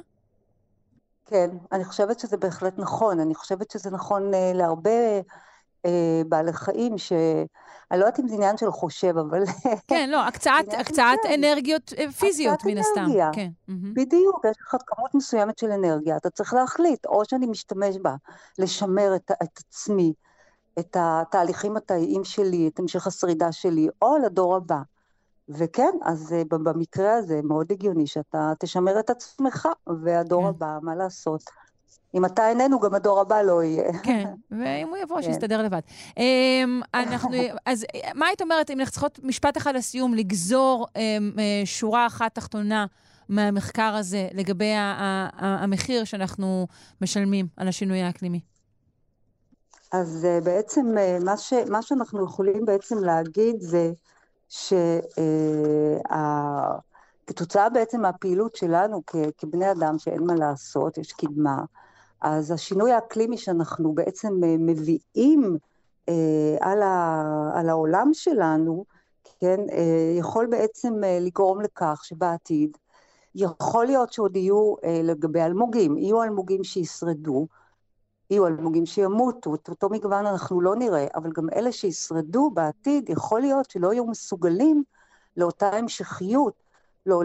[1.26, 3.20] כן, אני חושבת שזה בהחלט נכון.
[3.20, 5.20] אני חושבת שזה נכון אה, להרבה
[6.28, 7.12] בעלי חיים, ש...
[7.90, 9.42] אני לא יודעת אם זה עניין של חושב, אבל...
[9.88, 12.90] כן, לא, הקצאת, הקצאת אנרגיות אה, פיזיות, מן הסתם.
[12.90, 13.50] הקצאת אנרגיה, כן.
[13.68, 18.14] בדיוק, יש לך כמות מסוימת של אנרגיה, אתה צריך להחליט, או שאני משתמש בה
[18.58, 20.12] לשמר את, את עצמי,
[20.78, 24.78] את התהליכים התאיים שלי, את המשך השרידה שלי, או לדור הבא.
[25.48, 29.68] וכן, אז אה, במקרה הזה מאוד הגיוני שאתה תשמר את עצמך,
[30.04, 30.48] והדור כן.
[30.48, 31.42] הבא, מה לעשות?
[32.14, 33.92] אם אתה איננו, גם הדור הבא לא יהיה.
[34.02, 35.22] כן, ואם הוא יבוא, כן.
[35.22, 35.80] שיסתדר לבד.
[36.16, 37.30] אמ, אנחנו,
[37.66, 42.34] אז מה היית אומרת, אם אנחנו צריכות משפט אחד לסיום, לגזור אמ, אה, שורה אחת
[42.34, 42.86] תחתונה
[43.28, 44.72] מהמחקר הזה לגבי
[45.38, 46.66] המחיר שאנחנו
[47.00, 48.40] משלמים על השינוי האקלימי?
[49.92, 53.92] אז אה, בעצם אה, מה, ש, מה שאנחנו יכולים בעצם להגיד זה
[57.30, 59.02] שכתוצאה בעצם מהפעילות שלנו
[59.38, 61.64] כבני אדם, שאין מה לעשות, יש קדמה,
[62.20, 65.58] אז השינוי האקלימי שאנחנו בעצם אה, מביאים
[66.08, 67.22] אה, על, ה,
[67.54, 68.84] על העולם שלנו,
[69.40, 72.76] כן, אה, יכול בעצם אה, לגרום לכך שבעתיד
[73.34, 77.46] יכול להיות שעוד יהיו אה, לגבי אלמוגים, יהיו אלמוגים שישרדו,
[78.30, 83.40] יהיו אלמוגים שימותו, את אותו מגוון אנחנו לא נראה, אבל גם אלה שישרדו בעתיד, יכול
[83.40, 84.82] להיות שלא יהיו מסוגלים
[85.36, 86.69] לאותה המשכיות
[87.10, 87.22] לא,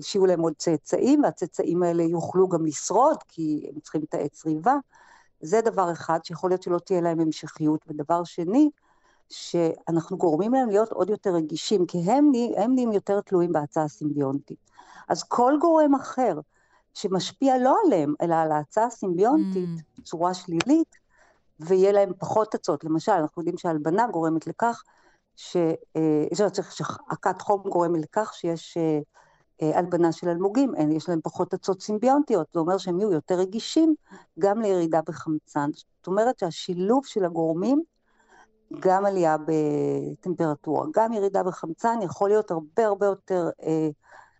[0.00, 4.76] שיהיו להם עוד צאצאים, והצאצאים האלה יוכלו גם לשרוד, כי הם צריכים את העץ ריבה.
[5.40, 7.84] זה דבר אחד, שיכול להיות שלא תהיה להם המשכיות.
[7.88, 8.70] ודבר שני,
[9.28, 14.58] שאנחנו גורמים להם להיות עוד יותר רגישים, כי הם, הם נהיים יותר תלויים בהצעה הסימביונטית.
[15.08, 16.40] אז כל גורם אחר
[16.94, 20.00] שמשפיע לא עליהם, אלא על ההצעה הסימביונטית, mm.
[20.00, 20.96] בצורה שלילית,
[21.60, 22.84] ויהיה להם פחות הצעות.
[22.84, 24.82] למשל, אנחנו יודעים שהלבנה גורמת לכך
[25.36, 28.98] שהכת חום גורמת לכך שיש אה,
[29.62, 33.94] אה, הלבנה של אלמוגים, יש להם פחות הצות סימביונטיות, זה אומר שהם יהיו יותר רגישים
[34.38, 35.70] גם לירידה בחמצן.
[35.74, 37.82] זאת אומרת שהשילוב של הגורמים,
[38.80, 43.88] גם עלייה בטמפרטורה, גם ירידה בחמצן, יכול להיות הרבה הרבה יותר אה,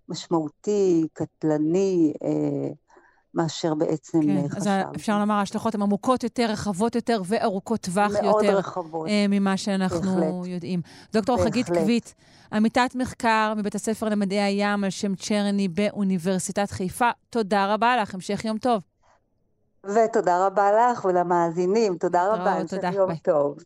[0.08, 2.68] משמעותי, קטלני, אה,
[3.34, 4.56] מאשר בעצם כן, חשב.
[4.58, 8.32] אז אפשר לומר, ההשלכות הן עמוקות יותר, רחבות יותר וארוכות טווח מאוד יותר.
[8.32, 9.08] מאוד רחבות.
[9.08, 10.46] אה, ממה שאנחנו בהחלט.
[10.46, 10.80] יודעים.
[11.12, 11.52] דוקטור בהחלט.
[11.52, 12.14] חגית קווית,
[12.52, 18.44] עמיתת מחקר מבית הספר למדעי הים על שם צ'רני באוניברסיטת חיפה, תודה רבה לך, המשך
[18.44, 18.82] יום טוב.
[19.84, 23.18] ותודה רבה לך ולמאזינים, תודה רבה, המשך יום ביי.
[23.18, 23.56] טוב.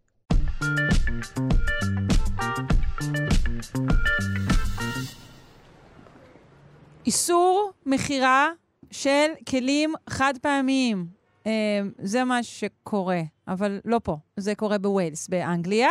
[7.06, 8.50] איסור מכירה
[8.90, 11.06] של כלים חד פעמיים.
[11.46, 15.88] אה, זה מה שקורה, אבל לא פה, זה קורה בווילס, באנגליה.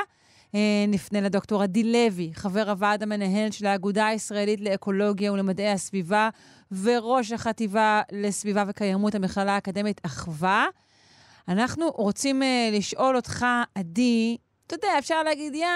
[0.55, 6.29] אה, נפנה לדוקטור עדי לוי, חבר הוועד המנהל של האגודה הישראלית לאקולוגיה ולמדעי הסביבה,
[6.81, 10.65] וראש החטיבה לסביבה וקיימות המכללה האקדמית אחווה.
[11.47, 13.45] אנחנו רוצים uh, לשאול אותך,
[13.75, 14.37] עדי,
[14.67, 15.67] אתה יודע, אפשר להגיד, יא,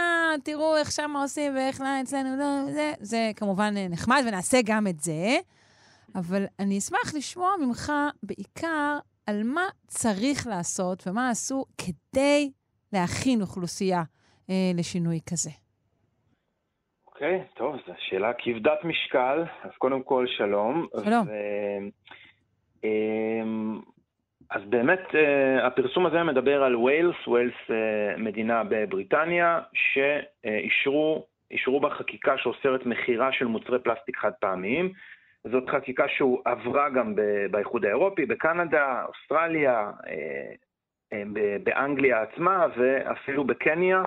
[0.43, 4.99] תראו איך שם עושים ואיך לא אצלנו, לא, זה, זה כמובן נחמד, ונעשה גם את
[4.99, 5.37] זה.
[6.15, 7.91] אבל אני אשמח לשמוע ממך
[8.23, 8.97] בעיקר
[9.27, 12.51] על מה צריך לעשות ומה עשו כדי
[12.93, 14.01] להכין אוכלוסייה
[14.49, 15.49] אה, לשינוי כזה.
[17.07, 19.43] אוקיי, okay, טוב, זו שאלה כבדת משקל.
[19.63, 20.87] אז קודם כל, שלום.
[21.03, 21.27] שלום.
[21.27, 21.31] ו...
[22.83, 23.79] אמ,
[24.49, 31.89] אז באמת, אה, הפרסום הזה מדבר על ווילס, ווילס אה, מדינה בבריטניה, שאישרו אישרו בה
[31.89, 34.93] חקיקה שאוסרת מכירה של מוצרי פלסטיק חד פעמיים.
[35.47, 37.15] זאת חקיקה שעברה גם
[37.51, 40.53] באיחוד האירופי, בקנדה, אוסטרליה, אה,
[41.13, 41.23] אה,
[41.63, 44.03] באנגליה עצמה ואפילו בקניה.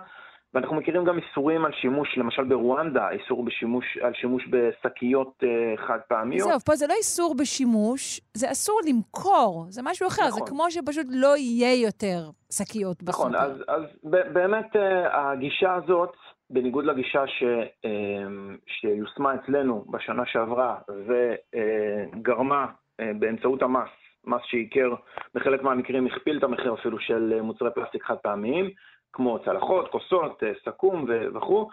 [0.55, 5.98] ואנחנו מכירים גם איסורים על שימוש, למשל ברואנדה, איסור בשימוש, על שימוש בשקיות uh, חד
[6.09, 6.48] פעמיות.
[6.48, 10.40] זהו, פה זה לא איסור בשימוש, זה אסור למכור, זה משהו אחר, נכון.
[10.40, 13.28] זה כמו שפשוט לא יהיה יותר שקיות בסופר.
[13.28, 13.82] נכון, אז, אז
[14.32, 14.78] באמת uh,
[15.12, 16.16] הגישה הזאת
[16.51, 17.43] בניגוד לגישה ש,
[17.85, 22.66] אמ, שיושמה אצלנו בשנה שעברה וגרמה
[23.01, 23.89] אה, באמצעות המס,
[24.27, 24.95] מס שעיקר
[25.35, 28.71] בחלק מהמקרים הכפיל את המחיר אפילו של מוצרי פלסטיק חד פעמיים,
[29.12, 31.05] כמו צלחות, כוסות, אה, סכו"ם
[31.35, 31.69] וכו',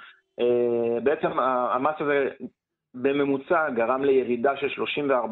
[1.03, 2.30] בעצם המס הזה
[2.93, 5.23] בממוצע גרם לירידה של 34%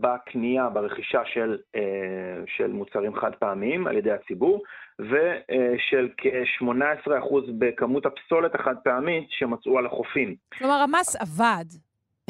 [0.00, 1.58] בקנייה, ברכישה של,
[2.46, 4.62] של מוצרים חד פעמיים על ידי הציבור,
[4.98, 7.10] ושל כ-18%
[7.58, 10.34] בכמות הפסולת החד פעמית שמצאו על החופים.
[10.58, 11.64] כלומר, המס עבד.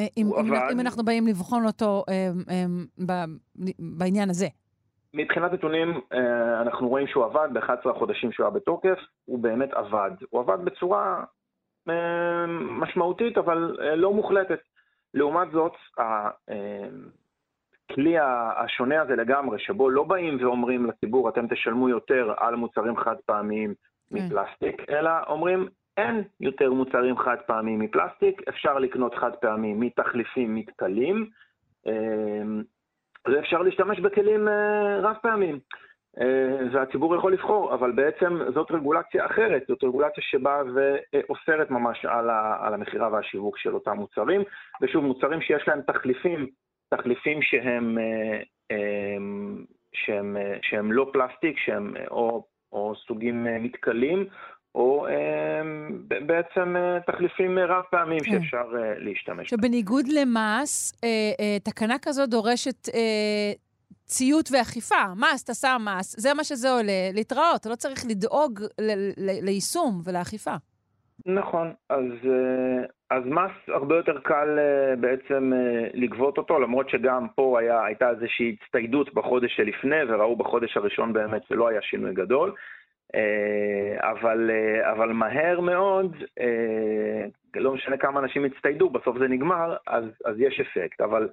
[0.01, 0.69] אם, אם, עבד.
[0.73, 2.05] אם אנחנו באים לבחון אותו
[3.79, 4.47] בעניין הזה.
[5.15, 6.01] מבחינת נתונים,
[6.61, 10.11] אנחנו רואים שהוא עבד ב-11 החודשים שהוא היה בתוקף, הוא באמת עבד.
[10.31, 11.25] הוא עבד בצורה
[12.61, 14.61] משמעותית, אבל לא מוחלטת.
[15.15, 15.73] לעומת זאת,
[17.90, 18.16] הכלי
[18.57, 23.74] השונה הזה לגמרי, שבו לא באים ואומרים לציבור, אתם תשלמו יותר על מוצרים חד פעמיים
[24.11, 31.27] מפלסטיק, אלא אומרים, אין יותר מוצרים חד פעמיים מפלסטיק, אפשר לקנות חד פעמיים מתחליפים מתכלים,
[33.28, 34.48] ואפשר להשתמש בכלים
[35.02, 35.59] רב פעמיים.
[36.73, 42.05] והציבור יכול לבחור, אבל בעצם זאת רגולציה אחרת, זאת רגולציה שבאה ואוסרת ממש
[42.61, 44.43] על המכירה והשיווק של אותם מוצרים,
[44.82, 46.47] ושוב, מוצרים שיש להם תחליפים,
[46.95, 47.99] תחליפים שהם,
[49.93, 54.27] שהם, שהם לא פלסטיק, שהם או, או סוגים מתכלים,
[54.74, 55.07] או
[56.27, 56.77] בעצם
[57.07, 58.65] תחליפים רב פעמים שאפשר
[58.99, 59.51] להשתמש.
[59.51, 61.01] שבניגוד למס,
[61.65, 62.89] תקנה כזאת דורשת
[64.05, 65.15] ציות ואכיפה.
[65.17, 67.61] מס, אתה שם מס, זה מה שזה עולה, להתראות.
[67.61, 68.61] אתה לא צריך לדאוג
[69.43, 70.55] ליישום ולאכיפה.
[71.27, 72.05] נכון, אז,
[73.11, 74.59] אז מס הרבה יותר קל
[75.01, 75.53] בעצם
[75.95, 81.43] לגבות אותו, למרות שגם פה היה, הייתה איזושהי הצטיידות בחודש שלפני, וראו בחודש הראשון באמת
[81.49, 82.55] שלא היה שינוי גדול.
[84.01, 84.51] אבל,
[84.93, 86.17] אבל מהר מאוד,
[87.55, 91.01] לא משנה כמה אנשים הצטיידו, בסוף זה נגמר, אז, אז יש אפקט.
[91.01, 91.29] אבל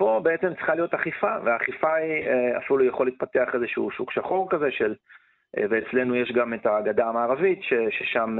[0.00, 2.24] פה בעצם צריכה להיות אכיפה, והאכיפה היא,
[2.58, 4.94] אפילו יכול להתפתח איזשהו שוק שחור כזה של,
[5.56, 8.38] ואצלנו יש גם את הגדה המערבית, ש, ששם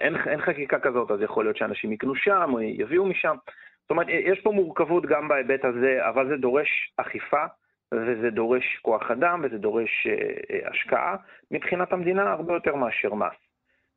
[0.00, 3.36] אין, אין חקיקה כזאת, אז יכול להיות שאנשים יקנו שם או יביאו משם.
[3.82, 7.44] זאת אומרת, יש פה מורכבות גם בהיבט הזה, אבל זה דורש אכיפה.
[7.92, 11.16] וזה דורש כוח אדם וזה דורש אה, השקעה,
[11.50, 13.36] מבחינת המדינה הרבה יותר מאשר מס.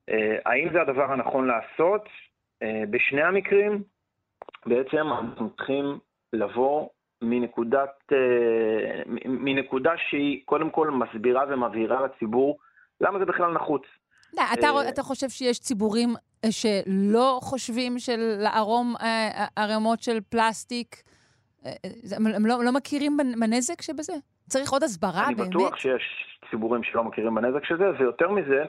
[0.10, 2.10] אה, האם זה הדבר הנכון לעשות?
[2.64, 3.84] אה, בשני המקרים,
[4.66, 6.00] בעצם אנחנו צריכים
[6.34, 6.90] לבוא
[7.26, 12.58] מנקודת, אה, מנקודה שהיא קודם כל מסבירה ומבהירה לציבור
[13.02, 13.82] למה זה בכלל נחוץ.
[14.34, 16.10] אתה, אתה חושב שיש ציבורים
[16.50, 18.94] שלא חושבים של לערום
[19.56, 20.96] ערימות של פלסטיק?
[22.16, 24.14] הם לא, לא מכירים בנזק שבזה?
[24.50, 25.56] צריך עוד הסברה, אני באמת?
[25.56, 26.04] אני בטוח שיש
[26.50, 28.64] ציבורים שלא מכירים בנזק של זה, ויותר מזה,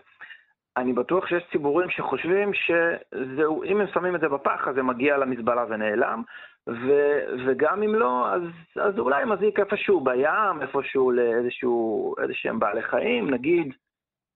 [0.77, 5.17] אני בטוח שיש ציבורים שחושבים שזהו, אם הם שמים את זה בפח, אז זה מגיע
[5.17, 6.23] למזבלה ונעלם,
[6.69, 8.43] ו, וגם אם לא, אז,
[8.77, 13.73] אז אולי מזיק איפשהו בים, איפשהו לאיזשהו, איזשהם בעלי חיים, נגיד,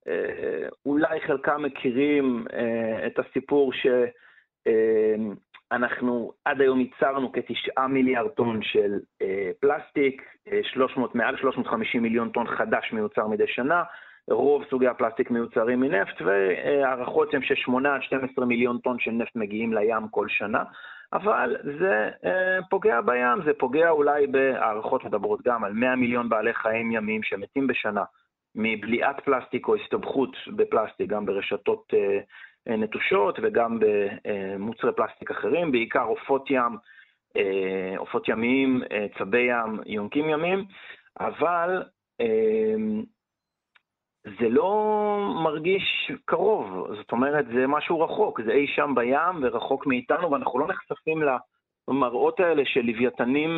[0.09, 3.87] אה, אולי חלקם מכירים אה, את הסיפור ש...
[4.67, 5.15] אה,
[6.45, 12.47] עד היום ייצרנו כתשעה מיליארד טון של אה, פלסטיק, אה, 300, מעל 350 מיליון טון
[12.47, 13.83] חדש מיוצר מדי שנה,
[14.31, 19.73] רוב סוגי הפלסטיק מיוצרים מנפט, והערכות הן ש-8 עד 12 מיליון טון של נפט מגיעים
[19.73, 20.63] לים כל שנה,
[21.13, 26.55] אבל זה אה, פוגע בים, זה פוגע אולי בהערכות מדברות גם על 100 מיליון בעלי
[26.55, 28.05] חיים ימיים שמתים בשנה
[28.55, 31.95] מבליעת פלסטיק או הסתבכות בפלסטיק, גם ברשתות...
[31.95, 32.19] אה,
[32.67, 36.77] נטושות וגם במוצרי פלסטיק אחרים, בעיקר עופות ים,
[37.97, 38.83] עופות ימיים,
[39.19, 40.65] צבי ים, יונקים ימיים,
[41.21, 41.83] אבל
[44.25, 46.65] זה לא מרגיש קרוב,
[46.97, 51.23] זאת אומרת, זה משהו רחוק, זה אי שם בים ורחוק מאיתנו, ואנחנו לא נחשפים
[51.89, 53.51] למראות האלה של לוויתנים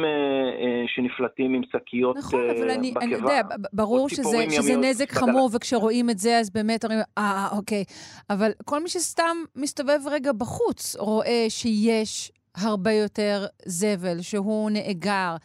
[0.87, 3.41] שנפלטים עם שקיות נכון, אבל אני, אני יודע,
[3.73, 5.21] ברור שזה, שזה נזק בדל...
[5.21, 7.85] חמור, וכשרואים את זה, אז באמת אומרים, אה, אוקיי.
[8.31, 15.37] אבל כל מי שסתם מסתובב רגע בחוץ, רואה שיש הרבה יותר זבל, שהוא נאגר.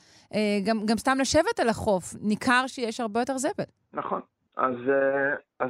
[0.63, 3.63] גם, גם סתם לשבת על החוף, ניכר שיש הרבה יותר זבל.
[3.93, 4.21] נכון.
[4.57, 4.75] אז,
[5.59, 5.69] אז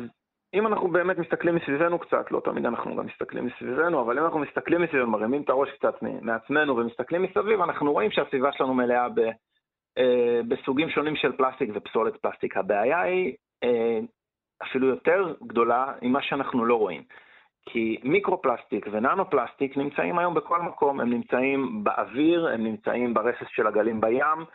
[0.53, 4.39] אם אנחנו באמת מסתכלים מסביבנו קצת, לא תמיד אנחנו גם מסתכלים מסביבנו, אבל אם אנחנו
[4.39, 9.19] מסתכלים מסביבנו, מרימים את הראש קצת מעצמנו ומסתכלים מסביב, אנחנו רואים שהסביבה שלנו מלאה ב,
[9.97, 12.57] אה, בסוגים שונים של פלסטיק ופסולת פלסטיק.
[12.57, 13.99] הבעיה היא אה,
[14.63, 17.03] אפילו יותר גדולה ממה שאנחנו לא רואים.
[17.69, 24.01] כי מיקרו-פלסטיק וננו-פלסטיק נמצאים היום בכל מקום, הם נמצאים באוויר, הם נמצאים ברסס של הגלים
[24.01, 24.45] בים,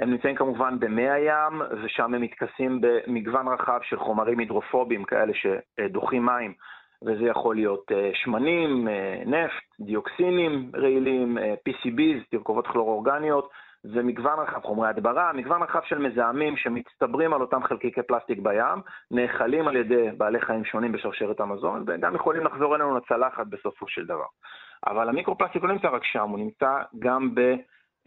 [0.00, 6.26] הם נמצאים כמובן במי הים, ושם הם מתכסים במגוון רחב של חומרים הידרופובים כאלה שדוחים
[6.26, 6.54] מים,
[7.02, 8.88] וזה יכול להיות שמנים,
[9.26, 13.50] נפט, דיוקסינים רעילים, PCBs, תרכובות כלור-אורגניות,
[13.82, 18.82] זה מגוון רחב, חומרי הדברה, מגוון רחב של מזהמים שמצטברים על אותם חלקיקי פלסטיק בים,
[19.10, 24.06] נאכלים על ידי בעלי חיים שונים בשרשרת המזון, וגם יכולים לחזור אלינו לצלחת בסופו של
[24.06, 24.26] דבר.
[24.86, 27.40] אבל המיקרופלסטיק לא נמצא רק שם, הוא נמצא גם ב...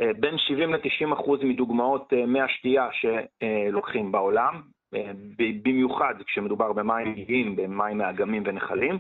[0.01, 4.61] אה, בין 70 ל-90 אחוז מדוגמאות אה, מי השתייה שלוקחים בעולם,
[4.95, 5.11] אה,
[5.63, 8.99] במיוחד כשמדובר במים נהיים, במים מאגמים ונחלים.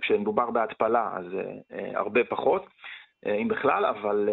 [0.00, 1.24] כשמדובר בהתפלה אז
[1.94, 2.66] הרבה פחות,
[3.26, 4.28] אם בכלל, אבל,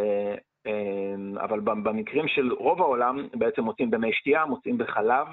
[1.40, 5.28] אבל במקרים של רוב העולם בעצם מוצאים במי שתייה, מוצאים בחלב,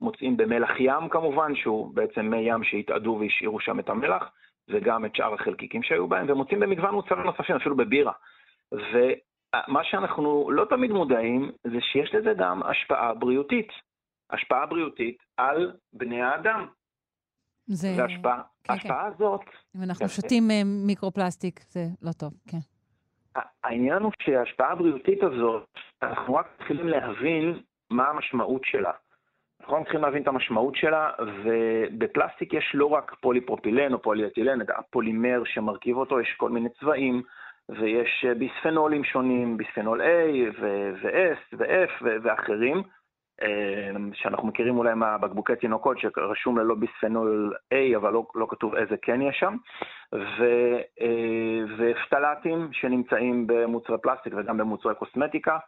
[0.00, 4.30] מוצאים במלח ים כמובן, שהוא בעצם מי ים שהתאדו והשאירו שם את המלח,
[4.68, 8.12] וגם את שאר החלקיקים שהיו בהם, ומוצאים במגוון מוצרים נוספים, אפילו בבירה.
[9.68, 13.68] מה שאנחנו לא תמיד מודעים זה שיש לזה גם השפעה בריאותית.
[14.30, 16.66] השפעה בריאותית על בני האדם.
[17.66, 17.88] זה...
[17.98, 19.14] והשפעה כן, ההשפעה כן.
[19.14, 19.40] הזאת...
[19.76, 20.08] אם אנחנו.
[20.08, 22.58] שותים אה, מיקרופלסטיק, זה לא טוב, כן.
[23.64, 25.68] העניין הוא שההשפעה הבריאותית הזאת,
[26.02, 27.60] אנחנו רק מתחילים להבין
[27.90, 28.90] מה המשמעות שלה.
[29.60, 31.10] אנחנו מתחילים להבין את המשמעות שלה,
[31.44, 37.22] ובפלסטיק יש לא רק פוליפרופילן או פוליאטילן, הפולימר שמרכיב אותו, יש כל מיני צבעים,
[37.68, 40.04] ויש אה, ביספנולים שונים, ביספנול A
[40.60, 42.82] ו-S ו-F ואחרים,
[43.42, 48.96] אה, שאנחנו מכירים אולי מהבקבוקי תינוקות שרשום ללא ביספנול A, אבל לא, לא כתוב איזה
[49.02, 49.56] כן יש שם,
[50.14, 55.58] ו- אה, ופטלטים שנמצאים במוצרי פלסטיק וגם במוצרי קוסמטיקה.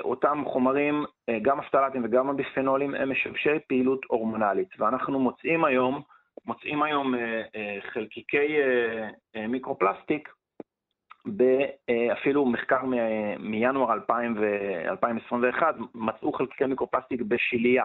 [0.00, 1.04] אותם חומרים,
[1.42, 6.02] גם הפטלטים וגם הביספנולים, הם משבשי פעילות הורמונלית, ואנחנו מוצאים היום,
[6.46, 7.14] מוצאים היום
[7.92, 8.56] חלקיקי
[9.48, 10.28] מיקרופלסטיק
[12.12, 12.80] אפילו מחקר
[13.38, 17.84] מינואר 2000 ו- 2021, מצאו חלקיקי מיקרופלסטיק בשיליה.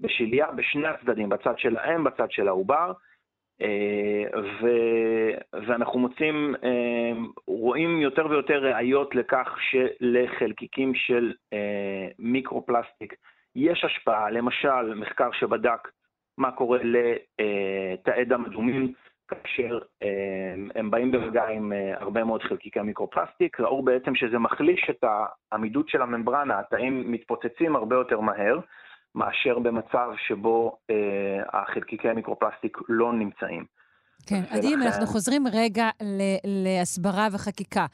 [0.00, 2.92] בשיליה, בשני הצדדים, בצד של האם, בצד של העובר,
[3.62, 7.12] אה, ו- ואנחנו מוצאים, אה,
[7.46, 13.14] רואים יותר ויותר ראיות לכך שלחלקיקים של אה, מיקרופלסטיק
[13.56, 15.88] יש השפעה, למשל מחקר שבדק
[16.38, 18.92] מה קורה לתאי דם אדומים,
[19.30, 20.08] כאשר אה,
[20.74, 25.04] הם באים במגע עם אה, הרבה מאוד חלקיקי מיקרופלסטיק, ראו בעצם שזה מחליש את
[25.52, 28.58] העמידות של הממברנה, התאים מתפוצצים הרבה יותר מהר,
[29.14, 33.64] מאשר במצב שבו אה, החלקיקי המיקרופלסטיק לא נמצאים.
[34.26, 35.88] כן, עדי, אם אנחנו חוזרים רגע
[36.44, 37.86] להסברה וחקיקה.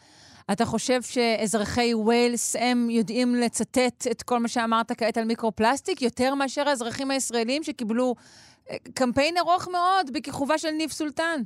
[0.52, 6.34] אתה חושב שאזרחי ווילס, הם יודעים לצטט את כל מה שאמרת כעת על מיקרופלסטיק, יותר
[6.34, 8.14] מאשר האזרחים הישראלים שקיבלו
[8.94, 11.40] קמפיין ארוך מאוד בכיכובה של ניב סולטן?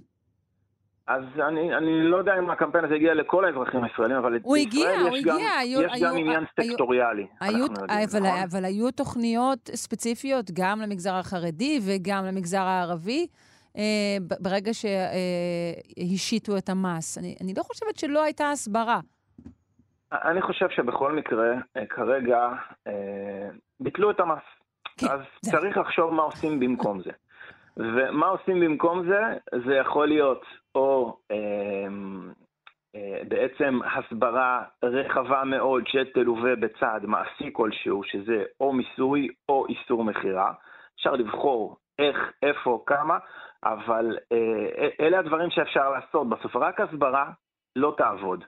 [1.06, 4.90] אז אני, אני לא יודע אם הקמפיין הזה הגיע לכל האזרחים הישראלים, אבל הוא הגיע,
[5.00, 7.26] הוא יש גם, הגיע, היו- יש גם היו- עניין היו- סקטוריאלי.
[7.40, 8.42] היו, יודעים, אבל, נכון?
[8.52, 13.26] אבל היו תוכניות ספציפיות גם למגזר החרדי וגם למגזר הערבי,
[13.76, 13.82] אה,
[14.40, 17.18] ברגע שהשיתו את המס.
[17.18, 19.00] אני, אני לא חושבת שלא הייתה הסברה.
[20.12, 22.38] אני חושב שבכל מקרה, אה, כרגע,
[22.86, 22.92] אה,
[23.80, 24.42] ביטלו את המס.
[24.98, 27.10] כן, אז זה- צריך לחשוב מה עושים במקום זה.
[27.76, 29.20] ומה עושים במקום זה?
[29.66, 30.42] זה יכול להיות
[30.74, 31.36] או אה,
[32.96, 40.52] אה, בעצם הסברה רחבה מאוד שתלווה בצעד מעשי כלשהו, שזה או מיסוי או איסור מכירה.
[40.96, 43.18] אפשר לבחור איך, איפה, כמה,
[43.64, 46.28] אבל אה, אלה הדברים שאפשר לעשות.
[46.28, 47.30] בסוף רק הסברה
[47.76, 48.44] לא תעבוד.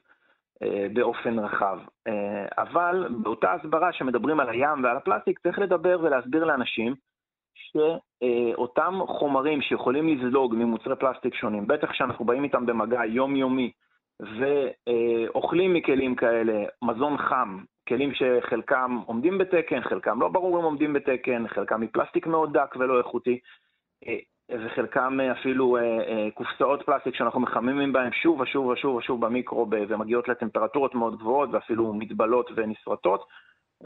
[0.62, 1.78] אה, באופן רחב.
[2.06, 6.94] אה, אבל באותה הסברה שמדברים על הים ועל הפלסטיק, צריך לדבר ולהסביר לאנשים
[7.54, 13.72] שאותם חומרים שיכולים לזלוג ממוצרי פלסטיק שונים, בטח כשאנחנו באים איתם במגע יומיומי
[14.20, 17.58] ואוכלים מכלים כאלה, מזון חם,
[17.88, 22.98] כלים שחלקם עומדים בתקן, חלקם לא ברור אם עומדים בתקן, חלקם מפלסטיק מאוד דק ולא
[22.98, 23.38] איכותי,
[24.06, 24.18] אה,
[24.60, 30.28] וחלקם אפילו אה, אה, קופסאות פלסטיק שאנחנו מחממים בהם שוב ושוב ושוב ושוב במיקרו ומגיעות
[30.28, 33.26] לטמפרטורות מאוד גבוהות ואפילו מתבלות ונשרטות,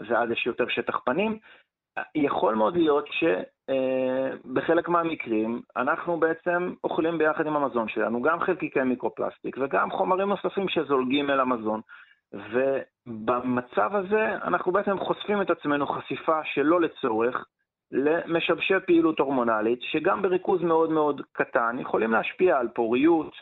[0.09, 1.39] ואז יש יותר שטח פנים.
[2.15, 3.09] יכול מאוד להיות
[4.47, 10.69] שבחלק מהמקרים אנחנו בעצם אוכלים ביחד עם המזון שלנו גם חלקיקי מיקרופלסטיק וגם חומרים נוספים
[10.69, 11.81] שזולגים אל המזון.
[12.33, 17.47] ובמצב הזה אנחנו בעצם חושפים את עצמנו חשיפה שלא לצורך
[17.93, 23.33] למשבשי פעילות הורמונלית, שגם בריכוז מאוד מאוד קטן יכולים להשפיע על פוריות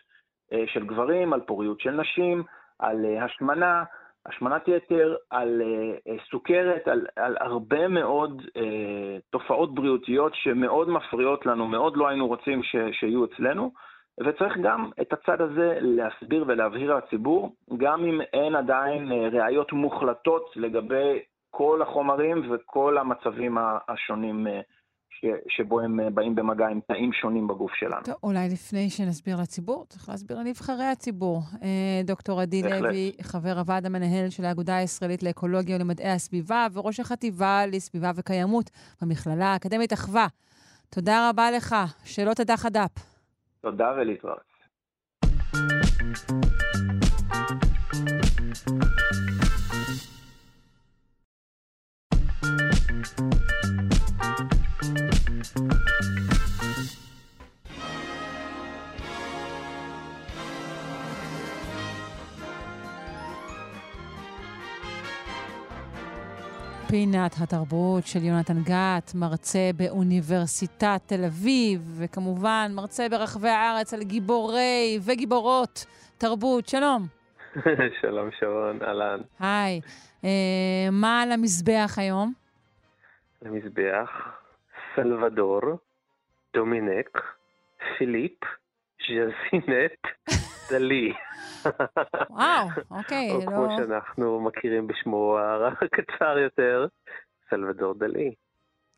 [0.52, 2.42] אה, של גברים, על פוריות של נשים,
[2.78, 3.84] על אה, השמנה,
[4.26, 8.42] השמנת יתר, על אה, סוכרת, על, על הרבה מאוד
[9.30, 13.72] תופעות בריאותיות שמאוד מפריעות לנו, מאוד לא היינו רוצים ש, שיהיו אצלנו.
[14.24, 21.20] וצריך גם את הצד הזה להסביר ולהבהיר לציבור, גם אם אין עדיין ראיות מוחלטות לגבי
[21.56, 23.58] כל החומרים וכל המצבים
[23.88, 24.60] השונים אה,
[25.10, 28.02] ש, שבו הם אה, באים במגע עם תאים שונים בגוף שלנו.
[28.04, 31.40] טוב, אולי לפני שנסביר לציבור, צריך להסביר לנבחרי הציבור.
[31.62, 37.66] אה, דוקטור עדי לוי, חבר הוועד המנהל של האגודה הישראלית לאקולוגיה ולמדעי הסביבה, וראש החטיבה
[37.72, 38.70] לסביבה וקיימות
[39.02, 40.26] במכללה האקדמית אחווה.
[40.90, 42.90] תודה רבה לך, שלא תדע חד"פ.
[43.60, 44.54] תודה ולהתראות.
[66.94, 74.98] פינת התרבות של יונתן גת, מרצה באוניברסיטת תל אביב, וכמובן מרצה ברחבי הארץ על גיבורי
[75.04, 75.86] וגיבורות
[76.18, 76.68] תרבות.
[76.68, 77.06] שלום.
[78.00, 79.20] שלום שרון, אהלן.
[79.40, 79.80] היי.
[80.24, 82.43] אה, מה על המזבח היום?
[83.44, 84.10] על המזבח,
[84.96, 85.60] סלבדור,
[86.54, 87.22] דומינק,
[87.98, 88.38] פיליפ,
[89.00, 90.00] ז'זינט,
[90.70, 91.12] דלי.
[92.30, 93.30] וואו, אוקיי.
[93.30, 93.46] או לא...
[93.46, 95.38] כמו שאנחנו מכירים בשמו
[95.82, 96.86] הקצר יותר,
[97.50, 98.34] סלבדור דלי.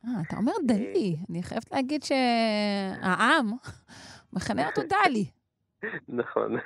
[0.04, 1.16] אה, אתה אומר דלי.
[1.30, 3.46] אני חייבת להגיד שהעם
[4.36, 5.24] מכנה אותו דלי.
[6.08, 6.56] נכון.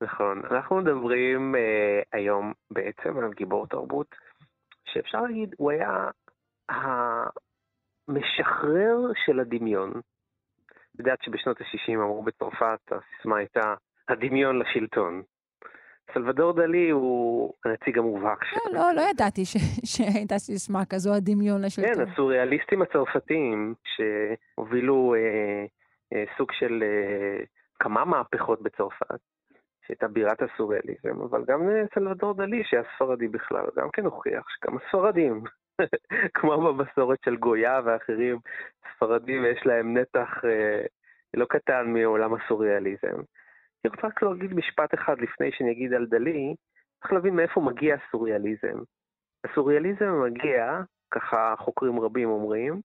[0.00, 0.42] נכון.
[0.50, 1.58] אנחנו מדברים uh,
[2.12, 4.14] היום בעצם על גיבור תרבות,
[4.84, 6.10] שאפשר להגיד, הוא היה
[8.08, 8.96] המשחרר
[9.26, 9.90] של הדמיון.
[10.94, 13.74] את יודעת שבשנות ה-60 אמרו בצרפת, הסיסמה הייתה
[14.08, 15.22] הדמיון לשלטון.
[16.14, 18.56] סלבדור דלי הוא הנציג המובהק של...
[18.72, 19.42] לא, לא, לא ידעתי.
[19.92, 21.94] שהייתה סיסמה כזו, הדמיון לשלטון.
[21.94, 25.64] כן, הסוריאליסטים הצרפתיים שהובילו אה,
[26.12, 27.44] אה, סוג של אה,
[27.78, 29.20] כמה מהפכות בצרפת,
[29.86, 31.60] שהייתה בירת הסוריאליזם, אבל גם
[31.94, 35.44] סלבדור דלי, שהיה ספרדי בכלל, גם כן הוכיח שגם הספרדים,
[36.34, 38.38] כמו במסורת של גויה ואחרים,
[38.94, 40.84] ספרדים יש להם נתח אה,
[41.34, 43.16] לא קטן מעולם הסוריאליזם.
[43.84, 46.54] אני רוצה רק להגיד משפט אחד לפני שאני אגיד על דלי,
[47.00, 48.78] צריך להבין מאיפה מגיע הסוריאליזם.
[49.44, 50.80] הסוריאליזם מגיע,
[51.10, 52.80] ככה חוקרים רבים אומרים,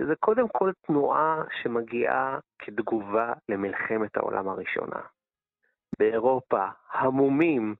[0.00, 5.00] שזה קודם כל תנועה שמגיעה כתגובה למלחמת העולם הראשונה.
[5.98, 7.74] באירופה, המומים,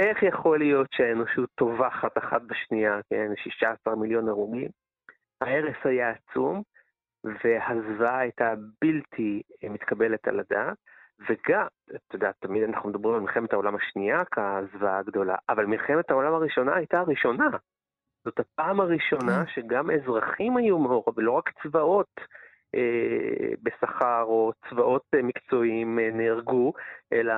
[0.00, 4.68] איך יכול להיות שהאנושות טובחת אחת בשנייה, כן, 16 מיליון הרוגים?
[5.40, 6.62] ההרס היה עצום,
[7.24, 10.76] והזוועה הייתה בלתי מתקבלת על הדעת,
[11.20, 16.34] וגם, אתה יודע, תמיד אנחנו מדברים על מלחמת העולם השנייה כזוועה הגדולה, אבל מלחמת העולם
[16.34, 17.48] הראשונה הייתה הראשונה.
[18.24, 19.52] זאת הפעם הראשונה כן.
[19.54, 22.20] שגם אזרחים היו מעורבים, ולא רק צבאות
[22.74, 26.72] אה, בשכר או צבאות אה, מקצועיים אה, נהרגו,
[27.12, 27.34] אלא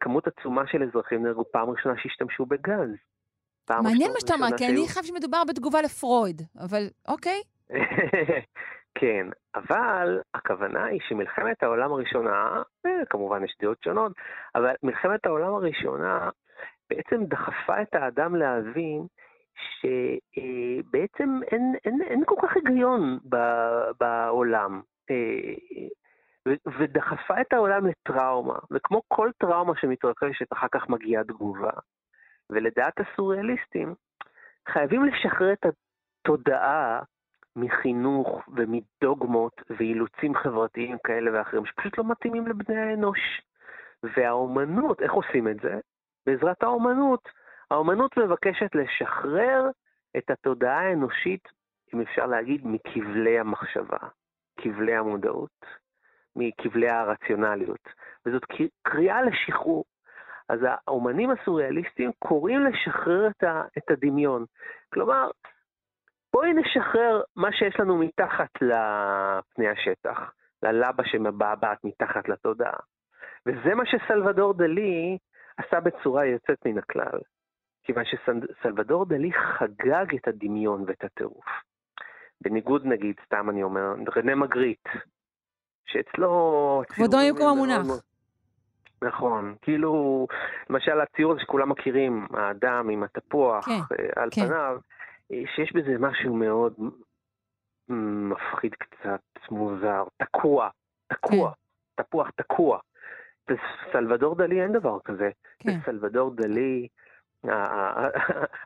[0.00, 2.90] כמות עצומה של אזרחים נהרגו פעם ראשונה שהשתמשו בגז.
[3.70, 7.40] מעניין מה שאתה אומר, כי אני חושב שמדובר בתגובה לפרויד, אבל אוקיי.
[9.00, 14.12] כן, אבל הכוונה היא שמלחמת העולם הראשונה, אה, כמובן יש דעות שונות,
[14.54, 16.30] אבל מלחמת העולם הראשונה
[16.90, 19.06] בעצם דחפה את האדם להבין
[19.80, 23.18] שבעצם אין, אין, אין כל כך היגיון
[24.00, 24.80] בעולם.
[26.78, 31.70] ודחפה את העולם לטראומה, וכמו כל טראומה שמתרחשת, אחר כך מגיעה תגובה.
[32.50, 33.94] ולדעת הסוריאליסטים,
[34.68, 37.00] חייבים לשחרר את התודעה
[37.56, 43.42] מחינוך ומדוגמות ואילוצים חברתיים כאלה ואחרים, שפשוט לא מתאימים לבני האנוש.
[44.02, 45.80] והאומנות, איך עושים את זה?
[46.26, 47.28] בעזרת האומנות.
[47.70, 49.70] האומנות מבקשת לשחרר
[50.16, 51.48] את התודעה האנושית,
[51.94, 53.98] אם אפשר להגיד, מכבלי המחשבה,
[54.60, 55.66] כבלי המודעות,
[56.36, 57.88] מכבלי הרציונליות.
[58.26, 58.42] וזאת
[58.82, 59.84] קריאה לשחרור.
[60.48, 63.44] אז האומנים הסוריאליסטים קוראים לשחרר את,
[63.78, 64.44] את הדמיון.
[64.92, 65.30] כלומר,
[66.32, 70.32] בואי נשחרר מה שיש לנו מתחת לפני השטח,
[70.62, 72.78] ללבה שמבעבעת מתחת לתודעה.
[73.46, 75.18] וזה מה שסלבדור דלי
[75.56, 77.18] עשה בצורה יוצאת מן הכלל.
[77.84, 81.44] כיוון שסלבדור דלי חגג את הדמיון ואת הטירוף.
[82.40, 84.88] בניגוד נגיד, סתם אני אומר, רנה מגריט,
[85.86, 86.82] שאצלו...
[86.88, 87.86] כבודו יום המונח.
[89.02, 90.26] נכון, כאילו,
[90.70, 94.46] למשל הציור הזה שכולם מכירים, האדם עם התפוח כן, אה, על כן.
[94.46, 94.78] פניו,
[95.32, 96.74] אה, שיש בזה משהו מאוד
[97.88, 100.68] מפחיד קצת, מוזר, תקוע,
[101.06, 101.50] תקוע,
[101.96, 102.02] כן.
[102.02, 102.78] תפוח תקוע.
[103.48, 105.30] בסלבדור דלי אין דבר כזה.
[105.58, 105.78] כן.
[105.80, 106.88] בסלבדור דלי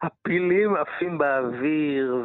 [0.02, 2.22] הפילים עפים באוויר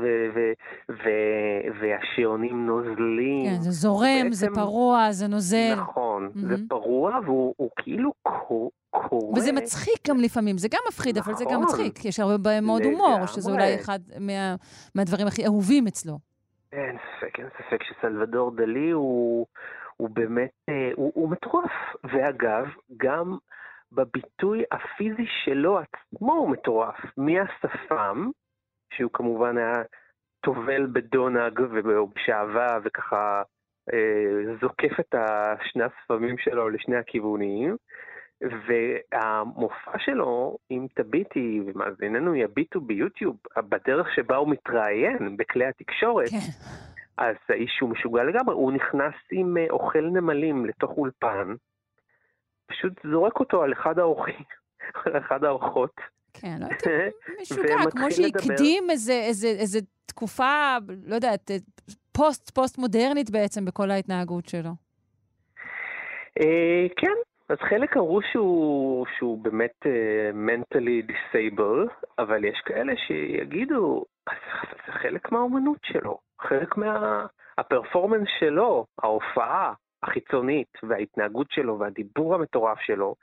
[1.79, 3.45] והשעונים נוזלים.
[3.45, 5.75] כן, זה זורם, זה פרוע, זה נוזל.
[5.77, 8.13] נכון, זה פרוע והוא כאילו
[8.91, 9.37] קורא.
[9.37, 11.63] וזה מצחיק גם לפעמים, זה גם מפחיד, אבל זה גם נכון.
[11.63, 12.05] מצחיק.
[12.05, 13.99] יש הרבה מאוד הומור, שזה אולי אחד
[14.95, 16.19] מהדברים הכי אהובים אצלו.
[16.73, 19.45] אין ספק, אין ספק שסלבדור דלי הוא,
[19.97, 21.71] הוא באמת, אה, הוא, הוא מטורף.
[22.03, 22.65] ואגב,
[22.97, 23.37] גם
[23.91, 26.95] בביטוי הפיזי שלו עצמו הוא מטורף.
[27.17, 28.29] מהשפם,
[28.93, 29.83] שהוא כמובן היה
[30.41, 33.41] טובל בדונג ובשעווה וככה
[33.93, 35.15] אה, זוקף את
[35.71, 37.77] שני השפמים שלו לשני הכיוונים,
[38.41, 46.37] והמופע שלו, אם תביטי ומאזיננו יביטו ביוטיוב, בדרך שבה הוא מתראיין בכלי התקשורת, כן.
[47.17, 51.55] אז האיש הוא משוגע לגמרי, הוא נכנס עם אה, אוכל נמלים לתוך אולפן,
[52.71, 54.43] פשוט זורק אותו על אחד האורחים,
[55.05, 55.95] על אחד האורחות.
[56.33, 60.77] כן, לא יודעת, משוגע, כמו שהקדים איזה, איזה, איזה תקופה,
[61.07, 61.51] לא יודעת,
[62.11, 64.71] פוסט, פוסט מודרנית בעצם בכל ההתנהגות שלו.
[66.39, 67.15] אה, כן,
[67.49, 74.05] אז חלק אמרו שהוא, שהוא באמת uh, mentally disabled, אבל יש כאלה שיגידו,
[74.85, 83.15] זה חלק מהאומנות שלו, חלק מהפרפורמנס מה, שלו, ההופעה החיצונית וההתנהגות שלו והדיבור המטורף שלו,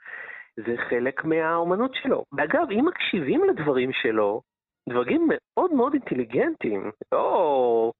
[0.55, 2.25] זה חלק מהאומנות שלו.
[2.31, 4.41] ואגב, אם מקשיבים לדברים שלו,
[4.89, 7.91] דברים מאוד מאוד אינטליגנטיים, לא...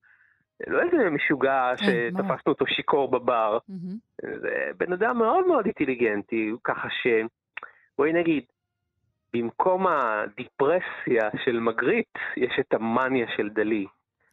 [0.67, 3.57] לא איזה משוגע כן, שתפסנו אותו שיכור בבר.
[4.17, 7.07] זה בן אדם מאוד מאוד אינטליגנטי, ככה ש...
[7.97, 8.43] בואי נגיד,
[9.33, 13.85] במקום הדיפרסיה של מגריט, יש את המאניה של דלי.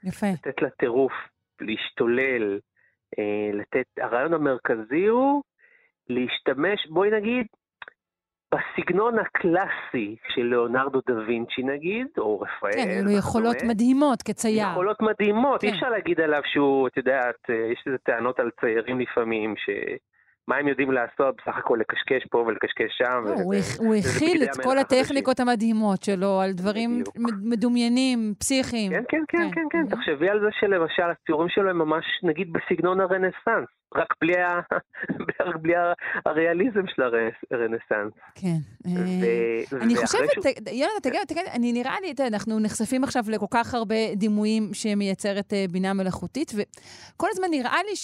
[0.05, 0.27] יפה.
[0.27, 1.13] לתת לה טירוף,
[1.61, 2.59] להשתולל,
[3.53, 3.87] לתת...
[4.01, 5.43] הרעיון המרכזי הוא
[6.09, 7.47] להשתמש, בואי נגיד,
[8.55, 12.73] בסגנון הקלאסי של ליאונרדו דה וינצ'י נגיד, או רפאל.
[12.73, 14.67] כן, היו לו יכולות מדהימות כצייר.
[14.71, 15.67] יכולות מדהימות, כן.
[15.67, 19.71] אי אפשר להגיד עליו שהוא, את יודעת, אה, יש איזה טענות על ציירים לפעמים, ש...
[20.49, 23.25] מה הם יודעים לעשות, בסך הכל לקשקש פה ולקשקש שם.
[23.25, 27.03] לא, הוא, הוא הכיל את כל הטכניקות המדהימות שלו על דברים
[27.43, 28.93] מדומיינים, פסיכיים.
[28.93, 29.97] כן, כן, כן, כן, כן.
[29.97, 33.69] תחשבי על זה שלמשל הציורים שלו הם ממש, נגיד, בסגנון הרנסאנס.
[33.97, 34.61] רק בלי, ה...
[35.47, 35.73] רק בלי
[36.27, 37.03] הריאליזם של
[37.51, 38.13] הרנסאנס.
[38.35, 38.57] כן.
[38.87, 40.29] אה, אני חושבת,
[40.73, 45.65] יונתן, תגיד, תגיד, אני נראה לי, אנחנו נחשפים עכשיו לכל כך הרבה דימויים שמייצרת אה,
[45.71, 47.97] בינה מלאכותית, וכל הזמן נראה לי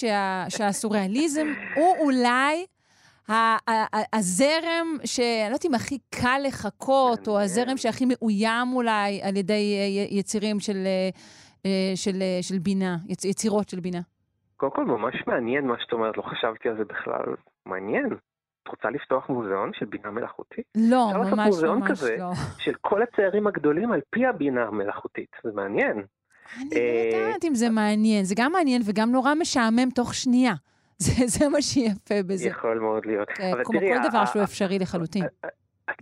[0.48, 1.46] שהסוריאליזם
[1.76, 2.66] הוא אולי...
[4.12, 9.76] הזרם שאני לא יודעת אם הכי קל לחכות, או הזרם שהכי מאוים אולי על ידי
[9.78, 10.86] אה, יצירים של,
[11.94, 14.00] של, של בינה, יצירות של בינה.
[14.62, 17.24] קודם כל, ממש מעניין מה שאת אומרת, לא חשבתי על זה בכלל.
[17.66, 18.06] מעניין.
[18.62, 20.64] את רוצה לפתוח מוזיאון של בינה מלאכותית?
[20.76, 21.22] לא, ממש ממש לא.
[21.22, 22.30] אפשר לעשות מוזיאון כזה לא.
[22.58, 25.30] של כל הציירים הגדולים על פי הבינה המלאכותית.
[25.44, 25.92] זה מעניין.
[25.92, 28.24] אני לא אה, יודעת אם זה מעניין.
[28.24, 30.52] זה גם מעניין וגם נורא משעמם תוך שנייה.
[31.04, 32.48] זה, זה מה שיפה בזה.
[32.48, 33.28] יכול מאוד להיות.
[33.28, 35.24] כן, כמו תראי, כל דבר שהוא אפשרי לחלוטין.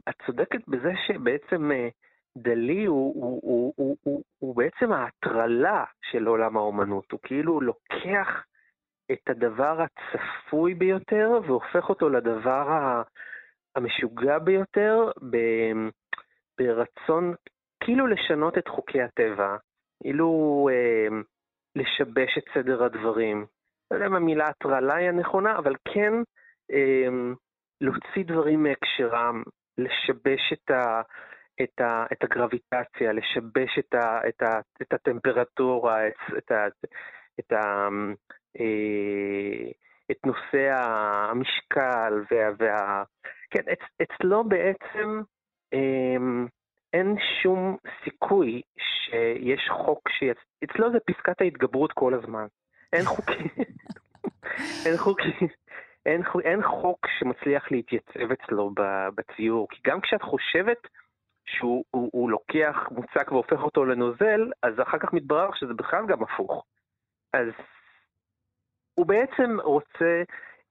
[0.09, 1.89] את צודקת בזה שבעצם אה,
[2.37, 7.13] דלי הוא, הוא, הוא, הוא, הוא, הוא בעצם ההטרלה של עולם האומנות.
[7.13, 8.45] הוא כאילו לוקח
[9.13, 13.03] את הדבר הצפוי ביותר והופך אותו לדבר
[13.77, 15.11] המשוגע ביותר
[16.61, 17.35] ברצון
[17.85, 19.57] כאילו לשנות את חוקי הטבע,
[20.03, 21.19] כאילו אה,
[21.77, 23.47] לשבש את סדר הדברים.
[23.91, 26.13] לא יודע אם המילה הטרלה היא הנכונה, אבל כן
[26.73, 27.09] אה,
[27.81, 29.43] להוציא דברים מהקשרם,
[29.79, 31.01] לשבש את, ה,
[31.63, 36.67] את, ה, את הגרביטציה, לשבש את, ה, את, ה, את הטמפרטורה, את, את, ה,
[37.41, 37.89] את, ה, אה,
[40.11, 42.51] את נושא המשקל וה...
[42.59, 43.05] וה
[43.51, 45.23] כן, אצ, אצלו בעצם
[45.75, 46.17] אה,
[46.93, 50.39] אין שום סיכוי שיש חוק שיצ...
[50.65, 52.47] אצלו זה פסקת ההתגברות כל הזמן.
[52.93, 53.47] אין חוקים.
[54.87, 55.49] אין חוקים.
[56.07, 58.71] אין, אין חוק שמצליח להתייצב אצלו
[59.15, 60.89] בציור, כי גם כשאת חושבת
[61.47, 66.23] שהוא הוא, הוא לוקח מוצק והופך אותו לנוזל, אז אחר כך מתברר שזה בכלל גם
[66.23, 66.65] הפוך.
[67.33, 67.47] אז
[69.01, 70.23] הוא בעצם רוצה,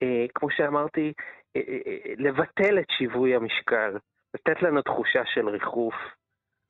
[0.03, 1.13] אה, כמו שאמרתי,
[1.55, 3.97] אה, אה, אה, לבטל את שיווי המשקל,
[4.33, 5.93] לתת לנו תחושה של ריחוף,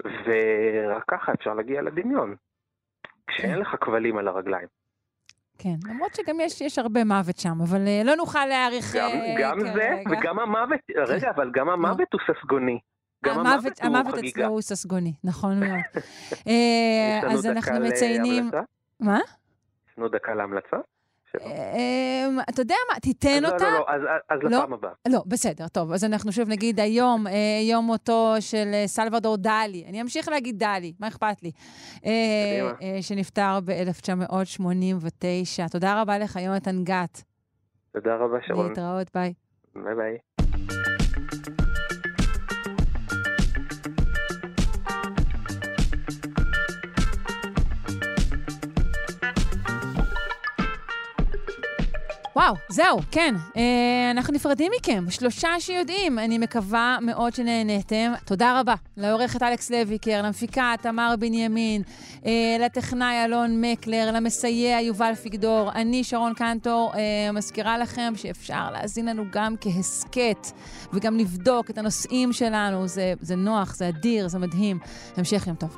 [0.03, 2.35] ורק ככה אפשר להגיע לדמיון,
[3.27, 3.59] כשאין כן.
[3.59, 4.67] לך כבלים על הרגליים.
[5.57, 8.95] כן, למרות שגם יש, יש הרבה מוות שם, אבל uh, לא נוכל להעריך...
[8.95, 9.73] גם, uh, גם כרגע.
[9.73, 10.93] זה, וגם המוות, כן.
[11.07, 12.79] רגע, אבל גם המוות הוא ססגוני.
[13.25, 16.03] גם המוות, המוות, המוות אצלו הוא ססגוני, נכון מאוד.
[17.31, 18.51] אז אנחנו מציינים...
[18.99, 19.19] מה?
[19.89, 20.77] יש לנו דקה להמלצה?
[21.37, 23.63] אמ, אתה יודע מה, תיתן אותה.
[23.63, 24.49] לא, לא, לא, אז לא?
[24.49, 24.91] לפעם הבאה.
[25.07, 25.91] לא, בסדר, טוב.
[25.91, 27.33] אז אנחנו שוב נגיד היום, אה,
[27.71, 29.85] יום מותו של אה, סלוודור דלי.
[29.89, 31.51] אני אמשיך להגיד דלי, מה אכפת לי?
[32.05, 32.11] אה,
[33.01, 35.69] שנפטר ב-1989.
[35.71, 37.23] תודה רבה לך, יונתן גת.
[37.93, 38.69] תודה רבה, שרון.
[38.69, 39.33] להתראות, ביי.
[39.75, 40.17] ביי ביי.
[52.39, 53.35] וואו, זהו, כן.
[53.57, 55.05] אה, אנחנו נפרדים מכם.
[55.09, 56.19] שלושה שיודעים.
[56.19, 58.11] אני מקווה מאוד שנהניתם.
[58.25, 61.81] תודה רבה לעורכת אלכס לויקר, למפיקה תמר בנימין,
[62.25, 65.71] אה, לטכנאי אלון מקלר, למסייע יובל פיגדור.
[65.75, 70.47] אני, שרון קנטור, אה, מזכירה לכם שאפשר להאזין לנו גם כהסכת,
[70.93, 72.87] וגם לבדוק את הנושאים שלנו.
[72.87, 74.79] זה, זה נוח, זה אדיר, זה מדהים.
[75.17, 75.77] המשך יום טוב.